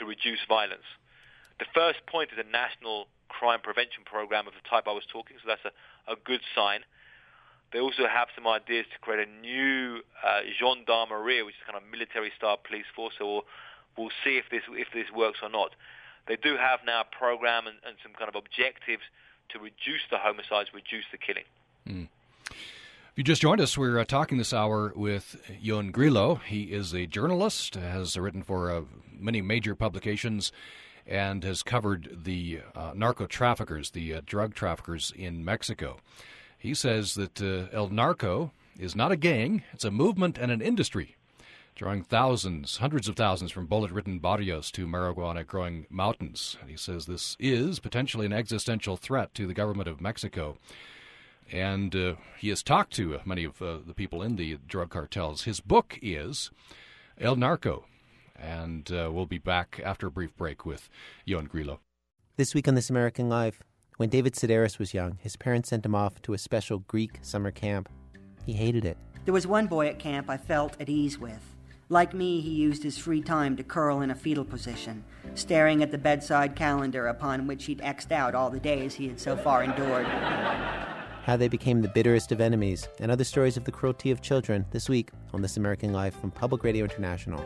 to 0.00 0.04
reduce 0.04 0.40
violence. 0.48 0.86
The 1.58 1.66
first 1.74 2.04
point 2.06 2.30
is 2.32 2.38
a 2.40 2.48
national 2.48 3.08
crime 3.28 3.60
prevention 3.60 4.04
program 4.04 4.46
of 4.46 4.54
the 4.54 4.64
type 4.68 4.84
I 4.86 4.92
was 4.92 5.04
talking, 5.10 5.36
so 5.40 5.48
that's 5.48 5.64
a, 5.64 5.72
a 6.12 6.16
good 6.16 6.40
sign. 6.54 6.80
They 7.72 7.80
also 7.80 8.06
have 8.06 8.28
some 8.34 8.46
ideas 8.46 8.86
to 8.92 8.98
create 9.00 9.28
a 9.28 9.30
new 9.40 10.00
uh, 10.24 10.40
gendarmerie, 10.58 11.42
which 11.42 11.56
is 11.56 11.62
kind 11.66 11.76
of 11.76 11.82
military-style 11.90 12.58
police 12.66 12.86
force. 12.94 13.14
So 13.18 13.26
we'll, 13.26 13.44
we'll 13.98 14.16
see 14.24 14.38
if 14.38 14.48
this 14.50 14.62
if 14.70 14.88
this 14.94 15.10
works 15.14 15.40
or 15.42 15.50
not. 15.50 15.74
They 16.26 16.36
do 16.36 16.56
have 16.56 16.80
now 16.86 17.02
a 17.02 17.16
program 17.16 17.66
and, 17.66 17.76
and 17.86 17.96
some 18.02 18.12
kind 18.12 18.28
of 18.28 18.34
objectives 18.34 19.02
to 19.50 19.58
reduce 19.58 20.02
the 20.10 20.18
homicides, 20.18 20.70
reduce 20.74 21.04
the 21.12 21.18
killing. 21.18 21.44
Mm. 21.88 22.08
If 22.50 23.20
you 23.20 23.24
just 23.24 23.42
joined 23.42 23.60
us, 23.60 23.78
we're 23.78 23.98
uh, 23.98 24.04
talking 24.04 24.36
this 24.36 24.52
hour 24.52 24.92
with 24.94 25.40
Ioan 25.64 25.90
Grillo. 25.90 26.34
He 26.46 26.64
is 26.64 26.92
a 26.92 27.06
journalist, 27.06 27.74
has 27.74 28.16
written 28.18 28.42
for 28.42 28.70
uh, 28.70 28.82
many 29.18 29.40
major 29.40 29.74
publications 29.74 30.52
and 31.06 31.44
has 31.44 31.62
covered 31.62 32.24
the 32.24 32.60
uh, 32.74 32.92
narco 32.94 33.26
traffickers, 33.26 33.90
the 33.90 34.14
uh, 34.14 34.20
drug 34.26 34.54
traffickers 34.54 35.12
in 35.16 35.44
Mexico. 35.44 35.98
He 36.66 36.74
says 36.74 37.14
that 37.14 37.40
uh, 37.40 37.68
El 37.72 37.90
Narco 37.90 38.50
is 38.76 38.96
not 38.96 39.12
a 39.12 39.16
gang, 39.16 39.62
it's 39.72 39.84
a 39.84 39.90
movement 39.92 40.36
and 40.36 40.50
an 40.50 40.60
industry, 40.60 41.14
drawing 41.76 42.02
thousands, 42.02 42.78
hundreds 42.78 43.06
of 43.06 43.14
thousands 43.14 43.52
from 43.52 43.66
bullet 43.66 43.92
ridden 43.92 44.18
barrios 44.18 44.72
to 44.72 44.84
marijuana 44.84 45.46
growing 45.46 45.86
mountains. 45.88 46.56
And 46.60 46.68
he 46.68 46.76
says 46.76 47.06
this 47.06 47.36
is 47.38 47.78
potentially 47.78 48.26
an 48.26 48.32
existential 48.32 48.96
threat 48.96 49.32
to 49.34 49.46
the 49.46 49.54
government 49.54 49.88
of 49.88 50.00
Mexico. 50.00 50.58
And 51.52 51.94
uh, 51.94 52.14
he 52.36 52.48
has 52.48 52.64
talked 52.64 52.92
to 52.94 53.20
many 53.24 53.44
of 53.44 53.62
uh, 53.62 53.76
the 53.86 53.94
people 53.94 54.20
in 54.20 54.34
the 54.34 54.58
drug 54.66 54.90
cartels. 54.90 55.44
His 55.44 55.60
book 55.60 56.00
is 56.02 56.50
El 57.16 57.36
Narco 57.36 57.84
and 58.34 58.90
uh, 58.90 59.08
we'll 59.12 59.24
be 59.24 59.38
back 59.38 59.80
after 59.84 60.08
a 60.08 60.10
brief 60.10 60.36
break 60.36 60.66
with 60.66 60.90
Ioan 61.28 61.48
Grillo. 61.48 61.78
This 62.36 62.56
week 62.56 62.66
on 62.66 62.74
This 62.74 62.90
American 62.90 63.28
Life, 63.28 63.62
when 63.96 64.08
David 64.08 64.34
Sedaris 64.34 64.78
was 64.78 64.92
young, 64.92 65.18
his 65.20 65.36
parents 65.36 65.70
sent 65.70 65.86
him 65.86 65.94
off 65.94 66.20
to 66.22 66.34
a 66.34 66.38
special 66.38 66.80
Greek 66.80 67.18
summer 67.22 67.50
camp. 67.50 67.88
He 68.44 68.52
hated 68.52 68.84
it. 68.84 68.98
There 69.24 69.34
was 69.34 69.46
one 69.46 69.66
boy 69.66 69.86
at 69.86 69.98
camp 69.98 70.28
I 70.28 70.36
felt 70.36 70.80
at 70.80 70.88
ease 70.88 71.18
with. 71.18 71.54
Like 71.88 72.14
me, 72.14 72.40
he 72.40 72.50
used 72.50 72.82
his 72.82 72.98
free 72.98 73.22
time 73.22 73.56
to 73.56 73.62
curl 73.62 74.00
in 74.00 74.10
a 74.10 74.14
fetal 74.14 74.44
position, 74.44 75.04
staring 75.34 75.82
at 75.82 75.90
the 75.90 75.98
bedside 75.98 76.56
calendar 76.56 77.06
upon 77.06 77.46
which 77.46 77.64
he'd 77.64 77.80
X'd 77.80 78.12
out 78.12 78.34
all 78.34 78.50
the 78.50 78.60
days 78.60 78.94
he 78.94 79.08
had 79.08 79.20
so 79.20 79.36
far 79.36 79.62
endured. 79.62 80.06
How 81.24 81.36
they 81.36 81.48
became 81.48 81.82
the 81.82 81.88
bitterest 81.88 82.32
of 82.32 82.40
enemies, 82.40 82.88
and 83.00 83.10
other 83.10 83.24
stories 83.24 83.56
of 83.56 83.64
the 83.64 83.72
cruelty 83.72 84.10
of 84.10 84.20
children 84.20 84.66
this 84.72 84.88
week 84.88 85.10
on 85.32 85.42
This 85.42 85.56
American 85.56 85.92
Life 85.92 86.20
from 86.20 86.30
Public 86.30 86.64
Radio 86.64 86.84
International. 86.84 87.42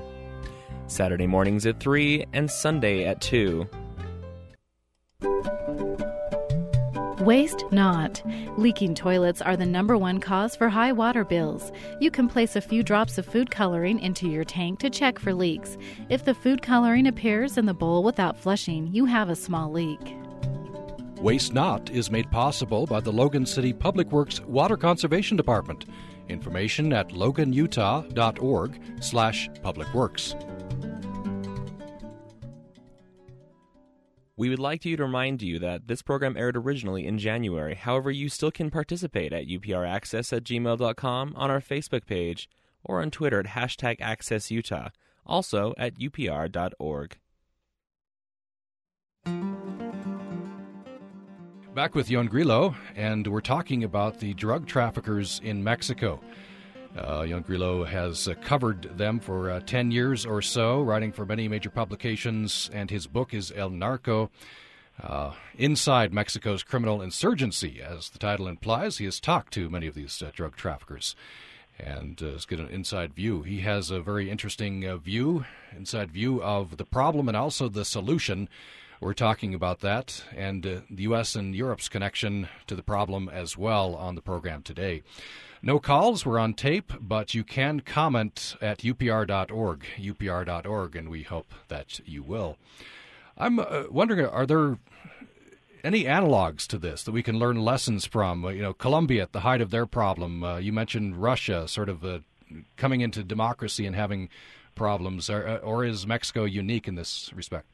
Saturday 0.86 1.26
mornings 1.26 1.66
at 1.66 1.78
3 1.78 2.26
and 2.32 2.51
Sunday 2.51 3.05
at 3.05 3.20
2. 3.20 3.68
Waste 7.21 7.64
not. 7.71 8.23
Leaking 8.57 8.95
toilets 8.95 9.43
are 9.43 9.55
the 9.55 9.66
number 9.66 9.99
one 9.99 10.21
cause 10.21 10.57
for 10.57 10.71
high 10.71 10.93
water 10.93 11.23
bills. 11.23 11.71
You 12.01 12.11
can 12.11 12.29
place 12.29 12.57
a 12.57 12.62
few 12.62 12.83
drops 12.83 13.18
of 13.18 13.27
food 13.27 13.51
coloring 13.51 13.99
into 14.01 14.27
your 14.27 14.45
tank 14.45 14.79
to 14.79 14.89
check 14.89 15.18
for 15.18 15.35
leaks. 15.35 15.77
If 16.09 16.25
the 16.25 16.33
food 16.33 16.62
coloring 16.62 17.07
appears 17.07 17.59
in 17.59 17.66
the 17.66 17.75
bowl 17.75 18.03
without 18.03 18.39
flushing, 18.39 18.87
you 18.87 19.05
have 19.05 19.29
a 19.29 19.37
small 19.37 19.71
leak. 19.71 20.01
Waste 21.21 21.53
Not 21.53 21.91
is 21.91 22.11
made 22.11 22.31
possible 22.31 22.87
by 22.87 23.01
the 23.01 23.12
Logan 23.12 23.45
City 23.45 23.75
Public 23.75 24.11
Works 24.11 24.41
Water 24.41 24.79
Conservation 24.79 25.37
Department. 25.37 25.85
Information 26.31 26.91
at 26.95 27.11
loganutah.org 27.11 28.81
slash 29.01 29.51
publicworks. 29.62 30.60
We 34.41 34.49
would 34.49 34.59
like 34.59 34.86
you 34.86 34.97
to 34.97 35.03
remind 35.03 35.43
you 35.43 35.59
that 35.59 35.86
this 35.86 36.01
program 36.01 36.34
aired 36.34 36.57
originally 36.57 37.07
in 37.07 37.18
January. 37.18 37.74
However, 37.74 38.11
you 38.11 38.30
still 38.30 38.51
can 38.51 38.70
participate 38.70 39.34
at 39.34 39.47
upraccess 39.47 40.34
at 40.34 40.45
gmail.com, 40.45 41.34
on 41.36 41.51
our 41.51 41.61
Facebook 41.61 42.07
page, 42.07 42.49
or 42.82 43.03
on 43.03 43.11
Twitter 43.11 43.41
at 43.41 43.49
hashtag 43.49 43.99
AccessUtah, 43.99 44.93
also 45.26 45.74
at 45.76 45.99
upr.org. 45.99 47.18
Back 51.74 51.95
with 51.95 52.09
Ioan 52.09 52.30
Grillo, 52.30 52.74
and 52.97 53.26
we're 53.26 53.43
talking 53.43 53.84
about 53.84 54.20
the 54.20 54.32
drug 54.32 54.66
traffickers 54.66 55.43
in 55.45 55.62
Mexico. 55.62 56.18
Uh, 56.97 57.20
Ioan 57.20 57.43
Grillo 57.43 57.84
has 57.84 58.26
uh, 58.26 58.34
covered 58.43 58.99
them 58.99 59.20
for 59.20 59.51
uh, 59.51 59.61
10 59.61 59.93
years 59.93 60.26
or 60.26 60.43
so, 60.43 60.82
writing 60.82 61.12
for 61.12 61.24
many 61.24 61.47
major 61.47 61.70
publications, 61.70 62.68
and 62.72 62.91
his 62.91 63.07
book 63.07 63.32
is 63.32 63.53
El 63.55 63.70
Narco. 63.70 64.30
Uh, 65.01 65.32
inside 65.57 66.12
Mexico's 66.12 66.62
criminal 66.62 67.01
insurgency, 67.01 67.80
as 67.80 68.11
the 68.11 68.18
title 68.18 68.49
implies, 68.49 68.99
he 68.99 69.05
has 69.05 69.20
talked 69.20 69.53
to 69.55 69.70
many 69.70 69.86
of 69.86 69.95
these 69.95 70.20
uh, 70.20 70.30
drug 70.34 70.57
traffickers 70.57 71.14
and 71.78 72.22
uh, 72.22 72.32
has 72.32 72.45
get 72.45 72.59
an 72.59 72.68
inside 72.68 73.14
view. 73.14 73.43
He 73.43 73.61
has 73.61 73.91
a 73.91 74.01
very 74.01 74.28
interesting 74.28 74.86
uh, 74.86 74.97
view, 74.97 75.45
inside 75.74 76.11
view 76.11 76.43
of 76.43 76.76
the 76.76 76.84
problem 76.84 77.28
and 77.28 77.36
also 77.36 77.68
the 77.68 77.84
solution. 77.84 78.49
We're 79.01 79.14
talking 79.14 79.55
about 79.55 79.80
that 79.80 80.22
and 80.36 80.62
the 80.62 81.03
U.S. 81.05 81.34
and 81.34 81.55
Europe's 81.55 81.88
connection 81.88 82.49
to 82.66 82.74
the 82.74 82.82
problem 82.82 83.30
as 83.30 83.57
well 83.57 83.95
on 83.95 84.16
the 84.16 84.20
program 84.20 84.62
today. 84.62 85.03
No 85.63 85.79
calls, 85.79 86.25
we're 86.25 86.39
on 86.39 86.55
tape, 86.55 86.91
but 86.99 87.35
you 87.35 87.45
can 87.45 87.81
comment 87.81 88.57
at 88.63 88.79
upr.org, 88.79 89.85
upr.org, 89.99 90.97
and 90.97 91.09
we 91.11 91.23
hope 91.23 91.53
that 91.69 92.01
you 92.07 92.23
will. 92.23 92.57
I'm 93.37 93.59
uh, 93.59 93.85
wondering, 93.91 94.25
are 94.25 94.47
there 94.47 94.79
any 95.85 96.05
analogs 96.05 96.67
to 96.69 96.79
this 96.79 97.03
that 97.03 97.13
we 97.13 97.23
can 97.23 97.39
learn 97.39 97.57
lessons 97.57 98.07
from? 98.07 98.47
Uh, 98.47 98.49
you 98.49 98.63
know, 98.63 98.73
Colombia 98.73 99.23
at 99.23 99.33
the 99.33 99.41
height 99.41 99.61
of 99.61 99.71
their 99.71 99.85
problem. 99.85 100.43
Uh, 100.43 100.57
you 100.57 100.73
mentioned 100.73 101.21
Russia, 101.21 101.69
sort 101.69 101.91
of 101.91 102.03
uh, 102.07 102.21
coming 102.79 103.03
into 103.03 103.23
democracy 103.23 103.87
and 103.87 103.95
having 103.95 104.31
problems, 104.75 105.29
or, 105.29 105.47
uh, 105.47 105.57
or, 105.59 105.85
is 105.85 106.07
Mexico 106.07 106.45
unique 106.45 106.89
in 106.89 106.95
this 106.95 107.31
respect? 107.35 107.67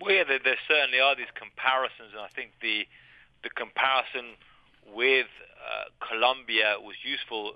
Well, 0.00 0.14
yeah, 0.14 0.24
there, 0.24 0.38
there 0.42 0.56
certainly 0.66 1.00
are 1.00 1.14
these 1.14 1.32
comparisons, 1.34 2.12
and 2.12 2.20
I 2.20 2.28
think 2.28 2.52
the 2.62 2.86
the 3.42 3.50
comparison 3.50 4.36
with 4.94 5.26
Colombia 6.00 6.76
was 6.80 6.96
useful. 7.02 7.54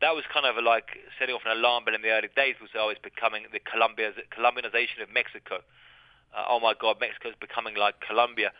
That 0.00 0.14
was 0.14 0.24
kind 0.32 0.46
of 0.46 0.62
like 0.62 0.96
setting 1.18 1.34
off 1.34 1.42
an 1.44 1.56
alarm 1.56 1.84
bell 1.84 1.94
in 1.94 2.02
the 2.02 2.10
early 2.10 2.28
days. 2.34 2.54
Was 2.60 2.70
always 2.78 2.98
becoming 3.02 3.44
the 3.52 3.60
Colombia 3.60 4.12
Colombianization 4.30 5.02
of 5.02 5.10
Mexico. 5.12 5.64
Uh, 6.34 6.44
oh 6.48 6.60
my 6.60 6.74
God, 6.78 6.96
Mexico 7.00 7.30
is 7.30 7.38
becoming 7.40 7.74
like 7.74 8.00
Colombia. 8.00 8.52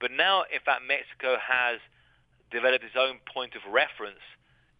But 0.00 0.12
now, 0.12 0.46
in 0.46 0.60
fact, 0.64 0.82
Mexico 0.86 1.36
has 1.42 1.80
developed 2.50 2.84
its 2.84 2.94
own 2.96 3.18
point 3.26 3.54
of 3.58 3.62
reference 3.66 4.22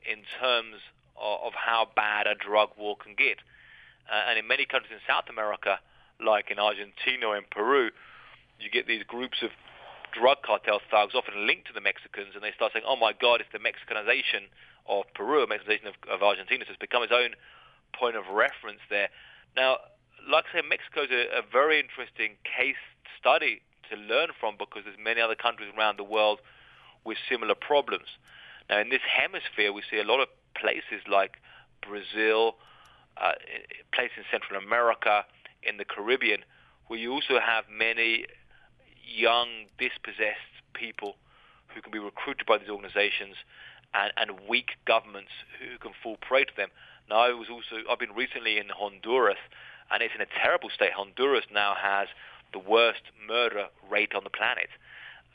in 0.06 0.22
terms 0.40 0.78
of, 1.18 1.50
of 1.50 1.52
how 1.54 1.88
bad 1.96 2.26
a 2.26 2.34
drug 2.34 2.70
war 2.78 2.96
can 2.96 3.14
get. 3.18 3.42
Uh, 4.08 4.30
and 4.30 4.38
in 4.38 4.46
many 4.46 4.64
countries 4.64 4.92
in 4.94 5.02
South 5.06 5.26
America, 5.28 5.80
like 6.24 6.50
in 6.50 6.58
Argentina 6.58 7.32
in 7.32 7.44
Peru, 7.50 7.90
you 8.58 8.70
get 8.70 8.86
these 8.86 9.02
groups 9.04 9.38
of 9.42 9.50
drug 10.12 10.42
cartel 10.42 10.80
thugs, 10.90 11.14
often 11.14 11.46
linked 11.46 11.66
to 11.68 11.72
the 11.72 11.80
Mexicans, 11.80 12.34
and 12.34 12.42
they 12.42 12.52
start 12.52 12.72
saying, 12.72 12.84
"Oh 12.86 12.96
my 12.96 13.12
God, 13.12 13.40
it's 13.40 13.52
the 13.52 13.58
Mexicanization 13.58 14.48
of 14.86 15.04
Peru, 15.14 15.46
Mexicanization 15.46 15.88
of, 15.88 15.94
of 16.10 16.22
Argentina." 16.22 16.64
So 16.64 16.72
it's 16.72 16.80
become 16.80 17.02
its 17.02 17.12
own 17.12 17.34
point 17.92 18.16
of 18.16 18.28
reference 18.28 18.80
there. 18.90 19.08
Now, 19.56 19.78
like 20.28 20.44
I 20.52 20.60
say, 20.60 20.66
Mexico 20.68 21.04
is 21.04 21.10
a, 21.10 21.38
a 21.38 21.42
very 21.42 21.80
interesting 21.80 22.36
case 22.44 22.80
study 23.18 23.62
to 23.90 23.96
learn 23.96 24.30
from 24.38 24.56
because 24.58 24.84
there's 24.84 24.98
many 25.02 25.20
other 25.20 25.34
countries 25.34 25.70
around 25.76 25.98
the 25.98 26.04
world 26.04 26.40
with 27.04 27.18
similar 27.28 27.54
problems. 27.54 28.08
Now, 28.68 28.80
in 28.80 28.90
this 28.90 29.00
hemisphere, 29.02 29.72
we 29.72 29.82
see 29.90 29.98
a 29.98 30.04
lot 30.04 30.20
of 30.20 30.28
places 30.54 31.00
like 31.10 31.38
Brazil, 31.80 32.56
uh, 33.16 33.32
places 33.92 34.18
in 34.18 34.24
Central 34.30 34.60
America, 34.60 35.24
in 35.62 35.78
the 35.78 35.84
Caribbean, 35.84 36.44
where 36.86 36.98
you 36.98 37.12
also 37.12 37.40
have 37.40 37.64
many 37.70 38.26
young, 39.08 39.66
dispossessed 39.78 40.52
people 40.74 41.16
who 41.74 41.80
can 41.80 41.92
be 41.92 41.98
recruited 41.98 42.46
by 42.46 42.58
these 42.58 42.68
organizations 42.68 43.36
and, 43.94 44.12
and 44.16 44.48
weak 44.48 44.76
governments 44.86 45.32
who 45.58 45.78
can 45.78 45.92
fall 46.02 46.16
prey 46.20 46.44
to 46.44 46.52
them. 46.56 46.68
Now, 47.08 47.20
I 47.20 47.32
was 47.32 47.48
also 47.50 47.82
I've 47.90 47.98
been 47.98 48.14
recently 48.14 48.58
in 48.58 48.68
Honduras, 48.68 49.40
and 49.90 50.02
it's 50.02 50.14
in 50.14 50.20
a 50.20 50.30
terrible 50.42 50.68
state. 50.68 50.92
Honduras 50.92 51.44
now 51.52 51.74
has 51.80 52.08
the 52.52 52.58
worst 52.58 53.02
murder 53.26 53.66
rate 53.90 54.14
on 54.14 54.24
the 54.24 54.30
planet. 54.30 54.68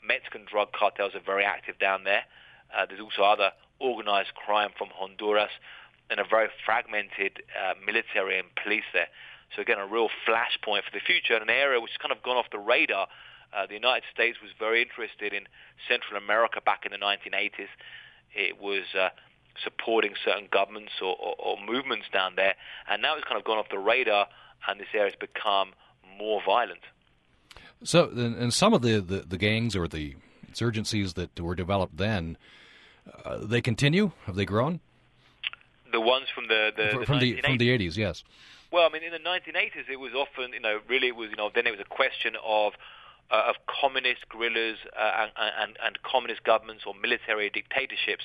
Mexican 0.06 0.46
drug 0.50 0.72
cartels 0.72 1.14
are 1.14 1.24
very 1.24 1.44
active 1.44 1.78
down 1.78 2.04
there. 2.04 2.22
Uh, 2.74 2.86
there's 2.86 3.00
also 3.00 3.22
other 3.22 3.50
organized 3.80 4.34
crime 4.34 4.70
from 4.76 4.88
Honduras 4.94 5.50
and 6.10 6.20
a 6.20 6.24
very 6.24 6.48
fragmented 6.64 7.42
uh, 7.56 7.74
military 7.84 8.38
and 8.38 8.48
police 8.62 8.84
there. 8.92 9.08
So 9.56 9.62
again, 9.62 9.78
a 9.78 9.86
real 9.86 10.08
flashpoint 10.26 10.84
for 10.84 10.92
the 10.92 11.00
future, 11.00 11.34
and 11.34 11.42
an 11.42 11.50
area 11.50 11.80
which 11.80 11.92
has 11.92 11.98
kind 11.98 12.12
of 12.12 12.22
gone 12.22 12.36
off 12.36 12.46
the 12.50 12.58
radar 12.58 13.08
uh, 13.54 13.66
the 13.66 13.74
United 13.74 14.04
States 14.12 14.38
was 14.42 14.50
very 14.58 14.82
interested 14.82 15.32
in 15.32 15.44
Central 15.88 16.16
America 16.22 16.60
back 16.64 16.84
in 16.84 16.92
the 16.92 16.98
1980s. 16.98 17.68
It 18.34 18.60
was 18.60 18.82
uh, 18.98 19.10
supporting 19.62 20.14
certain 20.24 20.48
governments 20.50 20.92
or, 21.00 21.16
or, 21.16 21.34
or, 21.38 21.56
movements 21.64 22.06
down 22.12 22.34
there, 22.36 22.54
and 22.90 23.00
now 23.00 23.16
it's 23.16 23.24
kind 23.24 23.38
of 23.38 23.44
gone 23.44 23.58
off 23.58 23.68
the 23.70 23.78
radar, 23.78 24.26
and 24.68 24.80
this 24.80 24.88
area 24.92 25.10
has 25.10 25.18
become 25.18 25.72
more 26.18 26.42
violent. 26.44 26.80
So, 27.84 28.10
and 28.10 28.52
some 28.52 28.74
of 28.74 28.82
the, 28.82 29.00
the, 29.00 29.20
the 29.20 29.38
gangs 29.38 29.76
or 29.76 29.86
the 29.86 30.14
insurgencies 30.50 31.14
that 31.14 31.38
were 31.38 31.54
developed 31.54 31.96
then, 31.96 32.36
uh, 33.24 33.38
they 33.38 33.60
continue? 33.60 34.12
Have 34.26 34.36
they 34.36 34.46
grown? 34.46 34.80
The 35.92 36.00
ones 36.00 36.26
from 36.34 36.48
the, 36.48 36.70
the, 36.76 36.88
from, 36.90 37.00
the, 37.00 37.06
from 37.06 37.18
the 37.18 37.40
from 37.42 37.58
the 37.58 37.68
80s, 37.68 37.96
yes. 37.96 38.24
Well, 38.72 38.88
I 38.88 38.92
mean, 38.92 39.04
in 39.04 39.12
the 39.12 39.18
1980s, 39.18 39.88
it 39.88 40.00
was 40.00 40.12
often, 40.14 40.52
you 40.52 40.60
know, 40.60 40.80
really 40.88 41.08
it 41.08 41.16
was, 41.16 41.30
you 41.30 41.36
know, 41.36 41.50
then 41.54 41.66
it 41.66 41.70
was 41.70 41.80
a 41.80 41.84
question 41.84 42.34
of 42.44 42.72
uh, 43.30 43.48
of 43.48 43.56
communist 43.66 44.28
guerrillas 44.28 44.78
uh, 44.96 45.26
and, 45.36 45.76
and, 45.82 46.02
communist 46.02 46.44
governments 46.44 46.84
or 46.86 46.94
military 46.94 47.50
dictatorships 47.50 48.24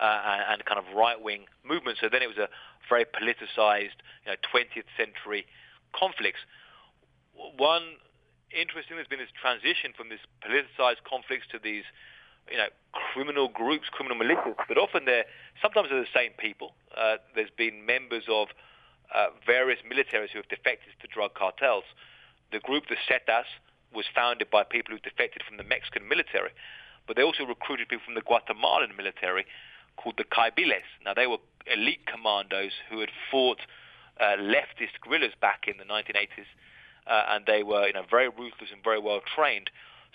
uh, 0.00 0.44
and, 0.50 0.64
kind 0.64 0.78
of 0.78 0.84
right-wing 0.94 1.46
movements. 1.64 2.00
So 2.00 2.08
then 2.10 2.22
it 2.22 2.28
was 2.28 2.36
a 2.36 2.48
very 2.88 3.04
politicized 3.04 3.98
you 4.24 4.32
know, 4.32 4.36
20th 4.52 4.88
century 4.96 5.46
conflicts. 5.92 6.40
One 7.56 7.96
interesting 8.50 8.96
there's 8.96 9.08
been 9.08 9.20
this 9.20 9.34
transition 9.36 9.92
from 9.96 10.08
this 10.08 10.20
politicized 10.40 11.04
conflicts 11.04 11.46
to 11.52 11.58
these 11.58 11.84
you 12.50 12.56
know 12.56 12.68
criminal 12.92 13.48
groups, 13.48 13.88
criminal 13.92 14.16
militias, 14.16 14.56
but 14.66 14.78
often 14.78 15.04
they're 15.04 15.24
sometimes 15.60 15.88
they're 15.90 16.00
the 16.00 16.14
same 16.14 16.32
people. 16.38 16.72
Uh, 16.96 17.16
there's 17.34 17.52
been 17.56 17.84
members 17.84 18.24
of 18.28 18.48
uh, 19.14 19.28
various 19.46 19.80
militaries 19.84 20.30
who 20.32 20.38
have 20.38 20.48
defected 20.48 20.92
to 21.00 21.06
drug 21.08 21.34
cartels. 21.34 21.84
The 22.52 22.60
group, 22.60 22.84
the 22.88 22.96
Zetas, 23.08 23.44
was 23.94 24.04
founded 24.14 24.50
by 24.50 24.64
people 24.64 24.94
who 24.94 25.00
defected 25.00 25.42
from 25.46 25.56
the 25.56 25.64
Mexican 25.64 26.08
military, 26.08 26.50
but 27.06 27.16
they 27.16 27.22
also 27.22 27.44
recruited 27.44 27.88
people 27.88 28.04
from 28.04 28.14
the 28.14 28.22
Guatemalan 28.22 28.96
military 28.96 29.46
called 29.96 30.16
the 30.16 30.24
Kaibiles. 30.24 30.86
Now, 31.04 31.14
they 31.14 31.26
were 31.26 31.38
elite 31.66 32.06
commandos 32.06 32.72
who 32.90 33.00
had 33.00 33.10
fought 33.30 33.60
uh, 34.20 34.36
leftist 34.38 35.00
guerrillas 35.02 35.32
back 35.40 35.66
in 35.66 35.76
the 35.78 35.84
1980s, 35.84 36.48
uh, 37.06 37.34
and 37.34 37.46
they 37.46 37.62
were, 37.62 37.86
you 37.86 37.92
know, 37.92 38.04
very 38.08 38.28
ruthless 38.28 38.70
and 38.72 38.82
very 38.82 39.00
well 39.00 39.20
trained. 39.34 39.70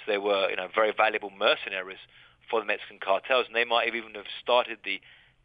So 0.06 0.12
they 0.12 0.18
were, 0.18 0.50
you 0.50 0.56
know, 0.56 0.68
very 0.74 0.94
valuable 0.96 1.32
mercenaries 1.32 2.02
for 2.50 2.60
the 2.60 2.66
Mexican 2.66 3.00
cartels, 3.00 3.48
and 3.48 3.56
they 3.56 3.66
might 3.66 3.86
have 3.86 3.96
even 3.96 4.16
have 4.16 4.30
started 4.42 4.80
the 4.84 5.02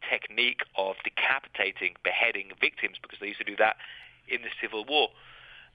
technique 0.08 0.60
of 0.76 0.96
decapitating, 1.02 1.94
beheading 2.04 2.50
victims 2.60 2.96
because 3.00 3.18
they 3.20 3.28
used 3.28 3.40
to 3.40 3.44
do 3.44 3.56
that 3.56 3.76
in 4.28 4.42
the 4.42 4.52
Civil 4.60 4.84
War. 4.84 5.08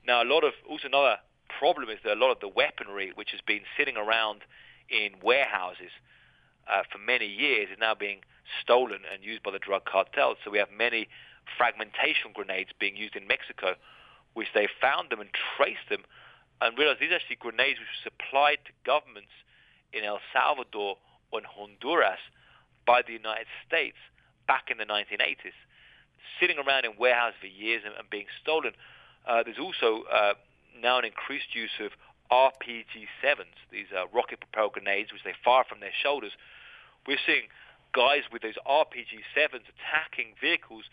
Now, 0.06 0.24
a 0.24 0.28
lot 0.28 0.44
of 0.44 0.54
also 0.70 0.88
another 0.88 1.18
problem 1.48 1.90
is 1.90 2.00
that 2.04 2.14
a 2.14 2.20
lot 2.20 2.32
of 2.32 2.40
the 2.40 2.48
weaponry 2.48 3.12
which 3.16 3.32
has 3.32 3.42
been 3.42 3.62
sitting 3.78 3.98
around 3.98 4.42
in 4.90 5.12
warehouses 5.22 5.92
uh, 6.68 6.84
for 6.92 6.98
many 6.98 7.26
years 7.26 7.70
is 7.72 7.78
now 7.80 7.96
being 7.96 8.20
stolen 8.62 9.02
and 9.12 9.24
used 9.24 9.44
by 9.44 9.52
the 9.52 9.60
drug 9.60 9.86
cartels. 9.86 10.38
So 10.44 10.52
we 10.52 10.58
have 10.58 10.72
many 10.76 11.08
fragmentation 11.58 12.32
grenades 12.34 12.72
being 12.80 12.96
used 12.96 13.16
in 13.16 13.28
Mexico, 13.28 13.76
which 14.34 14.48
they 14.54 14.68
found 14.82 15.10
them 15.10 15.20
and 15.20 15.30
traced 15.58 15.90
them 15.90 16.04
and 16.62 16.78
realized 16.78 17.00
these 17.02 17.12
are 17.12 17.16
actually 17.16 17.36
grenades 17.38 17.80
which 17.80 17.92
were 17.92 18.12
supplied 18.12 18.60
to 18.66 18.72
governments 18.86 19.36
in 19.92 20.04
El 20.04 20.20
Salvador 20.32 20.98
and 21.34 21.46
Honduras 21.46 22.20
by 22.86 23.02
the 23.02 23.14
United 23.14 23.48
States 23.68 23.98
back 24.48 24.70
in 24.70 24.78
the 24.78 24.86
1980s, 24.86 25.56
sitting 26.40 26.58
around 26.58 26.86
in 26.86 26.94
warehouses 26.98 27.36
for 27.40 27.48
years 27.48 27.82
and, 27.86 27.94
and 27.98 28.10
being 28.10 28.28
stolen. 28.42 28.74
Uh, 29.28 29.44
there's 29.44 29.60
also 29.60 30.04
uh, 30.12 30.34
now 30.80 31.00
an 31.00 31.06
increased 31.06 31.54
use 31.54 31.74
of 31.80 31.92
RPG-7s, 32.32 33.58
these 33.72 33.88
uh, 33.96 34.08
rocket-propelled 34.14 34.74
grenades, 34.74 35.12
which 35.12 35.24
they 35.24 35.34
fire 35.44 35.64
from 35.68 35.80
their 35.80 35.94
shoulders. 36.02 36.32
We're 37.08 37.22
seeing 37.26 37.48
guys 37.94 38.24
with 38.32 38.42
those 38.42 38.58
RPG-7s 38.68 39.66
attacking 39.70 40.34
vehicles 40.42 40.86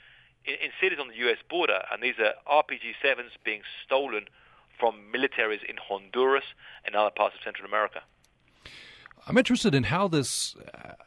in, 0.45 0.55
in 0.55 0.71
cities 0.81 0.99
on 1.01 1.09
the 1.09 1.17
U.S. 1.29 1.39
border, 1.49 1.83
and 1.93 2.03
these 2.03 2.19
are 2.19 2.35
RPG-7s 2.47 3.41
being 3.45 3.63
stolen 3.85 4.27
from 4.79 4.97
militaries 5.15 5.63
in 5.69 5.77
Honduras 5.77 6.45
and 6.85 6.95
other 6.95 7.11
parts 7.11 7.35
of 7.35 7.43
Central 7.45 7.67
America. 7.67 8.01
I'm 9.27 9.37
interested 9.37 9.75
in 9.75 9.85
how 9.85 10.09
this 10.09 10.57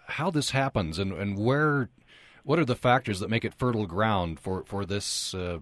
how 0.07 0.29
this 0.29 0.51
happens 0.51 0.99
and, 0.99 1.13
and 1.13 1.37
where 1.37 1.89
what 2.43 2.59
are 2.59 2.65
the 2.65 2.75
factors 2.75 3.19
that 3.19 3.29
make 3.29 3.43
it 3.43 3.53
fertile 3.55 3.87
ground 3.87 4.39
for 4.39 4.63
for 4.65 4.85
this 4.85 5.33
uh, 5.33 5.59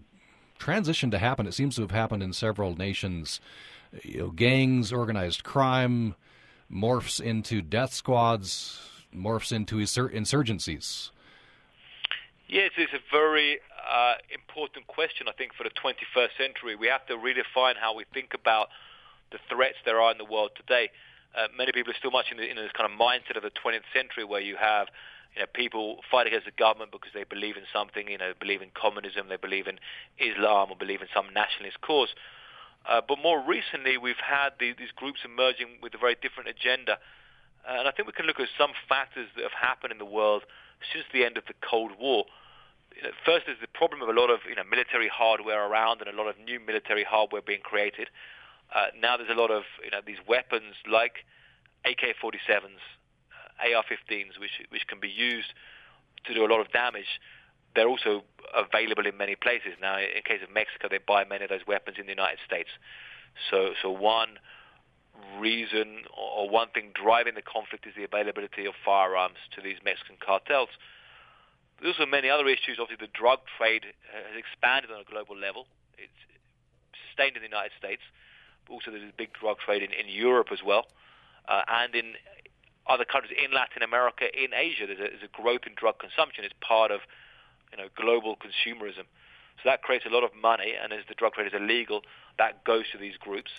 transition 0.61 1.09
to 1.11 1.17
happen. 1.17 1.47
It 1.47 1.53
seems 1.53 1.75
to 1.75 1.81
have 1.81 1.91
happened 1.91 2.21
in 2.21 2.33
several 2.33 2.75
nations. 2.75 3.41
You 4.03 4.19
know, 4.19 4.29
gangs, 4.29 4.93
organized 4.93 5.43
crime 5.43 6.15
morphs 6.71 7.19
into 7.19 7.61
death 7.61 7.93
squads, 7.93 8.79
morphs 9.13 9.51
into 9.51 9.77
insurgencies. 9.77 11.09
Yes, 12.47 12.71
it's 12.77 12.93
a 12.93 13.03
very 13.11 13.59
uh, 13.89 14.13
important 14.33 14.87
question, 14.87 15.27
I 15.27 15.33
think, 15.33 15.53
for 15.53 15.63
the 15.63 15.71
21st 15.71 16.37
century. 16.37 16.75
We 16.75 16.87
have 16.87 17.05
to 17.07 17.15
redefine 17.15 17.75
how 17.79 17.95
we 17.95 18.05
think 18.13 18.33
about 18.33 18.69
the 19.31 19.39
threats 19.49 19.77
there 19.83 19.99
are 19.99 20.11
in 20.11 20.17
the 20.17 20.25
world 20.25 20.51
today. 20.55 20.91
Uh, 21.35 21.47
many 21.57 21.71
people 21.71 21.91
are 21.91 21.97
still 21.97 22.11
much 22.11 22.27
in, 22.31 22.37
the, 22.37 22.49
in 22.49 22.57
this 22.57 22.71
kind 22.77 22.91
of 22.91 22.97
mindset 22.99 23.37
of 23.37 23.43
the 23.43 23.51
20th 23.51 23.87
century 23.93 24.25
where 24.25 24.41
you 24.41 24.57
have 24.57 24.87
you 25.35 25.41
know, 25.41 25.47
people 25.53 25.97
fight 26.09 26.27
against 26.27 26.45
the 26.45 26.51
government 26.51 26.91
because 26.91 27.11
they 27.13 27.23
believe 27.23 27.55
in 27.55 27.63
something, 27.71 28.07
you 28.09 28.17
know, 28.17 28.33
believe 28.39 28.61
in 28.61 28.69
communism, 28.73 29.29
they 29.29 29.37
believe 29.37 29.67
in 29.67 29.79
Islam 30.19 30.71
or 30.71 30.75
believe 30.75 31.01
in 31.01 31.07
some 31.13 31.33
nationalist 31.33 31.79
cause. 31.81 32.09
Uh, 32.85 32.99
but 32.99 33.17
more 33.21 33.39
recently, 33.39 33.97
we've 33.97 34.19
had 34.19 34.51
the, 34.59 34.73
these 34.73 34.91
groups 34.95 35.19
emerging 35.23 35.79
with 35.81 35.93
a 35.93 35.97
very 35.97 36.15
different 36.21 36.49
agenda. 36.49 36.97
Uh, 37.67 37.79
and 37.79 37.87
I 37.87 37.91
think 37.91 38.07
we 38.07 38.13
can 38.13 38.25
look 38.25 38.39
at 38.39 38.49
some 38.57 38.71
factors 38.89 39.29
that 39.35 39.43
have 39.43 39.55
happened 39.55 39.91
in 39.91 39.99
the 39.99 40.09
world 40.09 40.43
since 40.91 41.05
the 41.13 41.23
end 41.23 41.37
of 41.37 41.45
the 41.45 41.53
Cold 41.61 41.91
War. 41.99 42.25
You 42.95 43.03
know, 43.03 43.13
first, 43.23 43.45
there's 43.45 43.61
the 43.61 43.71
problem 43.71 44.01
of 44.01 44.09
a 44.09 44.17
lot 44.17 44.29
of 44.29 44.39
you 44.49 44.55
know, 44.55 44.65
military 44.67 45.07
hardware 45.07 45.63
around 45.63 46.01
and 46.01 46.09
a 46.09 46.17
lot 46.17 46.27
of 46.27 46.35
new 46.43 46.59
military 46.59 47.05
hardware 47.05 47.41
being 47.41 47.61
created. 47.61 48.09
Uh, 48.73 48.87
now 48.99 49.15
there's 49.15 49.29
a 49.29 49.39
lot 49.39 49.51
of 49.51 49.63
you 49.83 49.91
know, 49.91 50.01
these 50.05 50.19
weapons 50.27 50.75
like 50.89 51.23
AK-47s, 51.85 52.81
AR-15s, 53.61 54.39
which 54.39 54.61
which 54.69 54.87
can 54.87 54.99
be 54.99 55.09
used 55.09 55.53
to 56.25 56.33
do 56.33 56.45
a 56.45 56.49
lot 56.49 56.59
of 56.59 56.71
damage. 56.71 57.19
They're 57.75 57.87
also 57.87 58.23
available 58.53 59.07
in 59.07 59.17
many 59.17 59.35
places 59.35 59.73
now. 59.81 59.97
In 59.97 60.21
case 60.23 60.41
of 60.43 60.53
Mexico, 60.53 60.87
they 60.89 60.99
buy 60.99 61.23
many 61.23 61.45
of 61.45 61.49
those 61.49 61.65
weapons 61.65 61.97
in 61.97 62.05
the 62.05 62.11
United 62.11 62.39
States. 62.45 62.69
So, 63.49 63.71
so 63.81 63.89
one 63.89 64.39
reason 65.39 66.03
or 66.11 66.49
one 66.49 66.67
thing 66.73 66.91
driving 66.93 67.35
the 67.35 67.41
conflict 67.41 67.87
is 67.87 67.93
the 67.95 68.03
availability 68.03 68.65
of 68.65 68.73
firearms 68.83 69.37
to 69.55 69.61
these 69.61 69.77
Mexican 69.83 70.17
cartels. 70.19 70.69
There's 71.79 71.95
also 71.97 72.09
many 72.09 72.29
other 72.29 72.47
issues. 72.47 72.77
Obviously, 72.79 73.07
the 73.07 73.13
drug 73.13 73.39
trade 73.57 73.85
has 74.11 74.37
expanded 74.37 74.91
on 74.91 75.01
a 75.01 75.03
global 75.09 75.37
level. 75.37 75.65
It's 75.97 76.11
sustained 77.07 77.35
in 77.37 77.41
the 77.41 77.49
United 77.49 77.71
States, 77.77 78.01
but 78.67 78.73
also 78.73 78.91
there's 78.91 79.07
a 79.07 79.15
big 79.17 79.33
drug 79.33 79.57
trade 79.59 79.81
in, 79.81 79.91
in 79.93 80.07
Europe 80.07 80.49
as 80.51 80.59
well, 80.63 80.85
uh, 81.47 81.63
and 81.67 81.95
in 81.95 82.13
other 82.91 83.05
countries 83.05 83.31
in 83.31 83.55
Latin 83.55 83.81
America, 83.81 84.27
in 84.27 84.53
Asia. 84.53 84.85
There's 84.85 84.99
a, 84.99 85.07
there's 85.15 85.23
a 85.23 85.31
growth 85.31 85.63
in 85.65 85.73
drug 85.75 85.99
consumption. 85.99 86.43
It's 86.43 86.53
part 86.59 86.91
of 86.91 87.01
you 87.71 87.77
know 87.77 87.87
global 87.95 88.35
consumerism. 88.35 89.07
So 89.63 89.69
that 89.69 89.81
creates 89.81 90.05
a 90.05 90.13
lot 90.13 90.23
of 90.23 90.31
money, 90.35 90.73
and 90.75 90.91
as 90.91 91.07
the 91.07 91.15
drug 91.15 91.33
trade 91.33 91.47
is 91.47 91.53
illegal, 91.55 92.01
that 92.37 92.63
goes 92.63 92.85
to 92.91 92.97
these 92.97 93.15
groups. 93.15 93.51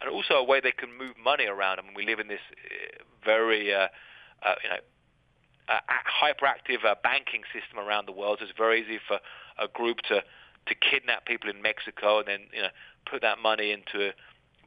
And 0.00 0.10
also 0.10 0.34
a 0.34 0.44
way 0.44 0.60
they 0.60 0.72
can 0.72 0.96
move 0.96 1.14
money 1.22 1.46
around. 1.46 1.78
I 1.78 1.82
mean, 1.82 1.94
we 1.94 2.06
live 2.06 2.20
in 2.20 2.28
this 2.28 2.40
uh, 2.54 3.02
very, 3.24 3.74
uh, 3.74 3.88
uh, 4.42 4.54
you 4.62 4.70
know, 4.70 4.82
uh, 5.68 5.80
hyperactive 6.06 6.80
banking 7.02 7.42
system 7.52 7.78
around 7.78 8.06
the 8.06 8.12
world. 8.12 8.38
So 8.38 8.46
it's 8.46 8.56
very 8.56 8.82
easy 8.82 8.98
for 9.06 9.18
a 9.58 9.68
group 9.68 9.98
to 10.08 10.22
to 10.66 10.74
kidnap 10.74 11.24
people 11.24 11.48
in 11.48 11.62
Mexico 11.62 12.18
and 12.18 12.28
then 12.28 12.40
you 12.52 12.62
know 12.62 12.68
put 13.10 13.22
that 13.22 13.38
money 13.38 13.72
into 13.72 14.12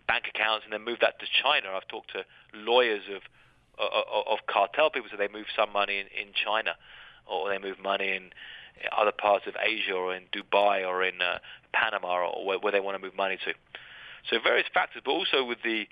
bank 0.07 0.25
accounts 0.27 0.65
and 0.65 0.73
then 0.73 0.83
move 0.83 0.99
that 0.99 1.19
to 1.19 1.25
China. 1.41 1.69
I've 1.75 1.87
talked 1.87 2.11
to 2.11 2.25
lawyers 2.53 3.03
of 3.13 3.21
of, 3.77 4.39
cartel 4.47 4.89
people, 4.89 5.09
so 5.11 5.17
they 5.17 5.27
move 5.27 5.45
some 5.55 5.71
money 5.71 5.99
in, 5.99 6.07
in 6.07 6.33
China, 6.33 6.75
or 7.25 7.49
they 7.49 7.57
move 7.57 7.79
money 7.81 8.09
in 8.15 8.31
other 8.97 9.11
parts 9.11 9.45
of 9.47 9.55
Asia, 9.61 9.93
or 9.93 10.15
in 10.15 10.23
Dubai, 10.33 10.87
or 10.87 11.03
in 11.03 11.21
uh, 11.21 11.39
Panama, 11.73 12.27
or 12.27 12.45
where, 12.45 12.59
where 12.59 12.71
they 12.71 12.79
want 12.79 12.95
to 12.95 13.01
move 13.01 13.15
money 13.15 13.37
to. 13.45 13.53
So 14.29 14.37
various 14.43 14.67
factors, 14.73 15.01
but 15.03 15.11
also 15.11 15.43
with 15.43 15.59
the 15.63 15.87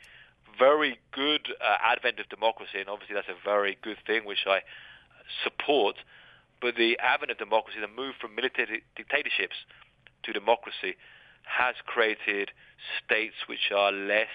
very 0.58 1.00
good 1.12 1.48
uh, 1.62 1.78
advent 1.84 2.20
of 2.20 2.30
democracy, 2.30 2.80
and 2.80 2.90
obviously 2.90 3.16
that's 3.16 3.30
a 3.30 3.40
very 3.44 3.78
good 3.82 3.98
thing, 4.06 4.26
which 4.26 4.46
I 4.46 4.62
support. 5.44 5.96
But 6.62 6.76
the 6.76 6.98
advent 7.00 7.32
of 7.32 7.38
democracy, 7.38 7.80
the 7.80 7.88
move 7.88 8.16
from 8.20 8.36
military 8.36 8.84
dictatorships 8.96 9.56
to 10.24 10.34
democracy, 10.34 10.98
has 11.44 11.76
created 11.86 12.52
states 13.04 13.36
which 13.48 13.72
are 13.76 13.92
less 13.92 14.28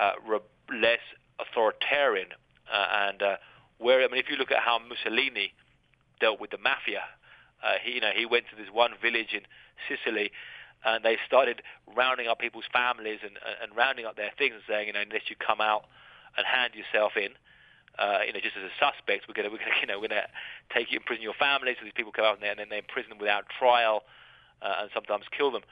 uh, 0.00 0.12
re- 0.26 0.80
less 0.80 1.00
authoritarian. 1.38 2.28
Uh, 2.72 3.08
and 3.08 3.22
uh, 3.22 3.36
where 3.78 4.02
I 4.02 4.08
mean, 4.08 4.20
if 4.20 4.30
you 4.30 4.36
look 4.36 4.50
at 4.50 4.58
how 4.58 4.78
Mussolini 4.78 5.52
dealt 6.20 6.40
with 6.40 6.50
the 6.50 6.58
mafia, 6.58 7.02
uh, 7.62 7.74
he 7.82 7.92
you 7.92 8.00
know 8.00 8.10
he 8.14 8.26
went 8.26 8.44
to 8.50 8.56
this 8.56 8.72
one 8.72 8.92
village 9.00 9.32
in 9.32 9.42
Sicily. 9.88 10.30
And 10.86 11.02
they 11.02 11.16
started 11.26 11.62
rounding 11.96 12.28
up 12.28 12.38
people's 12.38 12.68
families 12.70 13.20
and, 13.24 13.38
and 13.62 13.74
rounding 13.74 14.04
up 14.04 14.16
their 14.16 14.32
things 14.36 14.52
and 14.52 14.62
saying, 14.68 14.88
you 14.88 14.92
know, 14.92 15.00
unless 15.00 15.30
you 15.30 15.36
come 15.36 15.62
out 15.62 15.86
and 16.36 16.44
hand 16.44 16.74
yourself 16.74 17.16
in, 17.16 17.32
uh, 17.98 18.20
you 18.26 18.32
know, 18.32 18.40
just 18.40 18.56
as 18.56 18.66
a 18.66 18.74
suspect, 18.76 19.26
we're 19.28 19.40
to, 19.40 19.48
we're 19.48 19.62
to, 19.62 19.70
you 19.80 19.86
know, 19.86 20.00
we're 20.00 20.12
to 20.12 20.26
take 20.74 20.90
you, 20.90 20.98
imprison 20.98 21.22
your 21.22 21.34
family. 21.34 21.74
So 21.78 21.84
these 21.84 21.96
people 21.96 22.12
come 22.12 22.24
out 22.24 22.36
and, 22.36 22.44
and 22.44 22.58
then 22.58 22.68
they 22.68 22.78
imprison 22.78 23.10
them 23.10 23.18
without 23.18 23.46
trial, 23.48 24.02
uh, 24.62 24.84
and 24.84 24.90
sometimes 24.92 25.24
kill 25.30 25.50
them. 25.50 25.62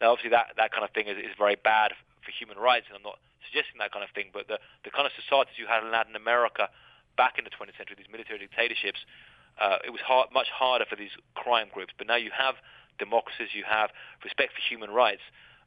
Now, 0.00 0.12
obviously, 0.12 0.30
that 0.30 0.56
that 0.56 0.72
kind 0.72 0.84
of 0.84 0.90
thing 0.90 1.08
is, 1.08 1.16
is 1.18 1.36
very 1.36 1.56
bad 1.56 1.92
for 2.24 2.32
human 2.32 2.58
rights, 2.58 2.86
and 2.88 2.96
I'm 2.96 3.02
not 3.02 3.18
suggesting 3.50 3.82
that 3.82 3.90
kind 3.90 4.06
of 4.06 4.14
thing. 4.14 4.30
But 4.32 4.46
the 4.46 4.62
the 4.86 4.94
kind 4.94 5.04
of 5.04 5.12
societies 5.18 5.58
you 5.58 5.66
had 5.66 5.82
in 5.82 5.90
Latin 5.90 6.14
America 6.14 6.70
back 7.18 7.36
in 7.36 7.44
the 7.44 7.50
20th 7.50 7.76
century, 7.76 7.96
these 7.98 8.10
military 8.10 8.38
dictatorships, 8.38 9.04
uh, 9.60 9.76
it 9.84 9.90
was 9.90 10.00
hard, 10.00 10.28
much 10.32 10.48
harder 10.48 10.86
for 10.88 10.96
these 10.96 11.10
crime 11.34 11.68
groups. 11.72 11.92
But 11.98 12.06
now 12.06 12.16
you 12.16 12.30
have 12.30 12.54
democracies, 12.98 13.48
you 13.52 13.64
have 13.68 13.90
respect 14.24 14.52
for 14.54 14.62
human 14.62 14.90
rights, 14.90 15.22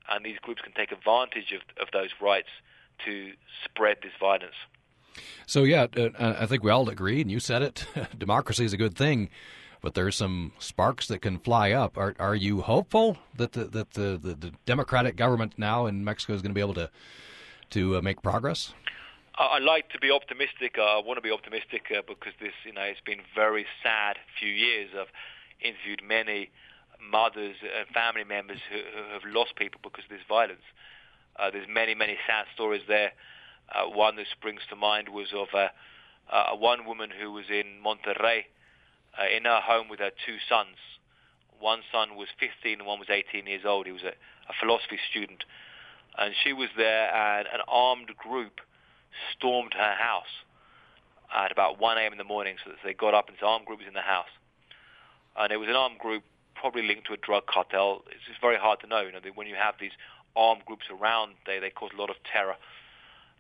and 0.10 0.26
these 0.26 0.40
groups 0.42 0.62
can 0.62 0.74
take 0.74 0.92
advantage 0.92 1.52
of, 1.52 1.62
of 1.82 1.90
those 1.92 2.10
rights 2.22 2.50
to 3.06 3.32
spread 3.66 3.98
this 4.02 4.14
violence. 4.20 4.56
So 5.46 5.64
yeah, 5.64 5.88
uh, 5.96 6.10
I 6.40 6.46
think 6.46 6.64
we 6.64 6.72
all 6.72 6.90
agree, 6.90 7.22
and 7.22 7.30
you 7.30 7.40
said 7.40 7.62
it. 7.62 7.86
democracy 8.18 8.66
is 8.66 8.74
a 8.74 8.78
good 8.78 8.96
thing, 8.96 9.30
but 9.82 9.94
there's 9.94 10.16
some 10.16 10.54
sparks 10.58 11.08
that 11.08 11.22
can 11.22 11.38
fly 11.38 11.72
up. 11.72 11.98
Are 11.98 12.16
are 12.18 12.36
you 12.36 12.62
hopeful 12.62 13.18
that 13.38 13.52
the 13.52 13.66
that 13.66 13.92
the, 13.92 14.20
the, 14.22 14.34
the 14.34 14.52
democratic 14.66 15.16
government 15.16 15.54
now 15.58 15.86
in 15.86 16.04
Mexico 16.04 16.34
is 16.34 16.42
going 16.42 16.52
to 16.52 16.56
be 16.56 16.62
able 16.62 16.74
to 16.76 16.90
to 17.72 17.98
uh, 17.98 18.02
make 18.02 18.22
progress? 18.22 18.74
I 19.36 19.58
like 19.58 19.90
to 19.90 20.00
be 20.00 20.12
optimistic. 20.12 20.76
Uh, 20.78 21.00
I 21.00 21.02
want 21.04 21.18
to 21.18 21.22
be 21.22 21.32
optimistic 21.32 21.90
uh, 21.90 22.04
because 22.08 22.34
this, 22.40 22.54
you 22.66 22.74
know, 22.74 22.84
it's 22.84 23.02
been 23.02 23.22
very 23.34 23.66
sad 23.82 24.18
few 24.40 24.50
years. 24.50 24.92
I've 24.94 25.08
interviewed 25.60 26.04
many 26.06 26.52
mothers 27.02 27.56
and 27.64 27.88
family 27.88 28.24
members 28.24 28.60
who, 28.70 28.78
who 28.78 29.14
have 29.14 29.24
lost 29.26 29.56
people 29.56 29.80
because 29.82 30.06
of 30.06 30.12
this 30.12 30.26
violence. 30.30 30.62
Uh, 31.36 31.50
there's 31.50 31.68
many, 31.68 31.96
many 31.96 32.18
sad 32.28 32.46
stories 32.54 32.84
there. 32.88 33.14
Uh, 33.74 33.90
one 33.90 34.18
that 34.18 34.28
springs 34.32 34.62
to 34.70 34.76
mind 34.76 35.10
was 35.10 35.34
of 35.34 35.48
a, 35.56 35.72
a 36.32 36.56
one 36.56 36.86
woman 36.86 37.10
who 37.10 37.32
was 37.32 37.46
in 37.50 37.82
Monterrey 37.84 38.46
uh, 39.18 39.26
in 39.36 39.46
her 39.46 39.62
home 39.62 39.90
with 39.90 40.00
her 40.00 40.12
two 40.26 40.38
sons. 40.48 40.78
One 41.60 41.80
son 41.92 42.16
was 42.16 42.28
15 42.40 42.80
and 42.80 42.88
one 42.88 43.00
was 43.00 43.10
18 43.10 43.48
years 43.48 43.66
old. 43.66 43.88
He 43.88 43.92
was 43.92 44.04
a, 44.04 44.14
a 44.50 44.54
philosophy 44.60 45.00
student. 45.10 45.44
And 46.18 46.34
she 46.44 46.54
was 46.54 46.70
there 46.78 47.14
and 47.14 47.48
an 47.48 47.62
armed 47.68 48.16
group 48.18 48.62
stormed 49.36 49.74
her 49.74 49.96
house. 49.96 50.32
at 51.34 51.52
about 51.52 51.80
1 51.80 51.98
a.m. 51.98 52.12
in 52.12 52.18
the 52.18 52.24
morning. 52.24 52.56
So 52.64 52.72
they 52.84 52.94
got 52.94 53.14
up 53.14 53.28
and 53.28 53.36
this 53.36 53.44
armed 53.44 53.66
group 53.66 53.80
was 53.80 53.88
in 53.88 53.94
the 53.94 54.02
house. 54.02 54.30
And 55.36 55.52
it 55.52 55.58
was 55.58 55.68
an 55.68 55.76
armed 55.76 55.98
group 55.98 56.24
probably 56.56 56.84
linked 56.84 57.08
to 57.08 57.14
a 57.14 57.18
drug 57.18 57.46
cartel. 57.48 58.04
It's 58.12 58.24
just 58.28 58.40
very 58.40 58.58
hard 58.58 58.80
to 58.82 58.88
know. 58.88 59.02
You 59.02 59.12
know, 59.12 59.20
when 59.34 59.48
you 59.48 59.56
have 59.56 59.76
these 59.80 59.92
armed 60.36 60.66
groups 60.66 60.86
around, 60.92 61.34
they, 61.46 61.60
they 61.60 61.72
cause 61.72 61.90
a 61.96 62.00
lot 62.00 62.10
of 62.10 62.18
terror. 62.32 62.56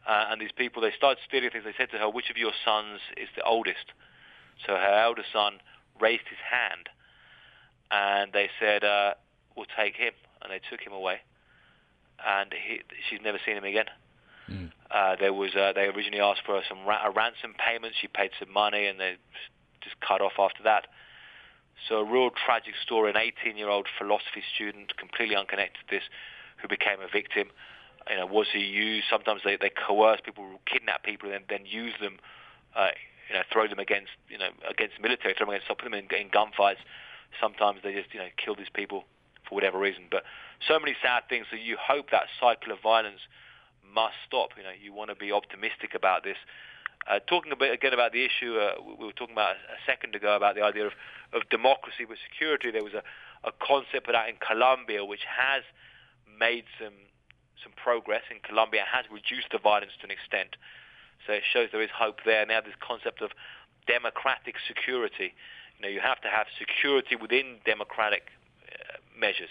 Uh, 0.07 0.27
and 0.29 0.41
these 0.41 0.51
people, 0.51 0.81
they 0.81 0.91
started 0.97 1.21
stealing 1.27 1.49
things. 1.51 1.63
They 1.63 1.73
said 1.77 1.91
to 1.91 1.97
her, 1.97 2.09
which 2.09 2.29
of 2.29 2.37
your 2.37 2.51
sons 2.65 2.99
is 3.15 3.29
the 3.35 3.43
oldest? 3.43 3.93
So 4.65 4.73
her 4.73 4.99
eldest 5.03 5.31
son 5.31 5.59
raised 6.01 6.27
his 6.27 6.39
hand. 6.43 6.89
And 7.91 8.33
they 8.33 8.49
said, 8.59 8.83
uh, 8.83 9.13
we'll 9.55 9.67
take 9.77 9.95
him. 9.95 10.13
And 10.41 10.51
they 10.51 10.59
took 10.69 10.81
him 10.81 10.91
away. 10.93 11.21
And 12.25 12.53
he, 12.53 12.81
she's 13.09 13.19
never 13.21 13.39
seen 13.45 13.57
him 13.57 13.63
again. 13.63 13.85
Mm. 14.49 14.71
Uh, 14.91 15.15
there 15.19 15.33
was 15.33 15.55
uh, 15.55 15.73
they 15.73 15.85
originally 15.85 16.21
asked 16.21 16.41
for 16.45 16.61
some 16.67 16.85
ra- 16.85 17.05
a 17.05 17.11
ransom 17.11 17.55
payment. 17.57 17.93
She 17.99 18.07
paid 18.07 18.31
some 18.39 18.51
money, 18.51 18.85
and 18.85 18.99
they 18.99 19.15
just 19.81 19.99
cut 19.99 20.21
off 20.21 20.33
after 20.37 20.63
that. 20.63 20.87
So 21.89 21.95
a 21.95 22.05
real 22.05 22.29
tragic 22.29 22.75
story. 22.83 23.09
An 23.09 23.17
18-year-old 23.17 23.87
philosophy 23.97 24.43
student, 24.53 24.95
completely 24.97 25.35
unconnected 25.35 25.81
to 25.87 25.95
this, 25.95 26.03
who 26.61 26.67
became 26.67 26.99
a 27.01 27.07
victim. 27.11 27.49
You 28.09 28.17
know, 28.17 28.25
was 28.25 28.47
he 28.51 28.59
used? 28.59 29.07
Sometimes 29.09 29.41
they, 29.43 29.57
they 29.57 29.71
coerce 29.71 30.19
people, 30.23 30.45
kidnap 30.65 31.03
people, 31.03 31.31
and 31.31 31.43
then, 31.49 31.63
then 31.63 31.65
use 31.65 31.93
them. 31.99 32.19
Uh, 32.75 32.89
you 33.29 33.35
know, 33.35 33.43
throw 33.51 33.67
them 33.67 33.79
against 33.79 34.11
you 34.29 34.37
know 34.37 34.49
against 34.69 34.97
the 34.97 35.01
military, 35.01 35.33
throw 35.33 35.45
them 35.45 35.55
against, 35.55 35.67
put 35.67 35.83
them 35.83 35.93
in, 35.93 36.05
in 36.11 36.29
gunfights. 36.29 36.83
Sometimes 37.41 37.79
they 37.83 37.93
just 37.93 38.13
you 38.13 38.19
know 38.19 38.29
kill 38.37 38.55
these 38.55 38.71
people 38.73 39.05
for 39.53 39.55
whatever 39.55 39.77
reason. 39.77 40.09
But 40.09 40.23
so 40.67 40.79
many 40.79 40.95
sad 41.01 41.29
things. 41.29 41.45
So 41.51 41.57
you 41.57 41.77
hope 41.77 42.09
that 42.09 42.25
cycle 42.41 42.73
of 42.73 42.81
violence 42.81 43.21
must 43.85 44.17
stop. 44.25 44.49
You 44.57 44.63
know, 44.63 44.73
you 44.73 44.93
want 44.93 45.09
to 45.09 45.15
be 45.15 45.31
optimistic 45.31 45.93
about 45.93 46.23
this. 46.23 46.37
Uh, 47.05 47.19
talking 47.27 47.51
a 47.51 47.55
bit 47.55 47.71
again 47.73 47.93
about 47.93 48.13
the 48.13 48.23
issue 48.23 48.55
uh, 48.55 48.79
we 48.79 49.05
were 49.05 49.11
talking 49.11 49.35
about 49.35 49.59
a 49.67 49.79
second 49.85 50.15
ago 50.15 50.37
about 50.37 50.55
the 50.55 50.63
idea 50.63 50.87
of, 50.87 50.93
of 51.33 51.43
democracy 51.49 52.05
with 52.07 52.17
security. 52.31 52.71
There 52.71 52.83
was 52.83 52.95
a, 52.95 53.03
a 53.43 53.51
concept 53.59 54.07
of 54.07 54.13
that 54.15 54.29
in 54.29 54.39
Colombia 54.39 55.03
which 55.03 55.27
has 55.27 55.63
made 56.39 56.63
some 56.79 56.95
some 57.61 57.75
progress 57.75 58.23
in 58.31 58.39
Colombia, 58.39 58.83
has 58.87 59.05
reduced 59.11 59.51
the 59.51 59.59
violence 59.59 59.91
to 59.99 60.07
an 60.07 60.11
extent. 60.11 60.55
So 61.27 61.31
it 61.31 61.43
shows 61.43 61.71
there 61.71 61.83
is 61.83 61.91
hope 61.91 62.23
there. 62.25 62.45
Now 62.45 62.59
this 62.59 62.75
concept 62.79 63.21
of 63.21 63.31
democratic 63.85 64.55
security. 64.63 65.35
You 65.75 65.81
know, 65.83 65.91
you 65.91 65.99
have 65.99 66.23
to 66.23 66.31
have 66.31 66.47
security 66.55 67.15
within 67.19 67.59
democratic 67.67 68.31
measures, 69.19 69.49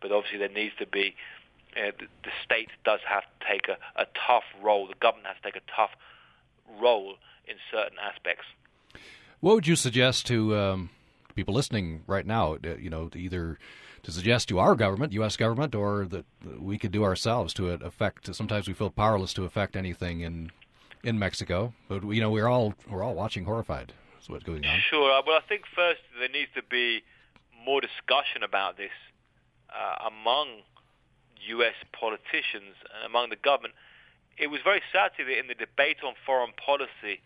but 0.00 0.12
obviously 0.12 0.38
there 0.38 0.48
needs 0.48 0.74
to 0.78 0.86
be 0.86 1.14
uh, 1.76 1.90
the, 1.98 2.06
the, 2.22 2.30
state 2.44 2.68
does 2.84 3.00
have 3.08 3.22
to 3.22 3.46
take 3.50 3.68
a, 3.68 3.76
a 4.00 4.06
tough 4.26 4.44
role. 4.62 4.86
The 4.86 4.94
government 5.00 5.26
has 5.26 5.36
to 5.42 5.42
take 5.42 5.56
a 5.56 5.72
tough 5.74 5.90
role 6.80 7.14
in 7.46 7.56
certain 7.72 7.98
aspects. 7.98 8.44
What 9.40 9.56
would 9.56 9.66
you 9.66 9.76
suggest 9.76 10.26
to 10.26 10.56
um, 10.56 10.90
people 11.34 11.54
listening 11.54 12.02
right 12.06 12.26
now? 12.26 12.54
Uh, 12.54 12.76
you 12.78 12.90
know, 12.90 13.08
to 13.08 13.18
either 13.18 13.58
to 14.04 14.12
suggest 14.12 14.48
to 14.50 14.58
our 14.58 14.74
government, 14.74 15.12
U.S. 15.14 15.36
government, 15.36 15.74
or 15.74 16.06
that 16.06 16.24
we 16.58 16.78
could 16.78 16.92
do 16.92 17.04
ourselves 17.04 17.52
to 17.54 17.70
affect. 17.70 18.34
Sometimes 18.34 18.68
we 18.68 18.74
feel 18.74 18.90
powerless 18.90 19.34
to 19.34 19.44
affect 19.44 19.76
anything 19.76 20.20
in 20.20 20.50
in 21.02 21.18
Mexico, 21.18 21.74
but 21.88 22.02
you 22.04 22.20
know 22.20 22.30
we're 22.30 22.48
all 22.48 22.74
we're 22.90 23.02
all 23.02 23.14
watching 23.14 23.44
horrified. 23.44 23.92
That's 24.14 24.28
what's 24.28 24.44
going 24.44 24.64
on. 24.64 24.80
Sure. 24.88 25.12
Uh, 25.12 25.22
well, 25.26 25.36
I 25.36 25.46
think 25.48 25.64
first 25.74 26.00
there 26.18 26.28
needs 26.28 26.50
to 26.54 26.62
be 26.62 27.02
more 27.64 27.80
discussion 27.80 28.42
about 28.42 28.76
this 28.76 28.94
uh, 29.72 30.06
among 30.06 30.62
U.S. 31.58 31.76
politicians 31.92 32.76
and 32.94 33.04
among 33.04 33.30
the 33.30 33.40
government. 33.40 33.74
It 34.38 34.48
was 34.48 34.60
very 34.64 34.82
sad 34.92 35.12
to 35.14 35.22
see 35.22 35.24
that 35.24 35.38
in 35.38 35.46
the 35.46 35.54
debate 35.54 35.98
on 36.04 36.14
foreign 36.26 36.52
policy 36.58 37.22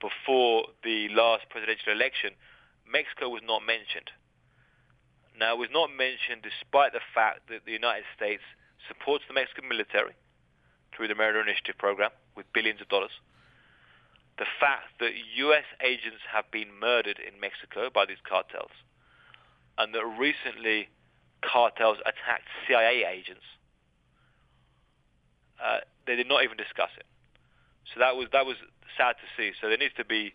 before 0.00 0.68
the 0.82 1.08
last 1.14 1.48
presidential 1.48 1.92
election, 1.92 2.34
Mexico 2.84 3.30
was 3.30 3.40
not 3.46 3.64
mentioned. 3.64 4.10
Now, 5.38 5.54
it 5.54 5.58
was 5.58 5.72
not 5.72 5.88
mentioned 5.88 6.44
despite 6.44 6.92
the 6.92 7.04
fact 7.14 7.48
that 7.48 7.64
the 7.64 7.72
United 7.72 8.04
States 8.14 8.42
supports 8.86 9.24
the 9.28 9.34
Mexican 9.34 9.68
military 9.68 10.12
through 10.92 11.08
the 11.08 11.14
Merida 11.14 11.40
Initiative 11.40 11.78
program 11.78 12.10
with 12.36 12.52
billions 12.52 12.82
of 12.82 12.88
dollars. 12.88 13.14
The 14.36 14.50
fact 14.60 14.98
that 15.00 15.16
U.S. 15.48 15.64
agents 15.80 16.20
have 16.28 16.50
been 16.50 16.68
murdered 16.80 17.16
in 17.16 17.40
Mexico 17.40 17.88
by 17.88 18.04
these 18.04 18.20
cartels, 18.28 18.72
and 19.78 19.94
that 19.94 20.04
recently 20.18 20.88
cartels 21.42 21.98
attacked 22.00 22.48
CIA 22.66 23.04
agents. 23.04 23.44
Uh, 25.62 25.78
they 26.06 26.16
did 26.16 26.28
not 26.28 26.44
even 26.44 26.56
discuss 26.56 26.90
it. 26.96 27.06
So 27.94 28.00
that 28.00 28.16
was 28.16 28.28
that 28.32 28.46
was 28.46 28.56
sad 28.96 29.14
to 29.16 29.26
see. 29.36 29.52
So 29.60 29.68
there 29.68 29.78
needs 29.78 29.94
to 29.96 30.04
be 30.04 30.34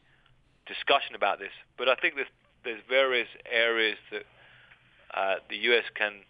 discussion 0.66 1.16
about 1.16 1.40
this. 1.40 1.52
But 1.78 1.90
I 1.90 1.96
think 1.96 2.16
there's 2.16 2.32
there's 2.64 2.82
various 2.88 3.28
areas 3.50 3.98
that 4.12 4.24
uh, 5.14 5.36
the 5.50 5.58
U.S. 5.72 5.86
can 5.96 6.22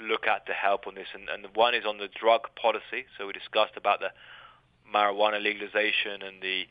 look 0.00 0.26
at 0.26 0.46
to 0.46 0.52
help 0.52 0.86
on 0.86 0.94
this, 0.94 1.08
and, 1.14 1.28
and 1.28 1.46
one 1.54 1.74
is 1.74 1.84
on 1.86 1.98
the 1.98 2.08
drug 2.08 2.48
policy. 2.60 3.04
So 3.16 3.26
we 3.26 3.32
discussed 3.32 3.76
about 3.76 4.00
the 4.00 4.10
marijuana 4.92 5.42
legalization 5.42 6.22
and 6.22 6.42
the 6.42 6.64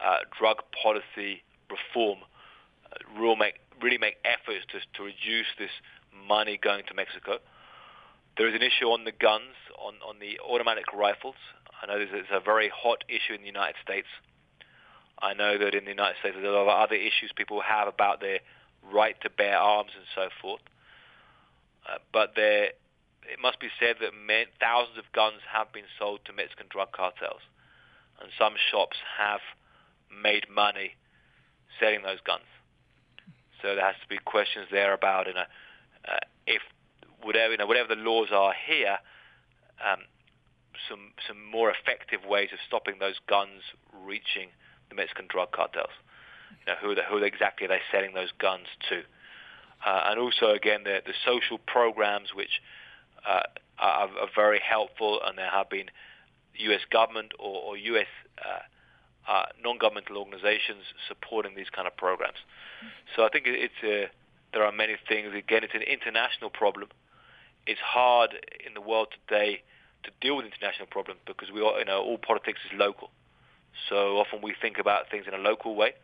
uh, 0.00 0.18
drug 0.38 0.62
policy 0.82 1.42
reform. 1.70 2.20
Uh, 2.92 3.34
make, 3.36 3.60
really 3.82 3.98
make 3.98 4.16
efforts 4.24 4.64
to, 4.72 4.78
to 4.94 5.02
reduce 5.04 5.50
this 5.58 5.70
money 6.28 6.58
going 6.60 6.84
to 6.88 6.94
Mexico. 6.94 7.38
There 8.36 8.48
is 8.48 8.54
an 8.54 8.62
issue 8.62 8.86
on 8.86 9.04
the 9.04 9.12
guns, 9.12 9.56
on, 9.78 9.94
on 10.06 10.18
the 10.18 10.38
automatic 10.40 10.92
rifles. 10.92 11.36
I 11.82 11.86
know 11.86 11.98
there's 11.98 12.26
a 12.32 12.40
very 12.40 12.70
hot 12.74 13.04
issue 13.08 13.34
in 13.34 13.40
the 13.40 13.46
United 13.46 13.76
States. 13.82 14.08
I 15.20 15.32
know 15.32 15.56
that 15.58 15.74
in 15.74 15.84
the 15.84 15.90
United 15.90 16.16
States 16.20 16.36
there's 16.36 16.46
a 16.46 16.52
lot 16.52 16.68
of 16.68 16.68
other 16.68 16.94
issues 16.94 17.32
people 17.34 17.60
have 17.60 17.88
about 17.88 18.20
their 18.20 18.40
right 18.92 19.16
to 19.22 19.30
bear 19.30 19.56
arms 19.56 19.90
and 19.96 20.04
so 20.14 20.28
forth. 20.40 20.60
Uh, 21.88 21.98
but 22.12 22.32
there, 22.36 22.76
it 23.24 23.40
must 23.40 23.60
be 23.60 23.68
said 23.80 23.96
that 24.00 24.12
many, 24.12 24.46
thousands 24.60 24.98
of 24.98 25.04
guns 25.12 25.40
have 25.50 25.72
been 25.72 25.88
sold 25.98 26.20
to 26.26 26.32
Mexican 26.32 26.66
drug 26.68 26.92
cartels, 26.92 27.40
and 28.20 28.30
some 28.38 28.54
shops 28.70 28.96
have 29.18 29.40
made 30.10 30.46
money 30.50 30.96
selling 31.80 32.02
those 32.02 32.20
guns. 32.20 32.44
So 33.66 33.74
there 33.74 33.84
has 33.84 33.96
to 34.00 34.08
be 34.08 34.18
questions 34.18 34.68
there 34.70 34.94
about 34.94 35.26
you 35.26 35.34
know, 35.34 35.50
uh, 36.06 36.22
if 36.46 36.62
whatever 37.20 37.50
you 37.50 37.58
know, 37.58 37.66
whatever 37.66 37.92
the 37.92 38.00
laws 38.00 38.28
are 38.30 38.54
here, 38.54 38.98
um, 39.84 40.02
some 40.88 41.10
some 41.26 41.44
more 41.50 41.68
effective 41.68 42.20
ways 42.24 42.50
of 42.52 42.60
stopping 42.64 43.00
those 43.00 43.16
guns 43.28 43.62
reaching 43.92 44.50
the 44.88 44.94
Mexican 44.94 45.26
drug 45.28 45.50
cartels. 45.50 45.90
You 46.60 46.72
know, 46.72 46.78
who, 46.80 46.94
the, 46.94 47.02
who 47.02 47.18
exactly 47.24 47.66
are 47.66 47.70
they 47.70 47.80
selling 47.90 48.14
those 48.14 48.30
guns 48.38 48.68
to? 48.88 49.02
Uh, 49.84 50.10
and 50.10 50.20
also, 50.20 50.54
again, 50.54 50.84
the, 50.84 51.02
the 51.04 51.14
social 51.24 51.58
programs 51.58 52.34
which 52.36 52.62
uh, 53.26 53.42
are, 53.80 54.08
are, 54.08 54.28
very 54.32 54.60
helpful, 54.60 55.20
and 55.26 55.36
there 55.36 55.50
have 55.50 55.68
been 55.68 55.86
U.S. 56.54 56.82
government 56.90 57.32
or, 57.40 57.62
or 57.62 57.76
U.S. 57.76 58.06
Uh, 58.38 58.60
uh, 59.28 59.46
non-governmental 59.62 60.16
organizations 60.16 60.84
supporting 61.08 61.54
these 61.54 61.70
kind 61.70 61.86
of 61.86 61.96
programs. 61.96 62.38
So 63.14 63.24
I 63.24 63.28
think 63.28 63.46
it's 63.46 63.82
a, 63.82 64.06
there 64.52 64.64
are 64.64 64.72
many 64.72 64.96
things. 65.08 65.34
Again, 65.34 65.64
it's 65.64 65.74
an 65.74 65.82
international 65.82 66.50
problem. 66.50 66.88
It's 67.66 67.80
hard 67.80 68.30
in 68.64 68.74
the 68.74 68.80
world 68.80 69.08
today 69.26 69.62
to 70.04 70.10
deal 70.20 70.36
with 70.36 70.46
international 70.46 70.86
problems 70.86 71.20
because 71.26 71.50
we 71.50 71.60
you 71.60 71.84
know, 71.84 72.02
all 72.02 72.18
politics 72.18 72.60
is 72.70 72.78
local. 72.78 73.10
So 73.88 74.18
often 74.18 74.40
we 74.42 74.54
think 74.60 74.78
about 74.78 75.10
things 75.10 75.26
in 75.26 75.34
a 75.34 75.38
local 75.38 75.74
way 75.74 75.94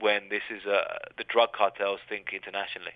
when 0.00 0.28
this 0.28 0.42
is 0.50 0.64
uh, 0.66 0.98
the 1.18 1.24
drug 1.24 1.52
cartels 1.52 2.00
think 2.08 2.32
internationally. 2.32 2.94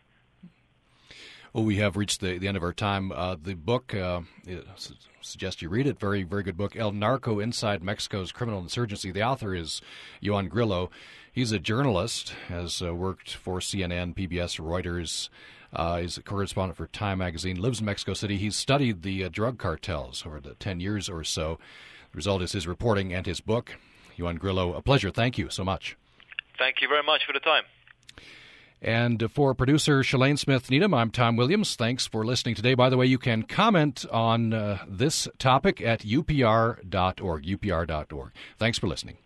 Well, 1.52 1.64
we 1.64 1.76
have 1.76 1.96
reached 1.96 2.20
the, 2.20 2.38
the 2.38 2.46
end 2.46 2.56
of 2.56 2.62
our 2.62 2.72
time. 2.72 3.10
Uh, 3.10 3.36
the 3.40 3.54
book, 3.54 3.94
uh, 3.94 4.20
suggest 5.20 5.62
you 5.62 5.68
read 5.68 5.86
it. 5.86 5.98
Very, 5.98 6.22
very 6.22 6.42
good 6.42 6.56
book. 6.56 6.76
El 6.76 6.92
Narco 6.92 7.40
Inside 7.40 7.82
Mexico's 7.82 8.32
Criminal 8.32 8.60
Insurgency. 8.60 9.10
The 9.10 9.22
author 9.22 9.54
is 9.54 9.80
Ioan 10.22 10.48
Grillo. 10.48 10.90
He's 11.32 11.52
a 11.52 11.58
journalist, 11.58 12.34
has 12.48 12.82
uh, 12.82 12.94
worked 12.94 13.34
for 13.34 13.60
CNN, 13.60 14.14
PBS, 14.14 14.60
Reuters. 14.60 15.28
Uh, 15.72 15.98
he's 15.98 16.18
a 16.18 16.22
correspondent 16.22 16.76
for 16.76 16.86
Time 16.86 17.18
magazine, 17.18 17.60
lives 17.60 17.80
in 17.80 17.86
Mexico 17.86 18.14
City. 18.14 18.36
He's 18.36 18.56
studied 18.56 19.02
the 19.02 19.24
uh, 19.24 19.28
drug 19.28 19.58
cartels 19.58 20.24
over 20.26 20.40
the 20.40 20.54
10 20.54 20.80
years 20.80 21.08
or 21.08 21.24
so. 21.24 21.58
The 22.12 22.16
result 22.16 22.42
is 22.42 22.52
his 22.52 22.66
reporting 22.66 23.12
and 23.12 23.26
his 23.26 23.40
book. 23.40 23.76
Ioan 24.18 24.38
Grillo, 24.38 24.74
a 24.74 24.82
pleasure. 24.82 25.10
Thank 25.10 25.38
you 25.38 25.48
so 25.50 25.64
much. 25.64 25.96
Thank 26.58 26.80
you 26.80 26.88
very 26.88 27.04
much 27.04 27.24
for 27.24 27.32
the 27.32 27.40
time. 27.40 27.62
And 28.80 29.30
for 29.32 29.54
producer 29.54 30.02
Shalane 30.02 30.38
Smith 30.38 30.70
Needham, 30.70 30.94
I'm 30.94 31.10
Tom 31.10 31.36
Williams. 31.36 31.74
Thanks 31.74 32.06
for 32.06 32.24
listening 32.24 32.54
today. 32.54 32.74
By 32.74 32.88
the 32.88 32.96
way, 32.96 33.06
you 33.06 33.18
can 33.18 33.42
comment 33.42 34.06
on 34.10 34.52
uh, 34.52 34.78
this 34.86 35.26
topic 35.38 35.80
at 35.80 36.00
upr.org, 36.00 37.44
upr.org. 37.44 38.32
Thanks 38.58 38.78
for 38.78 38.86
listening. 38.86 39.18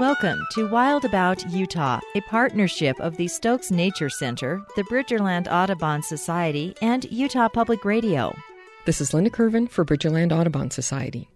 Welcome 0.00 0.46
to 0.52 0.66
Wild 0.66 1.04
About 1.04 1.46
Utah, 1.50 2.00
a 2.14 2.22
partnership 2.22 2.98
of 3.00 3.18
the 3.18 3.28
Stokes 3.28 3.70
Nature 3.70 4.08
Center, 4.08 4.64
the 4.74 4.82
Bridgerland 4.84 5.46
Audubon 5.52 6.02
Society, 6.02 6.74
and 6.80 7.04
Utah 7.12 7.50
Public 7.50 7.84
Radio. 7.84 8.34
This 8.90 9.00
is 9.00 9.14
Linda 9.14 9.30
Kervin 9.30 9.68
for 9.68 9.84
Bridgerland 9.84 10.32
Audubon 10.32 10.72
Society. 10.72 11.28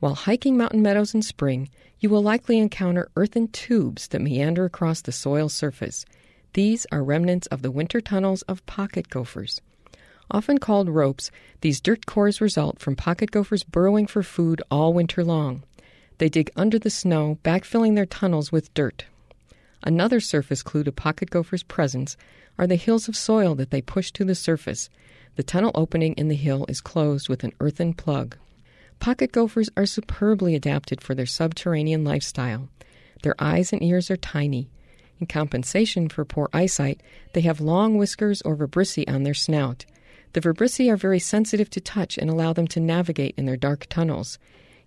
While 0.00 0.14
hiking 0.14 0.56
mountain 0.56 0.80
meadows 0.80 1.12
in 1.12 1.20
spring, 1.20 1.68
you 2.00 2.08
will 2.08 2.22
likely 2.22 2.56
encounter 2.56 3.10
earthen 3.14 3.48
tubes 3.48 4.08
that 4.08 4.22
meander 4.22 4.64
across 4.64 5.02
the 5.02 5.12
soil 5.12 5.50
surface. 5.50 6.06
These 6.54 6.86
are 6.90 7.04
remnants 7.04 7.46
of 7.48 7.60
the 7.60 7.70
winter 7.70 8.00
tunnels 8.00 8.40
of 8.48 8.64
pocket 8.64 9.10
gophers. 9.10 9.60
Often 10.30 10.60
called 10.60 10.88
ropes, 10.88 11.30
these 11.60 11.78
dirt 11.78 12.06
cores 12.06 12.40
result 12.40 12.78
from 12.78 12.96
pocket 12.96 13.30
gophers 13.30 13.64
burrowing 13.64 14.06
for 14.06 14.22
food 14.22 14.62
all 14.70 14.94
winter 14.94 15.22
long. 15.22 15.62
They 16.16 16.30
dig 16.30 16.50
under 16.56 16.78
the 16.78 16.88
snow, 16.88 17.38
backfilling 17.44 17.96
their 17.96 18.06
tunnels 18.06 18.50
with 18.50 18.72
dirt. 18.72 19.04
Another 19.82 20.20
surface 20.20 20.62
clue 20.62 20.84
to 20.84 20.90
pocket 20.90 21.28
gophers' 21.28 21.62
presence 21.62 22.16
are 22.58 22.66
the 22.66 22.76
hills 22.76 23.08
of 23.08 23.16
soil 23.16 23.54
that 23.56 23.70
they 23.70 23.82
push 23.82 24.10
to 24.12 24.24
the 24.24 24.34
surface. 24.34 24.88
The 25.36 25.42
tunnel 25.42 25.72
opening 25.74 26.14
in 26.14 26.28
the 26.28 26.36
hill 26.36 26.64
is 26.68 26.80
closed 26.80 27.28
with 27.28 27.42
an 27.44 27.52
earthen 27.60 27.94
plug. 27.94 28.36
Pocket 29.00 29.32
gophers 29.32 29.68
are 29.76 29.86
superbly 29.86 30.54
adapted 30.54 31.00
for 31.00 31.14
their 31.14 31.26
subterranean 31.26 32.04
lifestyle. 32.04 32.68
Their 33.22 33.34
eyes 33.38 33.72
and 33.72 33.82
ears 33.82 34.10
are 34.10 34.16
tiny. 34.16 34.68
In 35.20 35.26
compensation 35.26 36.08
for 36.08 36.24
poor 36.24 36.48
eyesight, 36.52 37.00
they 37.32 37.40
have 37.42 37.60
long 37.60 37.96
whiskers 37.96 38.42
or 38.42 38.56
vibrissae 38.56 39.08
on 39.08 39.22
their 39.22 39.34
snout. 39.34 39.84
The 40.34 40.40
vibrissae 40.40 40.90
are 40.90 40.96
very 40.96 41.18
sensitive 41.18 41.70
to 41.70 41.80
touch 41.80 42.18
and 42.18 42.28
allow 42.30 42.52
them 42.52 42.66
to 42.68 42.80
navigate 42.80 43.34
in 43.36 43.46
their 43.46 43.56
dark 43.56 43.86
tunnels. 43.88 44.38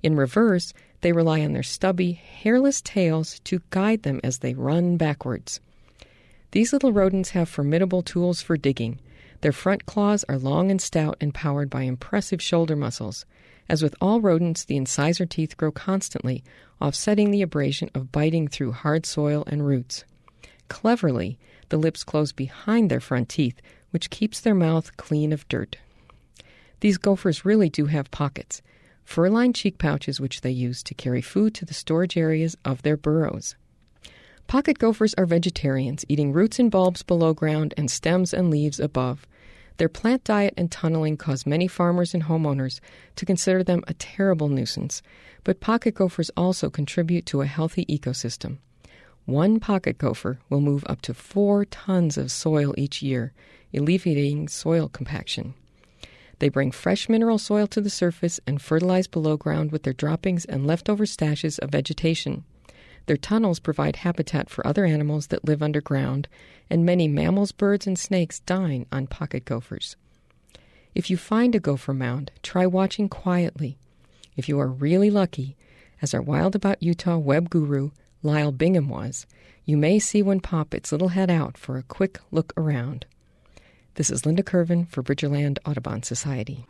In 0.03 0.15
reverse, 0.15 0.73
they 1.01 1.11
rely 1.11 1.41
on 1.41 1.53
their 1.53 1.63
stubby, 1.63 2.13
hairless 2.13 2.81
tails 2.81 3.39
to 3.45 3.61
guide 3.69 4.03
them 4.03 4.19
as 4.23 4.39
they 4.39 4.53
run 4.53 4.97
backwards. 4.97 5.59
These 6.51 6.73
little 6.73 6.93
rodents 6.93 7.31
have 7.31 7.49
formidable 7.49 8.01
tools 8.01 8.41
for 8.41 8.57
digging. 8.57 8.99
Their 9.41 9.51
front 9.51 9.85
claws 9.85 10.25
are 10.27 10.37
long 10.37 10.71
and 10.71 10.81
stout 10.81 11.17
and 11.21 11.33
powered 11.33 11.69
by 11.69 11.83
impressive 11.83 12.41
shoulder 12.41 12.75
muscles. 12.75 13.25
As 13.69 13.83
with 13.83 13.95
all 14.01 14.21
rodents, 14.21 14.63
the 14.63 14.77
incisor 14.77 15.25
teeth 15.25 15.57
grow 15.57 15.71
constantly, 15.71 16.43
offsetting 16.81 17.31
the 17.31 17.41
abrasion 17.41 17.89
of 17.93 18.11
biting 18.11 18.47
through 18.47 18.71
hard 18.71 19.05
soil 19.05 19.43
and 19.47 19.65
roots. 19.65 20.05
Cleverly, 20.69 21.37
the 21.69 21.77
lips 21.77 22.03
close 22.03 22.31
behind 22.31 22.89
their 22.89 22.99
front 22.99 23.29
teeth, 23.29 23.61
which 23.91 24.09
keeps 24.09 24.39
their 24.39 24.55
mouth 24.55 24.95
clean 24.97 25.31
of 25.31 25.47
dirt. 25.47 25.77
These 26.79 26.97
gophers 26.97 27.45
really 27.45 27.69
do 27.69 27.85
have 27.85 28.11
pockets 28.11 28.61
fur 29.03 29.29
lined 29.29 29.55
cheek 29.55 29.77
pouches 29.77 30.19
which 30.19 30.41
they 30.41 30.51
use 30.51 30.83
to 30.83 30.93
carry 30.93 31.21
food 31.21 31.53
to 31.55 31.63
the 31.63 31.73
storage 31.73 32.17
areas 32.17 32.57
of 32.65 32.81
their 32.81 32.97
burrows. 32.97 33.55
Pocket 34.47 34.79
gophers 34.79 35.13
are 35.15 35.25
vegetarians, 35.25 36.05
eating 36.07 36.31
roots 36.31 36.57
and 36.57 36.71
bulbs 36.71 37.03
below 37.03 37.33
ground 37.33 37.73
and 37.75 37.91
stems 37.91 38.33
and 38.33 38.49
leaves 38.49 38.79
above. 38.79 39.27
Their 39.75 39.89
plant 39.89 40.23
diet 40.23 40.53
and 40.55 40.71
tunneling 40.71 41.17
cause 41.17 41.45
many 41.45 41.67
farmers 41.67 42.13
and 42.13 42.23
homeowners 42.23 42.79
to 43.17 43.25
consider 43.25 43.61
them 43.61 43.83
a 43.87 43.93
terrible 43.95 44.47
nuisance, 44.47 45.01
but 45.43 45.59
pocket 45.59 45.95
gophers 45.95 46.31
also 46.37 46.69
contribute 46.69 47.25
to 47.25 47.41
a 47.41 47.45
healthy 47.45 47.85
ecosystem. 47.87 48.59
One 49.25 49.59
pocket 49.59 49.97
gopher 49.97 50.39
will 50.49 50.61
move 50.61 50.85
up 50.87 51.01
to 51.01 51.13
four 51.13 51.65
tons 51.65 52.17
of 52.17 52.31
soil 52.31 52.73
each 52.77 53.01
year, 53.01 53.33
alleviating 53.73 54.47
soil 54.47 54.87
compaction. 54.87 55.55
They 56.39 56.47
bring 56.47 56.71
fresh 56.71 57.09
mineral 57.09 57.37
soil 57.37 57.67
to 57.67 57.81
the 57.81 57.89
surface 57.89 58.39
and 58.47 58.61
fertilize 58.61 59.07
below 59.07 59.35
ground 59.35 59.73
with 59.73 59.83
their 59.83 59.91
droppings 59.91 60.45
and 60.45 60.65
leftover 60.65 61.03
stashes 61.03 61.59
of 61.59 61.71
vegetation. 61.71 62.45
Their 63.07 63.17
tunnels 63.17 63.59
provide 63.59 63.97
habitat 63.97 64.49
for 64.49 64.65
other 64.67 64.85
animals 64.85 65.27
that 65.27 65.45
live 65.45 65.63
underground, 65.63 66.27
and 66.69 66.85
many 66.85 67.07
mammals, 67.07 67.53
birds, 67.53 67.87
and 67.87 67.97
snakes 67.97 68.41
dine 68.41 68.85
on 68.91 69.07
pocket 69.07 69.45
gophers. 69.45 69.95
If 70.93 71.09
you 71.09 71.17
find 71.17 71.55
a 71.55 71.59
gopher 71.59 71.93
mound, 71.93 72.31
try 72.43 72.65
watching 72.67 73.07
quietly. 73.07 73.77
If 74.35 74.49
you 74.49 74.59
are 74.59 74.67
really 74.67 75.09
lucky, 75.09 75.55
as 76.01 76.13
our 76.13 76.21
Wild 76.21 76.53
About 76.53 76.83
Utah 76.83 77.17
web 77.17 77.49
guru, 77.49 77.91
Lyle 78.23 78.51
Bingham 78.51 78.89
was, 78.89 79.25
you 79.63 79.77
may 79.77 79.99
see 79.99 80.21
one 80.21 80.41
pop 80.41 80.73
its 80.73 80.91
little 80.91 81.09
head 81.09 81.29
out 81.29 81.57
for 81.57 81.77
a 81.77 81.83
quick 81.83 82.19
look 82.31 82.51
around. 82.57 83.05
This 83.95 84.09
is 84.09 84.25
Linda 84.25 84.43
Kervin 84.43 84.85
for 84.85 85.01
Bridgerland 85.01 85.59
Audubon 85.65 86.03
Society. 86.03 86.67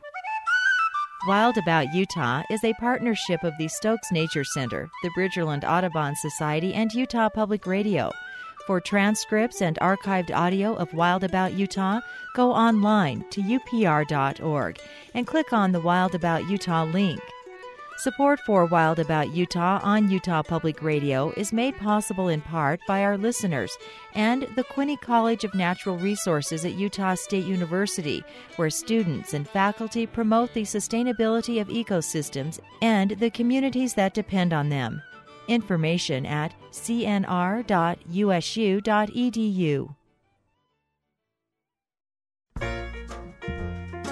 Wild 1.25 1.57
About 1.57 1.93
Utah 1.93 2.43
is 2.49 2.63
a 2.63 2.73
partnership 2.75 3.43
of 3.43 3.57
the 3.57 3.67
Stokes 3.67 4.11
Nature 4.11 4.43
Center, 4.43 4.89
the 5.01 5.09
Bridgerland 5.17 5.67
Audubon 5.67 6.15
Society, 6.15 6.75
and 6.75 6.93
Utah 6.93 7.27
Public 7.27 7.65
Radio. 7.65 8.11
For 8.67 8.79
transcripts 8.79 9.61
and 9.61 9.77
archived 9.81 10.33
audio 10.33 10.75
of 10.75 10.93
Wild 10.93 11.23
About 11.23 11.53
Utah, 11.53 12.01
go 12.35 12.51
online 12.51 13.25
to 13.31 13.41
upr.org 13.41 14.77
and 15.15 15.25
click 15.27 15.51
on 15.51 15.71
the 15.71 15.81
Wild 15.81 16.13
About 16.13 16.47
Utah 16.47 16.83
link. 16.85 17.19
Support 17.99 18.41
for 18.41 18.63
Wild 18.67 18.99
About 18.99 19.33
Utah 19.33 19.79
on 19.81 20.11
Utah 20.11 20.43
Public 20.43 20.83
Radio 20.83 21.31
is 21.31 21.51
made 21.51 21.75
possible 21.77 22.27
in 22.27 22.41
part 22.41 22.79
by 22.87 23.03
our 23.03 23.17
listeners 23.17 23.75
and 24.13 24.43
the 24.55 24.63
Quinney 24.63 25.01
College 25.01 25.43
of 25.43 25.55
Natural 25.55 25.97
Resources 25.97 26.63
at 26.63 26.75
Utah 26.75 27.15
State 27.15 27.45
University, 27.45 28.23
where 28.55 28.69
students 28.69 29.33
and 29.33 29.49
faculty 29.49 30.05
promote 30.05 30.53
the 30.53 30.61
sustainability 30.61 31.59
of 31.59 31.69
ecosystems 31.69 32.59
and 32.83 33.11
the 33.17 33.31
communities 33.31 33.95
that 33.95 34.13
depend 34.13 34.53
on 34.53 34.69
them. 34.69 35.01
Information 35.47 36.27
at 36.27 36.53
cnr.usu.edu. 36.71 37.65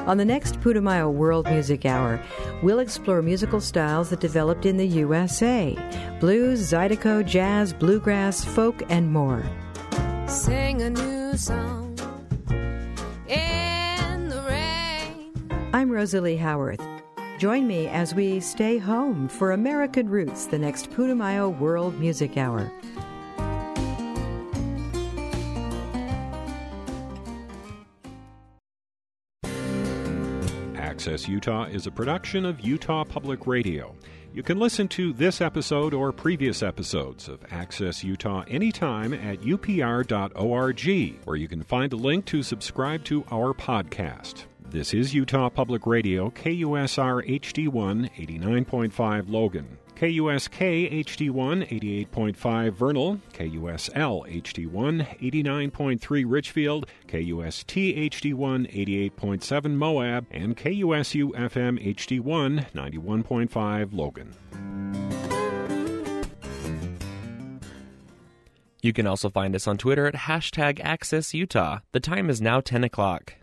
On 0.07 0.17
the 0.17 0.25
next 0.25 0.59
Putumayo 0.61 1.11
World 1.11 1.47
Music 1.49 1.83
Hour, 1.83 2.21
we'll 2.61 2.77
explore 2.77 3.23
musical 3.23 3.59
styles 3.59 4.11
that 4.11 4.19
developed 4.19 4.67
in 4.67 4.77
the 4.77 4.87
USA 4.87 5.75
blues, 6.19 6.71
zydeco, 6.71 7.25
jazz, 7.25 7.73
bluegrass, 7.73 8.45
folk, 8.45 8.83
and 8.89 9.11
more. 9.11 9.43
Sing 10.27 10.83
a 10.83 10.91
new 10.91 11.35
song 11.35 11.97
in 13.27 14.29
the 14.29 14.43
rain. 14.47 15.33
I'm 15.73 15.91
Rosalie 15.91 16.37
Howarth. 16.37 16.85
Join 17.39 17.67
me 17.67 17.87
as 17.87 18.13
we 18.13 18.39
stay 18.39 18.77
home 18.77 19.27
for 19.27 19.53
American 19.53 20.07
Roots, 20.07 20.45
the 20.45 20.59
next 20.59 20.91
Putumayo 20.91 21.57
World 21.59 21.99
Music 21.99 22.37
Hour. 22.37 22.71
Access 31.05 31.29
Utah 31.29 31.65
is 31.65 31.85
a 31.85 31.91
production 31.91 32.47
of 32.47 32.61
Utah 32.61 33.03
Public 33.03 33.45
Radio. 33.45 33.95
You 34.33 34.41
can 34.41 34.57
listen 34.57 34.87
to 34.87 35.13
this 35.13 35.39
episode 35.39 35.93
or 35.93 36.11
previous 36.11 36.63
episodes 36.63 37.29
of 37.29 37.45
Access 37.51 38.03
Utah 38.03 38.43
anytime 38.47 39.13
at 39.13 39.39
upr.org, 39.41 41.19
where 41.25 41.35
you 41.35 41.47
can 41.47 41.61
find 41.61 41.93
a 41.93 41.95
link 41.95 42.25
to 42.25 42.41
subscribe 42.41 43.03
to 43.03 43.23
our 43.29 43.53
podcast. 43.53 44.45
This 44.67 44.95
is 44.95 45.13
Utah 45.13 45.49
Public 45.49 45.85
Radio, 45.85 46.31
KUSR 46.31 47.39
HD1 47.39 48.09
89.5 48.15 49.29
Logan. 49.29 49.77
KUSK 49.95 50.91
HD1 51.05 52.09
88.5 52.11 52.73
Vernal, 52.73 53.19
KUSL 53.33 54.41
HD1 54.43 55.19
89.3 55.19 56.25
Richfield, 56.27 56.85
KUST 57.07 57.67
HD1 57.67 59.11
88.7 59.11 59.71
Moab, 59.71 60.25
and 60.31 60.57
KUSU 60.57 61.31
FM 61.31 61.95
HD1 61.95 62.71
91.5 62.73 63.93
Logan. 63.93 64.35
You 68.81 68.93
can 68.93 69.07
also 69.07 69.29
find 69.29 69.55
us 69.55 69.65
on 69.65 69.77
Twitter 69.77 70.05
at 70.05 70.13
hashtag 70.13 70.79
AccessUtah. 70.79 71.81
The 71.91 71.99
time 71.99 72.29
is 72.29 72.41
now 72.41 72.59
10 72.59 72.83
o'clock. 72.83 73.33